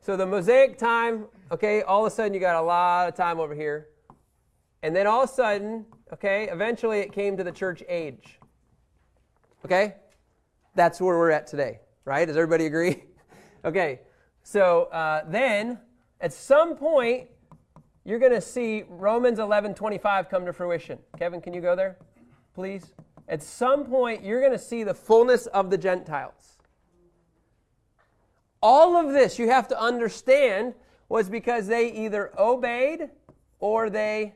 So 0.04 0.18
the 0.18 0.26
Mosaic 0.26 0.78
time, 0.78 1.28
okay, 1.50 1.82
all 1.82 2.06
of 2.06 2.12
a 2.12 2.14
sudden 2.14 2.34
you 2.34 2.42
got 2.42 2.62
a 2.62 2.62
lot 2.62 3.08
of 3.08 3.16
time 3.16 3.40
over 3.40 3.56
here. 3.56 3.88
And 4.82 4.94
then 4.94 5.08
all 5.08 5.24
of 5.24 5.30
a 5.30 5.34
sudden, 5.34 5.86
okay, 6.12 6.50
eventually 6.52 7.00
it 7.00 7.14
came 7.14 7.38
to 7.38 7.44
the 7.46 7.54
church 7.54 7.82
age. 7.88 8.38
Okay? 9.64 9.96
That's 10.76 11.00
where 11.00 11.18
we're 11.18 11.32
at 11.32 11.48
today, 11.48 11.80
right? 12.04 12.26
Does 12.26 12.36
everybody 12.36 12.66
agree? 12.66 13.06
okay, 13.66 14.02
so 14.44 14.90
uh, 14.92 15.24
then 15.26 15.80
at 16.20 16.34
some 16.34 16.76
point, 16.76 17.30
you're 18.04 18.20
going 18.20 18.34
to 18.34 18.42
see 18.42 18.84
Romans 18.90 19.40
11 19.40 19.74
25 19.74 20.30
come 20.30 20.46
to 20.46 20.52
fruition. 20.52 21.00
Kevin, 21.18 21.40
can 21.40 21.54
you 21.54 21.62
go 21.62 21.78
there, 21.78 21.98
please? 22.54 22.94
At 23.30 23.42
some 23.42 23.86
point, 23.86 24.22
you're 24.22 24.42
going 24.42 24.52
to 24.52 24.60
see 24.60 24.84
the 24.84 24.94
fullness 24.94 25.46
of 25.46 25.70
the 25.70 25.78
Gentiles. 25.78 26.53
All 28.64 28.96
of 28.96 29.12
this, 29.12 29.38
you 29.38 29.50
have 29.50 29.68
to 29.68 29.80
understand, 29.80 30.74
was 31.10 31.30
because 31.30 31.68
they 31.68 31.92
either 31.92 32.32
obeyed 32.40 33.10
or 33.60 33.90
they 33.90 34.34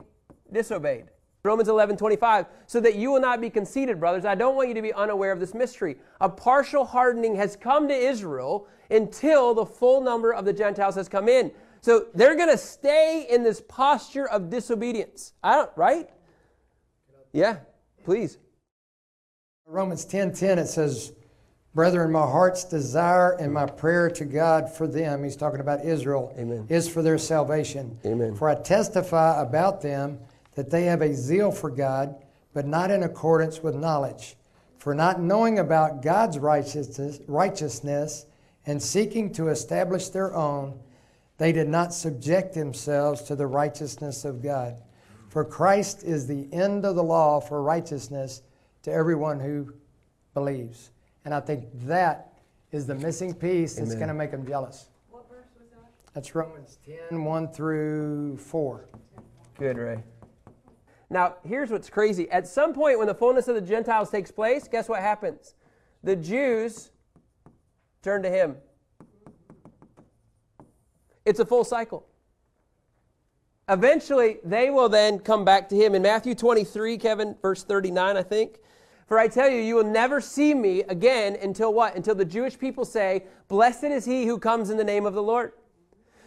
disobeyed. 0.51 1.05
Romans 1.43 1.69
11, 1.69 1.95
25, 1.95 2.45
so 2.65 2.81
that 2.81 2.95
you 2.95 3.09
will 3.09 3.21
not 3.21 3.39
be 3.39 3.49
conceited, 3.49 4.01
brothers. 4.01 4.25
I 4.25 4.35
don't 4.35 4.57
want 4.57 4.67
you 4.67 4.75
to 4.75 4.81
be 4.81 4.91
unaware 4.91 5.31
of 5.31 5.39
this 5.39 5.53
mystery. 5.53 5.95
A 6.19 6.27
partial 6.27 6.83
hardening 6.83 7.37
has 7.37 7.55
come 7.55 7.87
to 7.87 7.93
Israel 7.93 8.67
until 8.91 9.53
the 9.53 9.65
full 9.65 10.01
number 10.01 10.33
of 10.33 10.43
the 10.43 10.51
Gentiles 10.51 10.95
has 10.95 11.07
come 11.07 11.29
in. 11.29 11.49
So 11.79 12.07
they're 12.13 12.35
going 12.35 12.49
to 12.49 12.57
stay 12.57 13.27
in 13.29 13.43
this 13.43 13.61
posture 13.61 14.27
of 14.27 14.49
disobedience. 14.49 15.31
I 15.41 15.55
don't, 15.55 15.71
right? 15.77 16.09
Yeah, 17.31 17.59
please. 18.03 18.39
Romans 19.65 20.03
10, 20.03 20.33
10, 20.33 20.59
it 20.59 20.67
says, 20.67 21.13
Brethren, 21.77 22.11
my 22.11 22.25
heart's 22.25 22.63
desire 22.63 23.33
and 23.33 23.53
my 23.53 23.67
prayer 23.67 24.09
to 24.09 24.25
God 24.25 24.67
for 24.67 24.87
them, 24.87 25.23
he's 25.23 25.35
talking 25.35 25.59
about 25.59 25.85
Israel, 25.85 26.33
Amen. 26.35 26.65
is 26.69 26.89
for 26.89 27.03
their 27.03 27.19
salvation. 27.19 27.99
Amen. 28.03 28.33
For 28.33 28.49
I 28.49 28.55
testify 28.55 29.39
about 29.39 29.83
them 29.83 30.17
that 30.55 30.71
they 30.71 30.85
have 30.85 31.03
a 31.03 31.13
zeal 31.13 31.51
for 31.51 31.69
God, 31.69 32.15
but 32.51 32.65
not 32.65 32.89
in 32.89 33.03
accordance 33.03 33.61
with 33.61 33.75
knowledge. 33.75 34.37
For 34.79 34.95
not 34.95 35.21
knowing 35.21 35.59
about 35.59 36.01
God's 36.01 36.39
righteousness, 36.39 37.19
righteousness 37.27 38.25
and 38.65 38.81
seeking 38.81 39.31
to 39.33 39.49
establish 39.49 40.09
their 40.09 40.33
own, 40.33 40.79
they 41.37 41.51
did 41.51 41.67
not 41.67 41.93
subject 41.93 42.55
themselves 42.55 43.21
to 43.25 43.35
the 43.35 43.45
righteousness 43.45 44.25
of 44.25 44.41
God. 44.41 44.81
For 45.29 45.45
Christ 45.45 46.03
is 46.03 46.25
the 46.25 46.51
end 46.51 46.85
of 46.85 46.95
the 46.95 47.03
law 47.03 47.39
for 47.39 47.61
righteousness 47.61 48.41
to 48.81 48.91
everyone 48.91 49.39
who 49.39 49.75
believes. 50.33 50.89
And 51.27 51.33
I 51.33 51.41
think 51.41 51.65
that 51.85 52.31
is 52.71 52.87
the 52.87 52.95
missing 52.95 53.33
piece 53.33 53.75
that's 53.75 53.95
going 53.95 54.07
to 54.07 54.13
make 54.13 54.31
them 54.31 54.47
jealous. 54.47 54.87
What 55.09 55.27
verse 55.27 55.43
was 55.59 55.67
that? 55.71 55.91
That's 56.13 56.33
Romans 56.33 56.79
10 57.09 57.21
1 57.21 57.47
through 57.49 58.37
4. 58.37 58.85
Good, 59.59 59.77
Ray. 59.77 60.05
Now, 61.09 61.35
here's 61.43 61.69
what's 61.69 61.89
crazy. 61.89 62.31
At 62.31 62.47
some 62.47 62.71
point, 62.71 62.97
when 62.97 63.07
the 63.07 63.13
fullness 63.13 63.49
of 63.49 63.55
the 63.55 63.61
Gentiles 63.61 64.09
takes 64.09 64.31
place, 64.31 64.69
guess 64.69 64.87
what 64.87 65.01
happens? 65.01 65.55
The 66.01 66.15
Jews 66.15 66.91
turn 68.01 68.23
to 68.23 68.29
him. 68.29 68.55
It's 71.25 71.41
a 71.41 71.45
full 71.45 71.65
cycle. 71.65 72.07
Eventually, 73.67 74.37
they 74.45 74.69
will 74.69 74.87
then 74.87 75.19
come 75.19 75.43
back 75.43 75.67
to 75.67 75.75
him. 75.75 75.93
In 75.93 76.03
Matthew 76.03 76.35
23, 76.35 76.97
Kevin, 76.97 77.35
verse 77.41 77.65
39, 77.65 78.15
I 78.15 78.23
think, 78.23 78.59
for 79.07 79.17
I 79.17 79.29
tell 79.29 79.49
you, 79.49 79.61
you 79.61 79.75
will 79.75 79.85
never 79.85 80.19
see 80.19 80.53
me 80.53 80.81
again 80.83 81.37
until 81.41 81.73
what? 81.73 81.95
Until 81.95 82.13
the 82.13 82.25
Jewish 82.25 82.59
people 82.59 82.83
say, 82.83 83.23
Blessed 83.47 83.85
is 83.85 84.05
he 84.05 84.25
who 84.25 84.37
comes 84.37 84.69
in 84.69 84.75
the 84.75 84.83
name 84.83 85.05
of 85.05 85.13
the 85.13 85.23
Lord. 85.23 85.53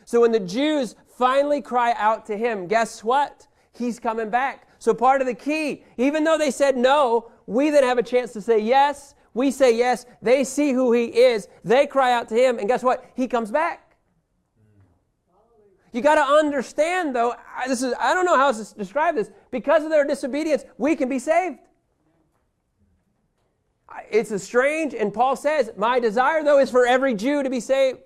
So 0.07 0.22
when 0.22 0.33
the 0.33 0.41
Jews 0.41 0.97
finally 1.07 1.61
cry 1.61 1.93
out 1.99 2.24
to 2.26 2.37
him, 2.37 2.66
guess 2.66 3.05
what? 3.05 3.47
He's 3.72 4.01
coming 4.01 4.31
back. 4.31 4.66
So 4.78 4.95
part 4.95 5.20
of 5.20 5.26
the 5.26 5.35
key, 5.35 5.85
even 5.99 6.24
though 6.24 6.39
they 6.39 6.51
said 6.51 6.76
no, 6.76 7.31
we 7.47 7.68
then 7.68 7.85
have 7.85 7.99
a 7.99 8.03
chance 8.03 8.33
to 8.33 8.41
say 8.41 8.59
yes. 8.59 9.14
We 9.35 9.51
say 9.51 9.76
yes. 9.76 10.07
They 10.22 10.43
see 10.43 10.72
who 10.72 10.93
he 10.93 11.05
is. 11.05 11.49
They 11.62 11.87
cry 11.87 12.12
out 12.12 12.28
to 12.31 12.35
him. 12.35 12.59
And 12.59 12.66
guess 12.66 12.83
what? 12.83 13.05
He 13.14 13.28
comes 13.28 13.51
back. 13.51 13.97
You 15.93 16.01
got 16.01 16.14
to 16.14 16.22
understand, 16.22 17.14
though, 17.14 17.35
this 17.66 17.83
is, 17.83 17.93
I 17.99 18.14
don't 18.14 18.24
know 18.24 18.37
how 18.37 18.53
to 18.53 18.74
describe 18.74 19.16
this. 19.16 19.31
Because 19.51 19.85
of 19.85 19.91
their 19.91 20.05
disobedience, 20.05 20.64
we 20.78 20.97
can 20.97 21.09
be 21.09 21.18
saved. 21.18 21.59
It's 24.11 24.30
a 24.30 24.38
strange, 24.38 24.94
and 24.94 25.12
Paul 25.12 25.36
says, 25.36 25.70
My 25.76 26.01
desire, 26.01 26.42
though, 26.44 26.59
is 26.59 26.70
for 26.70 26.86
every 26.86 27.14
Jew 27.14 27.42
to 27.42 27.51
be 27.51 27.61
saved. 27.61 27.98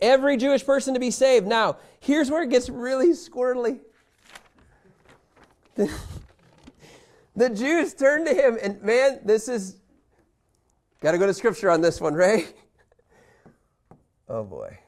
Every 0.00 0.36
Jewish 0.36 0.64
person 0.64 0.94
to 0.94 1.00
be 1.00 1.10
saved. 1.10 1.46
Now, 1.46 1.76
here's 2.00 2.30
where 2.30 2.42
it 2.42 2.50
gets 2.50 2.68
really 2.68 3.10
squirrely. 3.10 3.80
The, 7.36 7.50
Jews 7.50 7.94
turn 7.94 8.24
to 8.26 8.34
him, 8.34 8.58
and 8.62 8.82
man, 8.82 9.20
this 9.24 9.48
is. 9.48 9.76
Got 11.00 11.12
to 11.12 11.18
go 11.18 11.26
to 11.26 11.32
scripture 11.32 11.70
on 11.70 11.80
this 11.80 12.00
one, 12.00 12.14
Ray. 12.14 12.46
Oh 14.28 14.44
boy. 14.44 14.78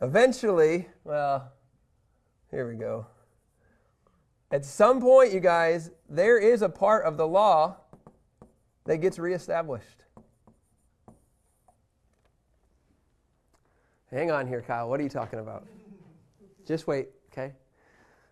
Eventually, 0.00 0.88
well, 1.04 1.52
here 2.50 2.68
we 2.68 2.76
go. 2.76 3.06
At 4.50 4.64
some 4.64 5.00
point, 5.00 5.32
you 5.32 5.40
guys, 5.40 5.90
there 6.08 6.38
is 6.38 6.62
a 6.62 6.68
part 6.68 7.04
of 7.04 7.16
the 7.16 7.26
law 7.26 7.76
that 8.84 8.98
gets 8.98 9.18
reestablished. 9.18 10.04
Hang 14.10 14.30
on 14.30 14.46
here, 14.46 14.62
Kyle. 14.62 14.88
What 14.88 15.00
are 15.00 15.02
you 15.02 15.08
talking 15.08 15.40
about? 15.40 15.66
Just 16.64 16.86
wait, 16.86 17.08
okay? 17.32 17.52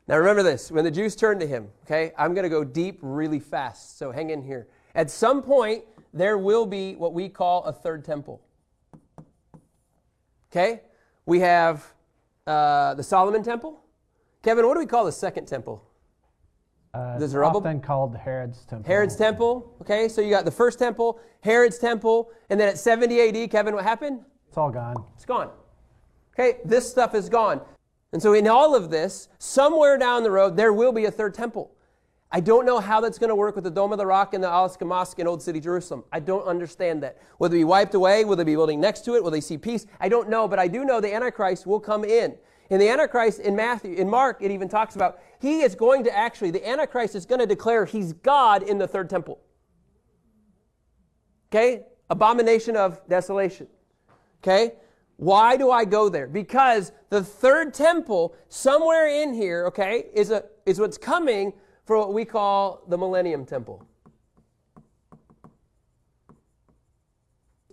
Now 0.06 0.18
remember 0.18 0.42
this 0.42 0.70
when 0.70 0.84
the 0.84 0.90
Jews 0.90 1.16
turned 1.16 1.40
to 1.40 1.46
him, 1.46 1.68
okay, 1.84 2.12
I'm 2.16 2.34
going 2.34 2.44
to 2.44 2.50
go 2.50 2.62
deep 2.62 2.98
really 3.02 3.40
fast, 3.40 3.98
so 3.98 4.12
hang 4.12 4.30
in 4.30 4.42
here. 4.42 4.68
At 4.94 5.10
some 5.10 5.42
point, 5.42 5.84
there 6.12 6.38
will 6.38 6.66
be 6.66 6.94
what 6.94 7.12
we 7.12 7.28
call 7.28 7.64
a 7.64 7.72
third 7.72 8.04
temple. 8.04 8.40
Okay? 10.52 10.82
We 11.26 11.40
have 11.40 11.84
uh, 12.46 12.94
the 12.94 13.02
Solomon 13.02 13.42
temple. 13.42 13.80
Kevin, 14.42 14.66
what 14.66 14.74
do 14.74 14.80
we 14.80 14.86
call 14.86 15.04
the 15.04 15.12
second 15.12 15.46
temple? 15.46 15.82
Uh, 16.94 17.18
The 17.18 17.26
Zerubbabel? 17.26 17.58
often 17.60 17.80
called 17.80 18.16
Herod's 18.16 18.64
temple. 18.64 18.86
Herod's 18.86 19.16
temple. 19.16 19.74
Okay, 19.80 20.08
so 20.08 20.20
you 20.20 20.30
got 20.30 20.44
the 20.44 20.50
first 20.50 20.78
temple, 20.78 21.18
Herod's 21.40 21.78
temple, 21.78 22.30
and 22.50 22.60
then 22.60 22.68
at 22.68 22.78
70 22.78 23.20
AD, 23.20 23.50
Kevin, 23.50 23.74
what 23.74 23.84
happened? 23.84 24.20
It's 24.48 24.56
all 24.56 24.70
gone. 24.70 24.94
It's 25.16 25.24
gone. 25.24 25.50
Okay, 26.38 26.58
this 26.64 26.88
stuff 26.88 27.14
is 27.14 27.28
gone. 27.28 27.60
And 28.12 28.22
so, 28.22 28.32
in 28.32 28.46
all 28.46 28.76
of 28.76 28.90
this, 28.90 29.28
somewhere 29.38 29.98
down 29.98 30.22
the 30.22 30.30
road, 30.30 30.56
there 30.56 30.72
will 30.72 30.92
be 30.92 31.06
a 31.06 31.10
third 31.10 31.34
temple. 31.34 31.72
I 32.30 32.40
don't 32.40 32.64
know 32.64 32.78
how 32.78 33.00
that's 33.00 33.18
going 33.18 33.28
to 33.30 33.34
work 33.34 33.54
with 33.56 33.64
the 33.64 33.70
Dome 33.70 33.92
of 33.92 33.98
the 33.98 34.06
Rock 34.06 34.34
and 34.34 34.42
the 34.42 34.48
Al-Aqsa 34.48 34.86
Mosque 34.86 35.18
in 35.18 35.26
Old 35.26 35.42
City 35.42 35.60
Jerusalem. 35.60 36.04
I 36.12 36.20
don't 36.20 36.44
understand 36.46 37.02
that. 37.02 37.18
Will 37.38 37.48
they 37.48 37.58
be 37.58 37.64
wiped 37.64 37.94
away? 37.94 38.24
Will 38.24 38.36
they 38.36 38.44
be 38.44 38.54
building 38.54 38.80
next 38.80 39.04
to 39.06 39.14
it? 39.16 39.22
Will 39.22 39.30
they 39.32 39.40
see 39.40 39.58
peace? 39.58 39.86
I 40.00 40.08
don't 40.08 40.28
know, 40.28 40.46
but 40.48 40.58
I 40.58 40.68
do 40.68 40.84
know 40.84 41.00
the 41.00 41.12
Antichrist 41.14 41.66
will 41.66 41.80
come 41.80 42.04
in. 42.04 42.36
In 42.70 42.78
the 42.78 42.88
Antichrist, 42.88 43.40
in 43.40 43.54
Matthew, 43.54 43.94
in 43.94 44.08
Mark, 44.08 44.38
it 44.40 44.50
even 44.50 44.68
talks 44.68 44.96
about 44.96 45.18
he 45.40 45.60
is 45.60 45.74
going 45.74 46.04
to 46.04 46.16
actually, 46.16 46.50
the 46.50 46.66
Antichrist 46.66 47.14
is 47.14 47.26
going 47.26 47.40
to 47.40 47.46
declare 47.46 47.84
he's 47.84 48.12
God 48.12 48.62
in 48.62 48.78
the 48.78 48.88
third 48.88 49.10
temple. 49.10 49.38
Okay? 51.52 51.82
Abomination 52.08 52.76
of 52.76 53.06
desolation. 53.08 53.66
Okay? 54.42 54.72
Why 55.16 55.56
do 55.56 55.70
I 55.70 55.84
go 55.84 56.08
there? 56.08 56.26
Because 56.26 56.92
the 57.10 57.22
third 57.22 57.74
temple, 57.74 58.34
somewhere 58.48 59.08
in 59.08 59.32
here, 59.34 59.66
okay, 59.66 60.06
is, 60.12 60.30
a, 60.30 60.44
is 60.66 60.80
what's 60.80 60.98
coming 60.98 61.52
for 61.84 61.98
what 61.98 62.12
we 62.12 62.24
call 62.24 62.82
the 62.88 62.98
Millennium 62.98 63.44
Temple. 63.44 63.86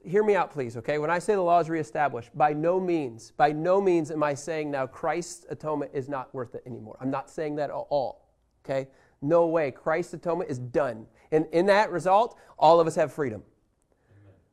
Hear 0.04 0.24
me 0.24 0.36
out, 0.36 0.52
please, 0.52 0.78
okay? 0.78 0.98
When 0.98 1.10
I 1.10 1.20
say 1.20 1.36
the 1.36 1.42
law 1.42 1.60
is 1.60 1.70
reestablished, 1.70 2.36
by 2.36 2.54
no 2.54 2.80
means, 2.80 3.32
by 3.38 3.52
no 3.52 3.80
means 3.80 4.10
am 4.10 4.24
I 4.24 4.34
saying 4.34 4.72
now 4.72 4.88
Christ's 4.88 5.46
atonement 5.50 5.92
is 5.94 6.10
not 6.10 6.34
worth 6.34 6.56
it 6.56 6.64
anymore. 6.66 6.98
I'm 7.00 7.12
not 7.12 7.30
saying 7.30 7.58
that 7.58 7.70
at 7.70 7.76
all, 7.76 8.28
okay? 8.66 8.88
No 9.22 9.48
way. 9.48 9.70
Christ's 9.72 10.16
atonement 10.16 10.50
is 10.50 10.58
done. 10.58 11.06
And 11.32 11.46
in 11.52 11.68
that 11.68 11.92
result, 11.92 12.38
all 12.58 12.80
of 12.80 12.88
us 12.88 12.96
have 12.96 13.14
freedom. 13.14 13.44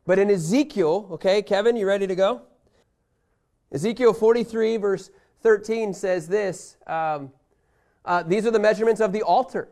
But 0.07 0.19
in 0.19 0.31
Ezekiel, 0.31 1.09
okay, 1.13 1.43
Kevin, 1.43 1.77
you 1.77 1.87
ready 1.87 2.07
to 2.07 2.15
go? 2.15 2.43
Ezekiel 3.73 4.13
43, 4.13 4.77
verse 4.77 5.11
13 5.43 5.95
says 5.95 6.29
this 6.29 6.77
um, 6.87 7.31
uh, 8.05 8.23
These 8.23 8.47
are 8.47 8.51
the 8.51 8.59
measurements 8.59 9.01
of 9.01 9.13
the 9.13 9.23
altar 9.23 9.69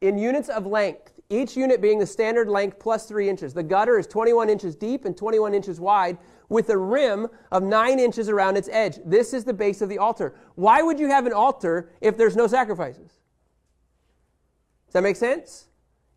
in 0.00 0.18
units 0.18 0.48
of 0.48 0.66
length, 0.66 1.09
each 1.30 1.56
unit 1.56 1.80
being 1.80 1.98
the 1.98 2.06
standard 2.06 2.48
length 2.48 2.78
plus 2.78 3.06
three 3.06 3.28
inches. 3.28 3.54
The 3.54 3.62
gutter 3.62 3.98
is 3.98 4.06
21 4.06 4.50
inches 4.50 4.76
deep 4.76 5.04
and 5.04 5.16
21 5.16 5.54
inches 5.54 5.80
wide, 5.80 6.18
with 6.50 6.68
a 6.68 6.76
rim 6.76 7.28
of 7.52 7.62
nine 7.62 8.00
inches 8.00 8.28
around 8.28 8.56
its 8.56 8.68
edge. 8.70 8.98
This 9.04 9.32
is 9.32 9.44
the 9.44 9.54
base 9.54 9.80
of 9.80 9.88
the 9.88 9.98
altar. 9.98 10.34
Why 10.56 10.82
would 10.82 10.98
you 10.98 11.08
have 11.08 11.24
an 11.24 11.32
altar 11.32 11.92
if 12.00 12.16
there's 12.16 12.36
no 12.36 12.48
sacrifices? 12.48 13.20
Does 14.86 14.94
that 14.94 15.02
make 15.02 15.16
sense? 15.16 15.68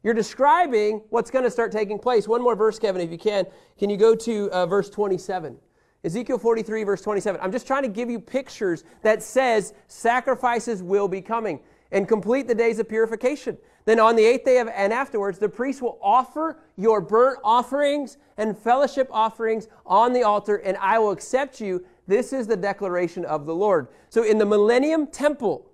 You're 0.01 0.15
describing 0.15 1.03
what's 1.11 1.29
going 1.29 1.45
to 1.45 1.51
start 1.51 1.71
taking 1.71 1.99
place. 1.99 2.27
One 2.27 2.41
more 2.41 2.55
verse, 2.55 2.79
Kevin, 2.79 3.01
if 3.01 3.11
you 3.11 3.17
can. 3.17 3.45
Can 3.77 3.91
you 3.91 3.97
go 3.97 4.15
to 4.15 4.49
uh, 4.51 4.65
verse 4.65 4.89
27? 4.89 5.57
Ezekiel 6.03 6.37
43, 6.37 6.83
verse 6.83 7.01
27. 7.01 7.39
I'm 7.41 7.51
just 7.51 7.65
trying 7.65 7.83
to 7.83 7.89
give 7.89 8.09
you 8.09 8.19
pictures 8.19 8.83
that 9.03 9.23
says 9.23 9.73
sacrifices 9.87 10.83
will 10.83 11.07
be 11.07 11.21
coming 11.21 11.61
and 11.91 12.07
complete 12.07 12.47
the 12.47 12.55
days 12.55 12.79
of 12.79 12.89
purification. 12.89 13.57
Then 13.85 13.99
on 13.99 14.15
the 14.15 14.23
eighth 14.23 14.45
day 14.45 14.59
of, 14.59 14.69
and 14.69 14.93
afterwards, 14.93 15.39
the 15.39 15.49
priest 15.49 15.81
will 15.81 15.99
offer 16.01 16.59
your 16.77 17.01
burnt 17.01 17.39
offerings 17.43 18.17
and 18.37 18.57
fellowship 18.57 19.09
offerings 19.11 19.67
on 19.85 20.13
the 20.13 20.23
altar, 20.23 20.57
and 20.57 20.77
I 20.77 20.99
will 20.99 21.11
accept 21.11 21.59
you. 21.59 21.85
This 22.07 22.33
is 22.33 22.47
the 22.47 22.57
declaration 22.57 23.25
of 23.25 23.45
the 23.45 23.55
Lord. 23.55 23.87
So 24.09 24.23
in 24.23 24.37
the 24.37 24.45
millennium 24.45 25.07
temple, 25.07 25.69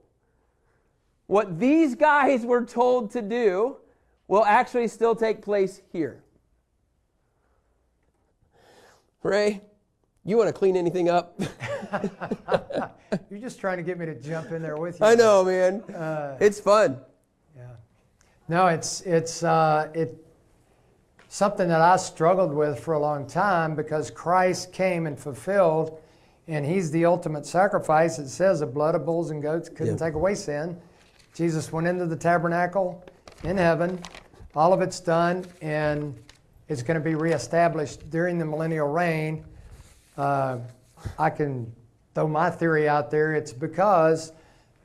what 1.28 1.60
these 1.60 1.96
guys 1.96 2.46
were 2.46 2.66
told 2.66 3.12
to 3.12 3.22
do 3.22 3.78
will 4.28 4.46
actually 4.46 4.88
still 4.88 5.16
take 5.16 5.42
place 5.42 5.82
here. 5.92 6.24
Ray, 9.22 9.62
you 10.24 10.38
want 10.38 10.48
to 10.48 10.54
clean 10.54 10.76
anything 10.78 11.10
up? 11.10 11.40
You're 13.30 13.40
just 13.40 13.60
trying 13.60 13.78
to 13.78 13.84
get 13.84 13.98
me 13.98 14.06
to 14.06 14.16
jump 14.16 14.52
in 14.52 14.62
there 14.62 14.78
with 14.78 15.00
you. 15.00 15.06
I 15.06 15.16
know, 15.16 15.44
man. 15.44 15.82
Uh, 15.84 16.38
it's 16.40 16.60
fun. 16.60 17.00
No, 18.50 18.66
it's 18.66 19.02
it's 19.02 19.44
uh, 19.44 19.90
it 19.94 20.26
something 21.28 21.68
that 21.68 21.82
I 21.82 21.98
struggled 21.98 22.52
with 22.52 22.80
for 22.80 22.96
a 22.96 23.00
long 23.00 23.28
time 23.28 23.76
because 23.76 24.10
Christ 24.10 24.74
came 24.74 25.06
and 25.06 25.18
fulfilled, 25.18 26.00
and 26.48 26.66
He's 26.66 26.90
the 26.90 27.06
ultimate 27.06 27.46
sacrifice. 27.46 28.18
It 28.18 28.28
says 28.28 28.62
the 28.62 28.66
blood 28.66 28.96
of 28.96 29.06
bulls 29.06 29.30
and 29.30 29.40
goats 29.42 29.70
couldn't 29.70 30.00
Yeah. 30.00 30.06
take 30.08 30.16
away 30.16 30.34
sin. 30.34 30.82
Jesus 31.36 31.72
went 31.72 31.86
into 31.88 32.08
the 32.08 32.16
tabernacle 32.16 33.04
in 33.44 33.56
heaven. 33.56 34.00
All 34.56 34.74
of 34.74 34.82
it's 34.82 35.00
done, 35.00 35.46
and 35.62 36.20
it's 36.70 36.82
going 36.82 36.96
to 37.00 37.04
be 37.04 37.14
reestablished 37.14 38.10
during 38.10 38.40
the 38.40 38.46
millennial 38.46 38.88
reign. 38.88 39.46
Uh, 40.18 40.58
I 41.20 41.30
can 41.30 41.72
throw 42.16 42.28
my 42.28 42.50
theory 42.50 42.90
out 42.90 43.12
there. 43.12 43.36
It's 43.36 43.54
because 43.54 44.34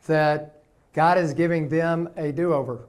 that 0.06 0.62
God 0.92 1.16
is 1.16 1.32
giving 1.32 1.66
them 1.70 2.10
a 2.18 2.30
do-over. 2.30 2.86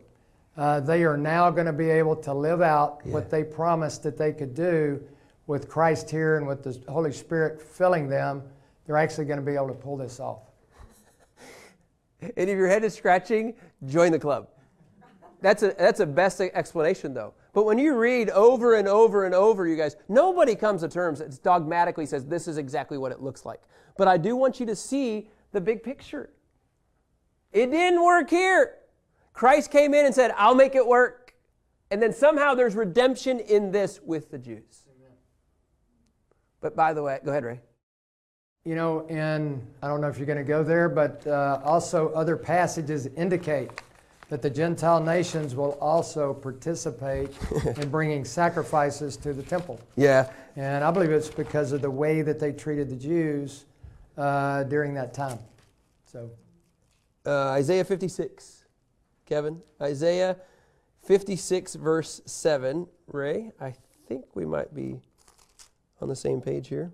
Uh, 0.57 0.79
they 0.79 1.03
are 1.03 1.17
now 1.17 1.49
going 1.51 1.65
to 1.65 1.73
be 1.73 1.89
able 1.89 2.15
to 2.15 2.33
live 2.33 2.61
out 2.61 3.01
Yeah. 3.03 3.13
what 3.13 3.29
they 3.29 3.43
promised 3.43 4.03
that 4.03 4.17
they 4.17 4.31
could 4.31 4.53
do 4.55 5.01
with 5.47 5.67
Christ 5.67 6.09
here 6.09 6.37
and 6.37 6.47
with 6.47 6.63
the 6.63 6.79
Holy 6.91 7.11
Spirit 7.11 7.61
filling 7.61 8.07
them. 8.07 8.41
They're 8.85 8.97
actually 8.97 9.25
going 9.25 9.39
to 9.39 9.45
be 9.45 9.55
able 9.55 9.67
to 9.67 9.73
pull 9.73 9.97
this 9.97 10.19
off. 10.19 10.39
And 12.21 12.49
if 12.49 12.57
your 12.57 12.67
head 12.67 12.83
is 12.83 12.93
scratching, 12.95 13.53
join 13.85 14.11
the 14.11 14.17
club. 14.19 14.47
That's 15.41 15.61
a 15.61 15.75
that's 15.77 15.99
a 15.99 16.05
best 16.07 16.41
explanation 16.41 17.13
though. 17.13 17.33
But 17.53 17.65
when 17.65 17.77
you 17.77 17.95
read 17.95 18.31
over 18.31 18.75
and 18.75 18.87
over 18.87 19.25
and 19.25 19.35
over, 19.35 19.67
you 19.67 19.75
guys, 19.75 19.95
nobody 20.09 20.55
comes 20.55 20.81
to 20.81 20.87
terms 20.87 21.19
that 21.19 21.43
dogmatically 21.43 22.05
says 22.07 22.25
this 22.25 22.47
is 22.47 22.57
exactly 22.57 22.97
what 22.97 23.11
it 23.11 23.21
looks 23.21 23.45
like. 23.45 23.61
But 23.97 24.07
I 24.07 24.17
do 24.17 24.35
want 24.35 24.59
you 24.59 24.65
to 24.65 24.75
see 24.75 25.29
the 25.51 25.61
big 25.61 25.83
picture. 25.83 26.31
It 27.51 27.69
didn't 27.69 28.03
work 28.03 28.29
here. 28.29 28.75
Christ 29.35 29.69
came 29.69 29.93
in 29.93 30.05
and 30.05 30.15
said, 30.15 30.31
I'll 30.37 30.55
make 30.55 30.75
it 30.75 30.87
work. 30.87 31.35
And 31.91 32.01
then 32.01 32.13
somehow 32.13 32.55
there's 32.55 32.73
redemption 32.73 33.39
in 33.41 33.71
this 33.71 33.99
with 34.01 34.31
the 34.31 34.39
Jews. 34.39 34.85
But 36.61 36.75
by 36.75 36.93
the 36.93 37.03
way, 37.03 37.19
go 37.23 37.29
ahead, 37.29 37.43
Ray. 37.43 37.59
You 38.63 38.73
know, 38.73 39.05
and 39.07 39.61
I 39.83 39.87
don't 39.87 40.01
know 40.01 40.07
if 40.07 40.17
you're 40.17 40.25
going 40.25 40.39
to 40.39 40.43
go 40.43 40.63
there, 40.63 40.89
but 40.89 41.27
uh, 41.27 41.61
also 41.63 42.09
other 42.13 42.35
passages 42.35 43.05
indicate 43.15 43.69
that 44.29 44.41
the 44.41 44.49
Gentile 44.49 44.99
nations 44.99 45.53
will 45.53 45.73
also 45.73 46.33
participate 46.33 47.29
in 47.77 47.89
bringing 47.89 48.25
sacrifices 48.25 49.17
to 49.17 49.33
the 49.33 49.43
temple. 49.43 49.79
Yeah. 49.95 50.31
And 50.55 50.83
I 50.83 50.89
believe 50.89 51.11
it's 51.11 51.29
because 51.29 51.73
of 51.73 51.81
the 51.81 51.91
way 51.91 52.23
that 52.23 52.39
they 52.39 52.51
treated 52.51 52.89
the 52.89 52.95
Jews 52.95 53.65
uh, 54.17 54.63
during 54.63 54.95
that 54.95 55.13
time. 55.13 55.37
So, 56.05 56.31
uh, 57.27 57.49
Isaiah 57.49 57.83
56. 57.83 58.54
Kevin, 59.25 59.61
Isaiah 59.81 60.37
56, 61.03 61.75
verse 61.75 62.21
7. 62.25 62.87
Ray, 63.07 63.51
I 63.59 63.73
think 64.07 64.25
we 64.35 64.45
might 64.45 64.73
be 64.73 64.99
on 66.01 66.09
the 66.09 66.15
same 66.15 66.41
page 66.41 66.67
here. 66.67 66.91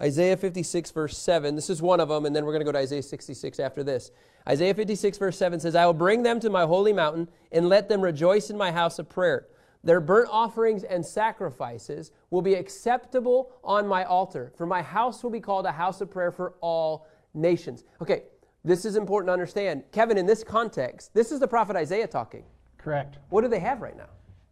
Isaiah 0.00 0.36
56, 0.36 0.90
verse 0.90 1.16
7. 1.16 1.54
This 1.54 1.70
is 1.70 1.80
one 1.80 2.00
of 2.00 2.08
them, 2.08 2.26
and 2.26 2.34
then 2.34 2.44
we're 2.44 2.52
going 2.52 2.60
to 2.60 2.64
go 2.64 2.72
to 2.72 2.78
Isaiah 2.78 3.02
66 3.02 3.60
after 3.60 3.84
this. 3.84 4.10
Isaiah 4.48 4.74
56, 4.74 5.18
verse 5.18 5.38
7 5.38 5.60
says, 5.60 5.76
I 5.76 5.86
will 5.86 5.92
bring 5.92 6.24
them 6.24 6.40
to 6.40 6.50
my 6.50 6.64
holy 6.64 6.92
mountain 6.92 7.28
and 7.52 7.68
let 7.68 7.88
them 7.88 8.00
rejoice 8.00 8.50
in 8.50 8.56
my 8.56 8.72
house 8.72 8.98
of 8.98 9.08
prayer. 9.08 9.46
Their 9.84 10.00
burnt 10.00 10.28
offerings 10.30 10.82
and 10.82 11.06
sacrifices 11.06 12.10
will 12.30 12.42
be 12.42 12.54
acceptable 12.54 13.52
on 13.62 13.86
my 13.86 14.04
altar, 14.04 14.52
for 14.56 14.66
my 14.66 14.82
house 14.82 15.22
will 15.22 15.30
be 15.30 15.40
called 15.40 15.66
a 15.66 15.72
house 15.72 16.00
of 16.00 16.10
prayer 16.10 16.32
for 16.32 16.54
all 16.60 17.06
nations. 17.34 17.84
Okay, 18.00 18.24
this 18.64 18.84
is 18.84 18.96
important 18.96 19.28
to 19.28 19.32
understand. 19.32 19.84
Kevin, 19.92 20.16
in 20.18 20.26
this 20.26 20.44
context, 20.44 21.12
this 21.14 21.32
is 21.32 21.40
the 21.40 21.48
prophet 21.48 21.76
Isaiah 21.76 22.06
talking. 22.06 22.44
Correct. 22.78 23.18
What 23.30 23.42
do 23.42 23.48
they 23.48 23.60
have 23.60 23.80
right 23.80 23.96
now? 23.96 24.08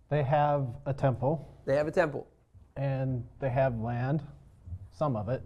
They 0.09 0.23
have 0.25 0.67
a 0.87 0.93
temple 0.93 1.49
They 1.67 1.77
have 1.77 1.87
a 1.87 1.91
temple. 1.93 2.27
and 2.77 3.25
they 3.41 3.51
have 3.51 3.79
land, 3.79 4.23
some 4.97 5.17
of 5.17 5.29
it, 5.29 5.43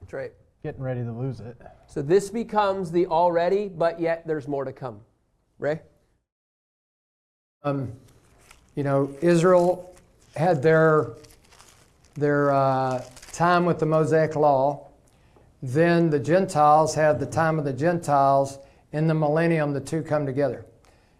That's 0.00 0.12
right. 0.12 0.32
getting 0.62 0.82
ready 0.82 1.02
to 1.04 1.12
lose 1.12 1.40
it. 1.40 1.56
So 1.86 2.02
this 2.02 2.30
becomes 2.30 2.90
the 2.90 3.06
already, 3.06 3.68
but 3.68 4.00
yet 4.00 4.26
there's 4.26 4.48
more 4.48 4.64
to 4.64 4.72
come. 4.72 5.00
Ray? 5.58 5.80
um, 7.64 7.92
you 8.74 8.84
know, 8.84 9.12
Israel 9.20 9.94
had 10.36 10.62
their 10.62 11.10
their 12.14 12.52
uh, 12.52 13.04
time 13.32 13.64
with 13.64 13.78
the 13.78 13.86
Mosaic 13.86 14.34
Law, 14.36 14.87
then 15.62 16.10
the 16.10 16.18
Gentiles 16.18 16.94
have 16.94 17.18
the 17.18 17.26
time 17.26 17.58
of 17.58 17.64
the 17.64 17.72
Gentiles. 17.72 18.58
In 18.92 19.06
the 19.06 19.14
millennium, 19.14 19.72
the 19.72 19.80
two 19.80 20.02
come 20.02 20.24
together. 20.24 20.64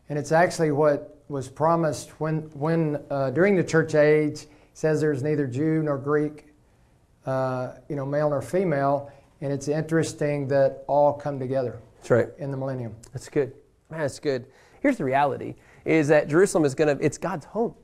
And 0.09 0.19
it's 0.19 0.33
actually 0.33 0.73
what 0.73 1.23
was 1.29 1.49
promised 1.49 2.21
when, 2.21 2.43
when 2.55 3.03
uh, 3.11 3.31
during 3.31 3.57
the 3.57 3.65
church 3.65 3.95
age, 3.95 4.47
says 4.73 5.01
there's 5.01 5.23
neither 5.23 5.47
Jew 5.47 5.83
nor 5.83 5.99
Greek, 5.99 6.47
uh, 7.27 7.73
you 7.89 7.97
know, 7.97 8.07
male 8.07 8.31
nor 8.31 8.41
female. 8.41 9.11
And 9.41 9.53
it's 9.53 9.69
interesting 9.69 10.49
that 10.49 10.85
all 10.87 11.13
come 11.13 11.39
together 11.39 11.81
That's 11.97 12.11
right. 12.11 12.29
in 12.39 12.51
the 12.51 12.57
millennium. 12.57 12.95
That's 13.13 13.29
good. 13.29 13.53
Man, 13.91 14.01
that's 14.01 14.21
good. 14.21 14.47
Here's 14.81 14.97
the 14.97 15.05
reality 15.05 15.57
is 15.85 16.09
that 16.09 16.29
Jerusalem 16.29 16.65
is 16.65 16.75
going 16.75 16.97
to, 16.97 17.05
it's 17.05 17.19
God's 17.19 17.47
home. 17.47 17.75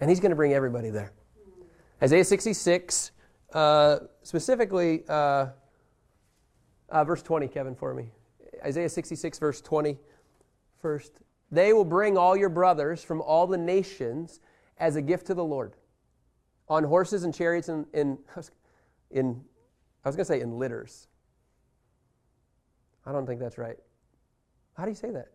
And 0.00 0.10
he's 0.10 0.20
going 0.20 0.30
to 0.30 0.36
bring 0.36 0.52
everybody 0.52 0.90
there. 0.90 1.12
Isaiah 2.02 2.24
66, 2.24 3.10
uh, 3.52 3.98
specifically, 4.22 5.04
uh, 5.08 5.46
uh, 6.88 7.04
verse 7.04 7.22
20, 7.22 7.48
Kevin, 7.48 7.74
for 7.74 7.94
me. 7.94 8.10
Isaiah 8.64 8.88
66, 8.88 9.38
verse 9.38 9.60
20, 9.60 9.98
first. 10.80 11.20
They 11.50 11.72
will 11.72 11.84
bring 11.84 12.18
all 12.18 12.36
your 12.36 12.48
brothers 12.48 13.02
from 13.02 13.22
all 13.22 13.46
the 13.46 13.58
nations 13.58 14.40
as 14.78 14.96
a 14.96 15.02
gift 15.02 15.26
to 15.28 15.34
the 15.34 15.44
Lord 15.44 15.74
on 16.68 16.84
horses 16.84 17.24
and 17.24 17.34
chariots 17.34 17.68
and 17.68 17.86
in, 17.92 18.18
in 19.10 19.40
I 20.04 20.08
was 20.08 20.16
going 20.16 20.24
to 20.24 20.32
say 20.32 20.40
in 20.40 20.58
litters. 20.58 21.08
I 23.04 23.12
don't 23.12 23.26
think 23.26 23.40
that's 23.40 23.58
right. 23.58 23.76
How 24.76 24.84
do 24.84 24.90
you 24.90 24.94
say 24.94 25.10
that? 25.10 25.28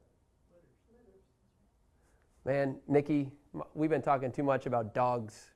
Man, 2.45 2.78
Nikki, 2.88 3.32
we've 3.74 3.89
been 3.89 4.01
talking 4.01 4.32
too 4.32 4.43
much 4.43 4.66
about 4.66 4.93
dogs, 4.93 5.51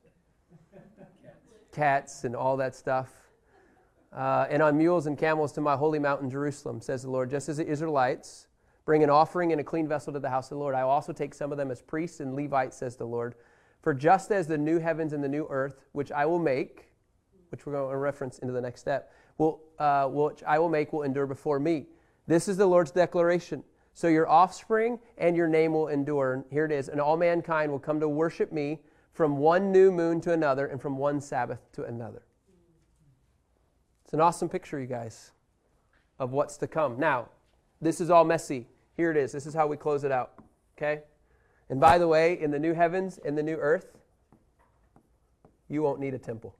cats, 1.78 2.24
and 2.24 2.34
all 2.34 2.56
that 2.56 2.74
stuff. 2.74 3.08
Uh, 4.12 4.46
and 4.50 4.60
on 4.60 4.76
mules 4.76 5.06
and 5.06 5.16
camels 5.16 5.52
to 5.52 5.60
my 5.60 5.76
holy 5.76 6.00
mountain 6.00 6.28
Jerusalem, 6.28 6.80
says 6.80 7.02
the 7.02 7.10
Lord, 7.10 7.30
just 7.30 7.48
as 7.48 7.58
the 7.58 7.66
Israelites 7.66 8.48
bring 8.84 9.04
an 9.04 9.10
offering 9.10 9.52
and 9.52 9.60
a 9.60 9.64
clean 9.64 9.86
vessel 9.86 10.12
to 10.12 10.18
the 10.18 10.28
house 10.28 10.46
of 10.46 10.56
the 10.56 10.58
Lord, 10.58 10.74
I 10.74 10.80
also 10.80 11.12
take 11.12 11.34
some 11.34 11.52
of 11.52 11.58
them 11.58 11.70
as 11.70 11.80
priests 11.80 12.18
and 12.18 12.34
Levites, 12.34 12.76
says 12.76 12.96
the 12.96 13.04
Lord. 13.04 13.36
For 13.80 13.94
just 13.94 14.32
as 14.32 14.48
the 14.48 14.58
new 14.58 14.80
heavens 14.80 15.12
and 15.12 15.22
the 15.22 15.28
new 15.28 15.46
earth, 15.50 15.84
which 15.92 16.10
I 16.10 16.26
will 16.26 16.40
make, 16.40 16.88
which 17.50 17.64
we're 17.64 17.74
going 17.74 17.92
to 17.92 17.96
reference 17.96 18.40
into 18.40 18.52
the 18.52 18.60
next 18.60 18.80
step, 18.80 19.12
will, 19.36 19.60
uh, 19.78 20.08
which 20.08 20.42
I 20.42 20.58
will 20.58 20.70
make 20.70 20.92
will 20.92 21.02
endure 21.02 21.26
before 21.26 21.60
me. 21.60 21.86
This 22.26 22.48
is 22.48 22.56
the 22.56 22.66
Lord's 22.66 22.90
declaration. 22.90 23.62
So 23.94 24.08
your 24.08 24.28
offspring 24.28 24.98
and 25.16 25.36
your 25.36 25.48
name 25.48 25.72
will 25.74 25.88
endure. 25.88 26.44
Here 26.50 26.64
it 26.64 26.72
is. 26.72 26.88
And 26.88 27.00
all 27.00 27.16
mankind 27.16 27.70
will 27.70 27.78
come 27.78 28.00
to 28.00 28.08
worship 28.08 28.50
me 28.50 28.80
from 29.12 29.38
one 29.38 29.72
new 29.72 29.90
moon 29.90 30.20
to 30.22 30.32
another 30.32 30.66
and 30.66 30.80
from 30.80 30.96
one 30.96 31.20
Sabbath 31.20 31.70
to 31.72 31.84
another. 31.84 32.22
It's 34.04 34.14
an 34.14 34.20
awesome 34.20 34.48
picture, 34.48 34.80
you 34.80 34.86
guys, 34.86 35.32
of 36.18 36.32
what's 36.32 36.56
to 36.58 36.66
come. 36.66 36.98
Now, 36.98 37.28
this 37.80 38.00
is 38.00 38.10
all 38.10 38.24
messy. 38.24 38.66
Here 38.96 39.10
it 39.10 39.16
is. 39.16 39.32
This 39.32 39.46
is 39.46 39.54
how 39.54 39.66
we 39.66 39.76
close 39.76 40.04
it 40.04 40.12
out. 40.12 40.32
Okay? 40.76 41.02
And 41.68 41.80
by 41.80 41.98
the 41.98 42.08
way, 42.08 42.40
in 42.40 42.50
the 42.50 42.58
new 42.58 42.74
heavens 42.74 43.18
and 43.24 43.36
the 43.36 43.42
new 43.42 43.56
earth, 43.56 43.96
you 45.68 45.82
won't 45.82 46.00
need 46.00 46.14
a 46.14 46.18
temple. 46.18 46.54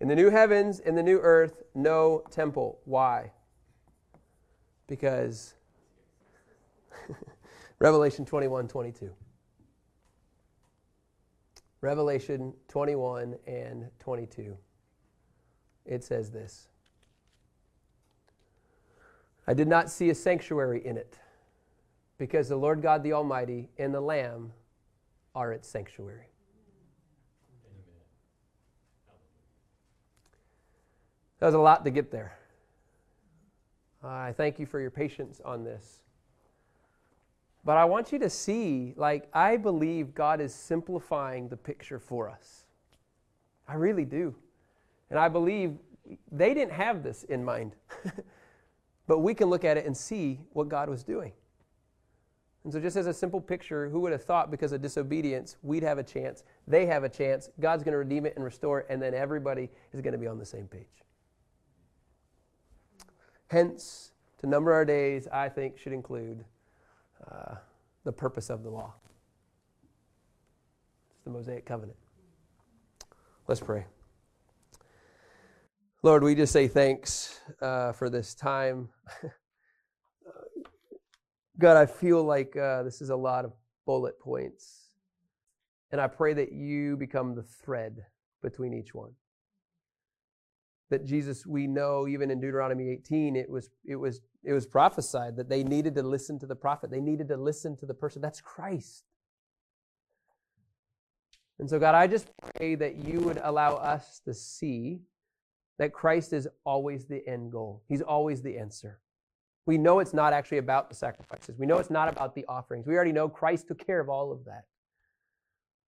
In 0.00 0.08
the 0.08 0.16
new 0.16 0.30
heavens, 0.30 0.80
in 0.80 0.94
the 0.94 1.02
new 1.02 1.18
earth, 1.18 1.62
no 1.74 2.22
temple. 2.30 2.80
Why? 2.84 3.32
Because 4.86 5.54
Revelation 7.78 8.24
21 8.24 8.68
22. 8.68 9.10
Revelation 11.80 12.52
21 12.68 13.36
and 13.46 13.86
22. 13.98 14.56
It 15.84 16.02
says 16.02 16.30
this 16.30 16.68
I 19.46 19.54
did 19.54 19.68
not 19.68 19.90
see 19.90 20.10
a 20.10 20.14
sanctuary 20.14 20.84
in 20.84 20.96
it, 20.96 21.18
because 22.18 22.48
the 22.48 22.56
Lord 22.56 22.82
God 22.82 23.02
the 23.02 23.12
Almighty 23.12 23.68
and 23.78 23.94
the 23.94 24.00
Lamb 24.00 24.52
are 25.34 25.52
its 25.52 25.68
sanctuary. 25.68 26.26
That 31.38 31.46
was 31.46 31.54
a 31.54 31.60
lot 31.60 31.84
to 31.84 31.90
get 31.90 32.10
there. 32.10 32.38
I 34.02 34.32
thank 34.32 34.58
you 34.58 34.66
for 34.66 34.80
your 34.80 34.90
patience 34.90 35.40
on 35.44 35.64
this. 35.64 36.00
But 37.66 37.76
I 37.76 37.84
want 37.84 38.12
you 38.12 38.20
to 38.20 38.30
see, 38.30 38.94
like, 38.96 39.28
I 39.32 39.56
believe 39.56 40.14
God 40.14 40.40
is 40.40 40.54
simplifying 40.54 41.48
the 41.48 41.56
picture 41.56 41.98
for 41.98 42.30
us. 42.30 42.64
I 43.66 43.74
really 43.74 44.04
do. 44.04 44.36
And 45.10 45.18
I 45.18 45.28
believe 45.28 45.76
they 46.30 46.54
didn't 46.54 46.74
have 46.74 47.02
this 47.02 47.24
in 47.24 47.44
mind. 47.44 47.74
but 49.08 49.18
we 49.18 49.34
can 49.34 49.50
look 49.50 49.64
at 49.64 49.76
it 49.76 49.84
and 49.84 49.96
see 49.96 50.38
what 50.52 50.68
God 50.68 50.88
was 50.88 51.02
doing. 51.02 51.32
And 52.62 52.72
so, 52.72 52.78
just 52.78 52.96
as 52.96 53.08
a 53.08 53.12
simple 53.12 53.40
picture, 53.40 53.88
who 53.88 53.98
would 53.98 54.12
have 54.12 54.22
thought 54.22 54.48
because 54.48 54.70
of 54.70 54.80
disobedience, 54.80 55.56
we'd 55.64 55.82
have 55.82 55.98
a 55.98 56.04
chance, 56.04 56.44
they 56.68 56.86
have 56.86 57.02
a 57.02 57.08
chance, 57.08 57.50
God's 57.58 57.82
going 57.82 57.94
to 57.94 57.98
redeem 57.98 58.26
it 58.26 58.34
and 58.36 58.44
restore 58.44 58.80
it, 58.80 58.86
and 58.90 59.02
then 59.02 59.12
everybody 59.12 59.70
is 59.92 60.00
going 60.00 60.12
to 60.12 60.18
be 60.18 60.28
on 60.28 60.38
the 60.38 60.46
same 60.46 60.68
page. 60.68 61.02
Hence, 63.48 64.12
to 64.38 64.46
number 64.46 64.72
our 64.72 64.84
days, 64.84 65.26
I 65.32 65.48
think, 65.48 65.78
should 65.78 65.92
include 65.92 66.44
uh, 67.30 67.56
the 68.04 68.12
purpose 68.12 68.50
of 68.50 68.62
the 68.62 68.70
law. 68.70 68.94
It's 71.10 71.24
the 71.24 71.30
Mosaic 71.30 71.64
covenant. 71.64 71.98
Let's 73.48 73.60
pray. 73.60 73.86
Lord, 76.02 76.22
we 76.22 76.34
just 76.34 76.52
say 76.52 76.68
thanks 76.68 77.40
uh, 77.60 77.92
for 77.92 78.10
this 78.10 78.34
time. 78.34 78.88
God, 81.58 81.76
I 81.76 81.86
feel 81.86 82.22
like 82.22 82.56
uh, 82.56 82.82
this 82.82 83.00
is 83.00 83.10
a 83.10 83.16
lot 83.16 83.44
of 83.44 83.52
bullet 83.86 84.20
points. 84.20 84.90
And 85.90 86.00
I 86.00 86.06
pray 86.06 86.34
that 86.34 86.52
you 86.52 86.96
become 86.96 87.34
the 87.34 87.42
thread 87.42 88.04
between 88.42 88.74
each 88.74 88.94
one 88.94 89.12
that 90.90 91.04
Jesus, 91.04 91.46
we 91.46 91.66
know 91.66 92.06
even 92.06 92.30
in 92.30 92.40
Deuteronomy 92.40 92.90
18, 92.90 93.36
it 93.36 93.50
was, 93.50 93.70
it 93.84 93.96
was, 93.96 94.20
it 94.46 94.52
was 94.52 94.66
prophesied 94.66 95.36
that 95.36 95.48
they 95.48 95.64
needed 95.64 95.94
to 95.96 96.02
listen 96.02 96.38
to 96.38 96.46
the 96.46 96.54
prophet. 96.54 96.90
They 96.90 97.00
needed 97.00 97.28
to 97.28 97.36
listen 97.36 97.76
to 97.78 97.86
the 97.86 97.94
person. 97.94 98.22
That's 98.22 98.40
Christ. 98.40 99.04
And 101.58 101.68
so, 101.68 101.78
God, 101.78 101.94
I 101.94 102.06
just 102.06 102.28
pray 102.54 102.74
that 102.76 102.96
you 102.96 103.20
would 103.20 103.40
allow 103.42 103.74
us 103.74 104.20
to 104.24 104.32
see 104.32 105.00
that 105.78 105.92
Christ 105.92 106.32
is 106.32 106.48
always 106.64 107.06
the 107.06 107.26
end 107.26 107.52
goal. 107.52 107.82
He's 107.88 108.02
always 108.02 108.42
the 108.42 108.56
answer. 108.58 109.00
We 109.66 109.78
know 109.78 109.98
it's 109.98 110.14
not 110.14 110.32
actually 110.32 110.58
about 110.58 110.88
the 110.88 110.94
sacrifices. 110.94 111.58
We 111.58 111.66
know 111.66 111.78
it's 111.78 111.90
not 111.90 112.08
about 112.08 112.34
the 112.34 112.44
offerings. 112.46 112.86
We 112.86 112.94
already 112.94 113.12
know 113.12 113.28
Christ 113.28 113.68
took 113.68 113.84
care 113.84 114.00
of 114.00 114.08
all 114.08 114.30
of 114.30 114.44
that. 114.44 114.64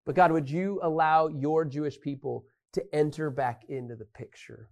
But 0.05 0.15
God, 0.15 0.31
would 0.31 0.49
you 0.49 0.79
allow 0.83 1.27
your 1.27 1.63
Jewish 1.63 1.99
people 1.99 2.45
to 2.73 2.83
enter 2.93 3.29
back 3.29 3.63
into 3.69 3.95
the 3.95 4.05
picture? 4.05 4.69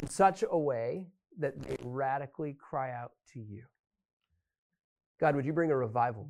in 0.00 0.08
such 0.08 0.44
a 0.48 0.58
way 0.58 1.06
that 1.38 1.56
may 1.68 1.76
radically 1.82 2.56
cry 2.58 2.92
out 2.92 3.12
to 3.32 3.40
you. 3.40 3.62
God, 5.20 5.34
would 5.34 5.44
you 5.44 5.52
bring 5.52 5.70
a 5.70 5.76
revival? 5.76 6.28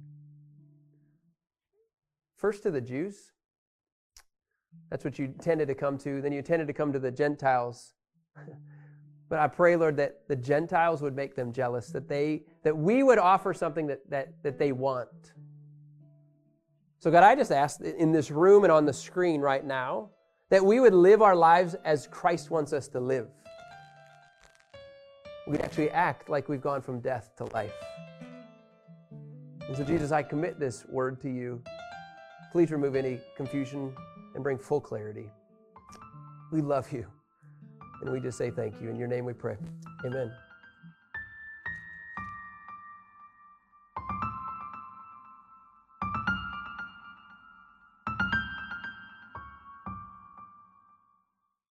First 2.36 2.62
to 2.62 2.70
the 2.70 2.80
Jews. 2.80 3.32
That's 4.90 5.04
what 5.04 5.18
you 5.18 5.34
tended 5.40 5.68
to 5.68 5.74
come 5.74 5.98
to. 5.98 6.20
Then 6.22 6.32
you 6.32 6.42
tended 6.42 6.68
to 6.68 6.74
come 6.74 6.92
to 6.92 6.98
the 6.98 7.10
Gentiles. 7.10 7.94
But 9.30 9.40
I 9.40 9.46
pray, 9.46 9.76
Lord, 9.76 9.98
that 9.98 10.26
the 10.26 10.36
Gentiles 10.36 11.02
would 11.02 11.14
make 11.14 11.34
them 11.34 11.52
jealous, 11.52 11.90
that 11.90 12.08
they 12.08 12.44
that 12.62 12.74
we 12.74 13.02
would 13.02 13.18
offer 13.18 13.52
something 13.52 13.86
that 13.88 14.08
that, 14.08 14.42
that 14.42 14.58
they 14.58 14.72
want. 14.72 15.34
So, 17.00 17.10
God, 17.10 17.22
I 17.22 17.34
just 17.34 17.52
ask 17.52 17.80
in 17.80 18.10
this 18.10 18.30
room 18.30 18.64
and 18.64 18.72
on 18.72 18.86
the 18.86 18.92
screen 18.94 19.42
right 19.42 19.64
now 19.64 20.10
that 20.50 20.64
we 20.64 20.80
would 20.80 20.94
live 20.94 21.20
our 21.20 21.36
lives 21.36 21.74
as 21.84 22.06
Christ 22.06 22.50
wants 22.50 22.72
us 22.72 22.88
to 22.88 23.00
live 23.00 23.28
we 25.48 25.58
actually 25.58 25.90
act 25.90 26.28
like 26.28 26.48
we've 26.48 26.60
gone 26.60 26.82
from 26.82 27.00
death 27.00 27.30
to 27.38 27.44
life. 27.46 27.72
And 29.66 29.76
so, 29.76 29.82
Jesus, 29.82 30.12
I 30.12 30.22
commit 30.22 30.60
this 30.60 30.84
word 30.86 31.20
to 31.22 31.30
you. 31.30 31.62
Please 32.52 32.70
remove 32.70 32.94
any 32.94 33.18
confusion 33.34 33.94
and 34.34 34.44
bring 34.44 34.58
full 34.58 34.80
clarity. 34.80 35.30
We 36.52 36.60
love 36.60 36.92
you. 36.92 37.06
And 38.02 38.12
we 38.12 38.20
just 38.20 38.36
say 38.36 38.50
thank 38.50 38.80
you. 38.80 38.90
In 38.90 38.96
your 38.96 39.08
name 39.08 39.24
we 39.24 39.32
pray. 39.32 39.56
Amen. 40.04 40.32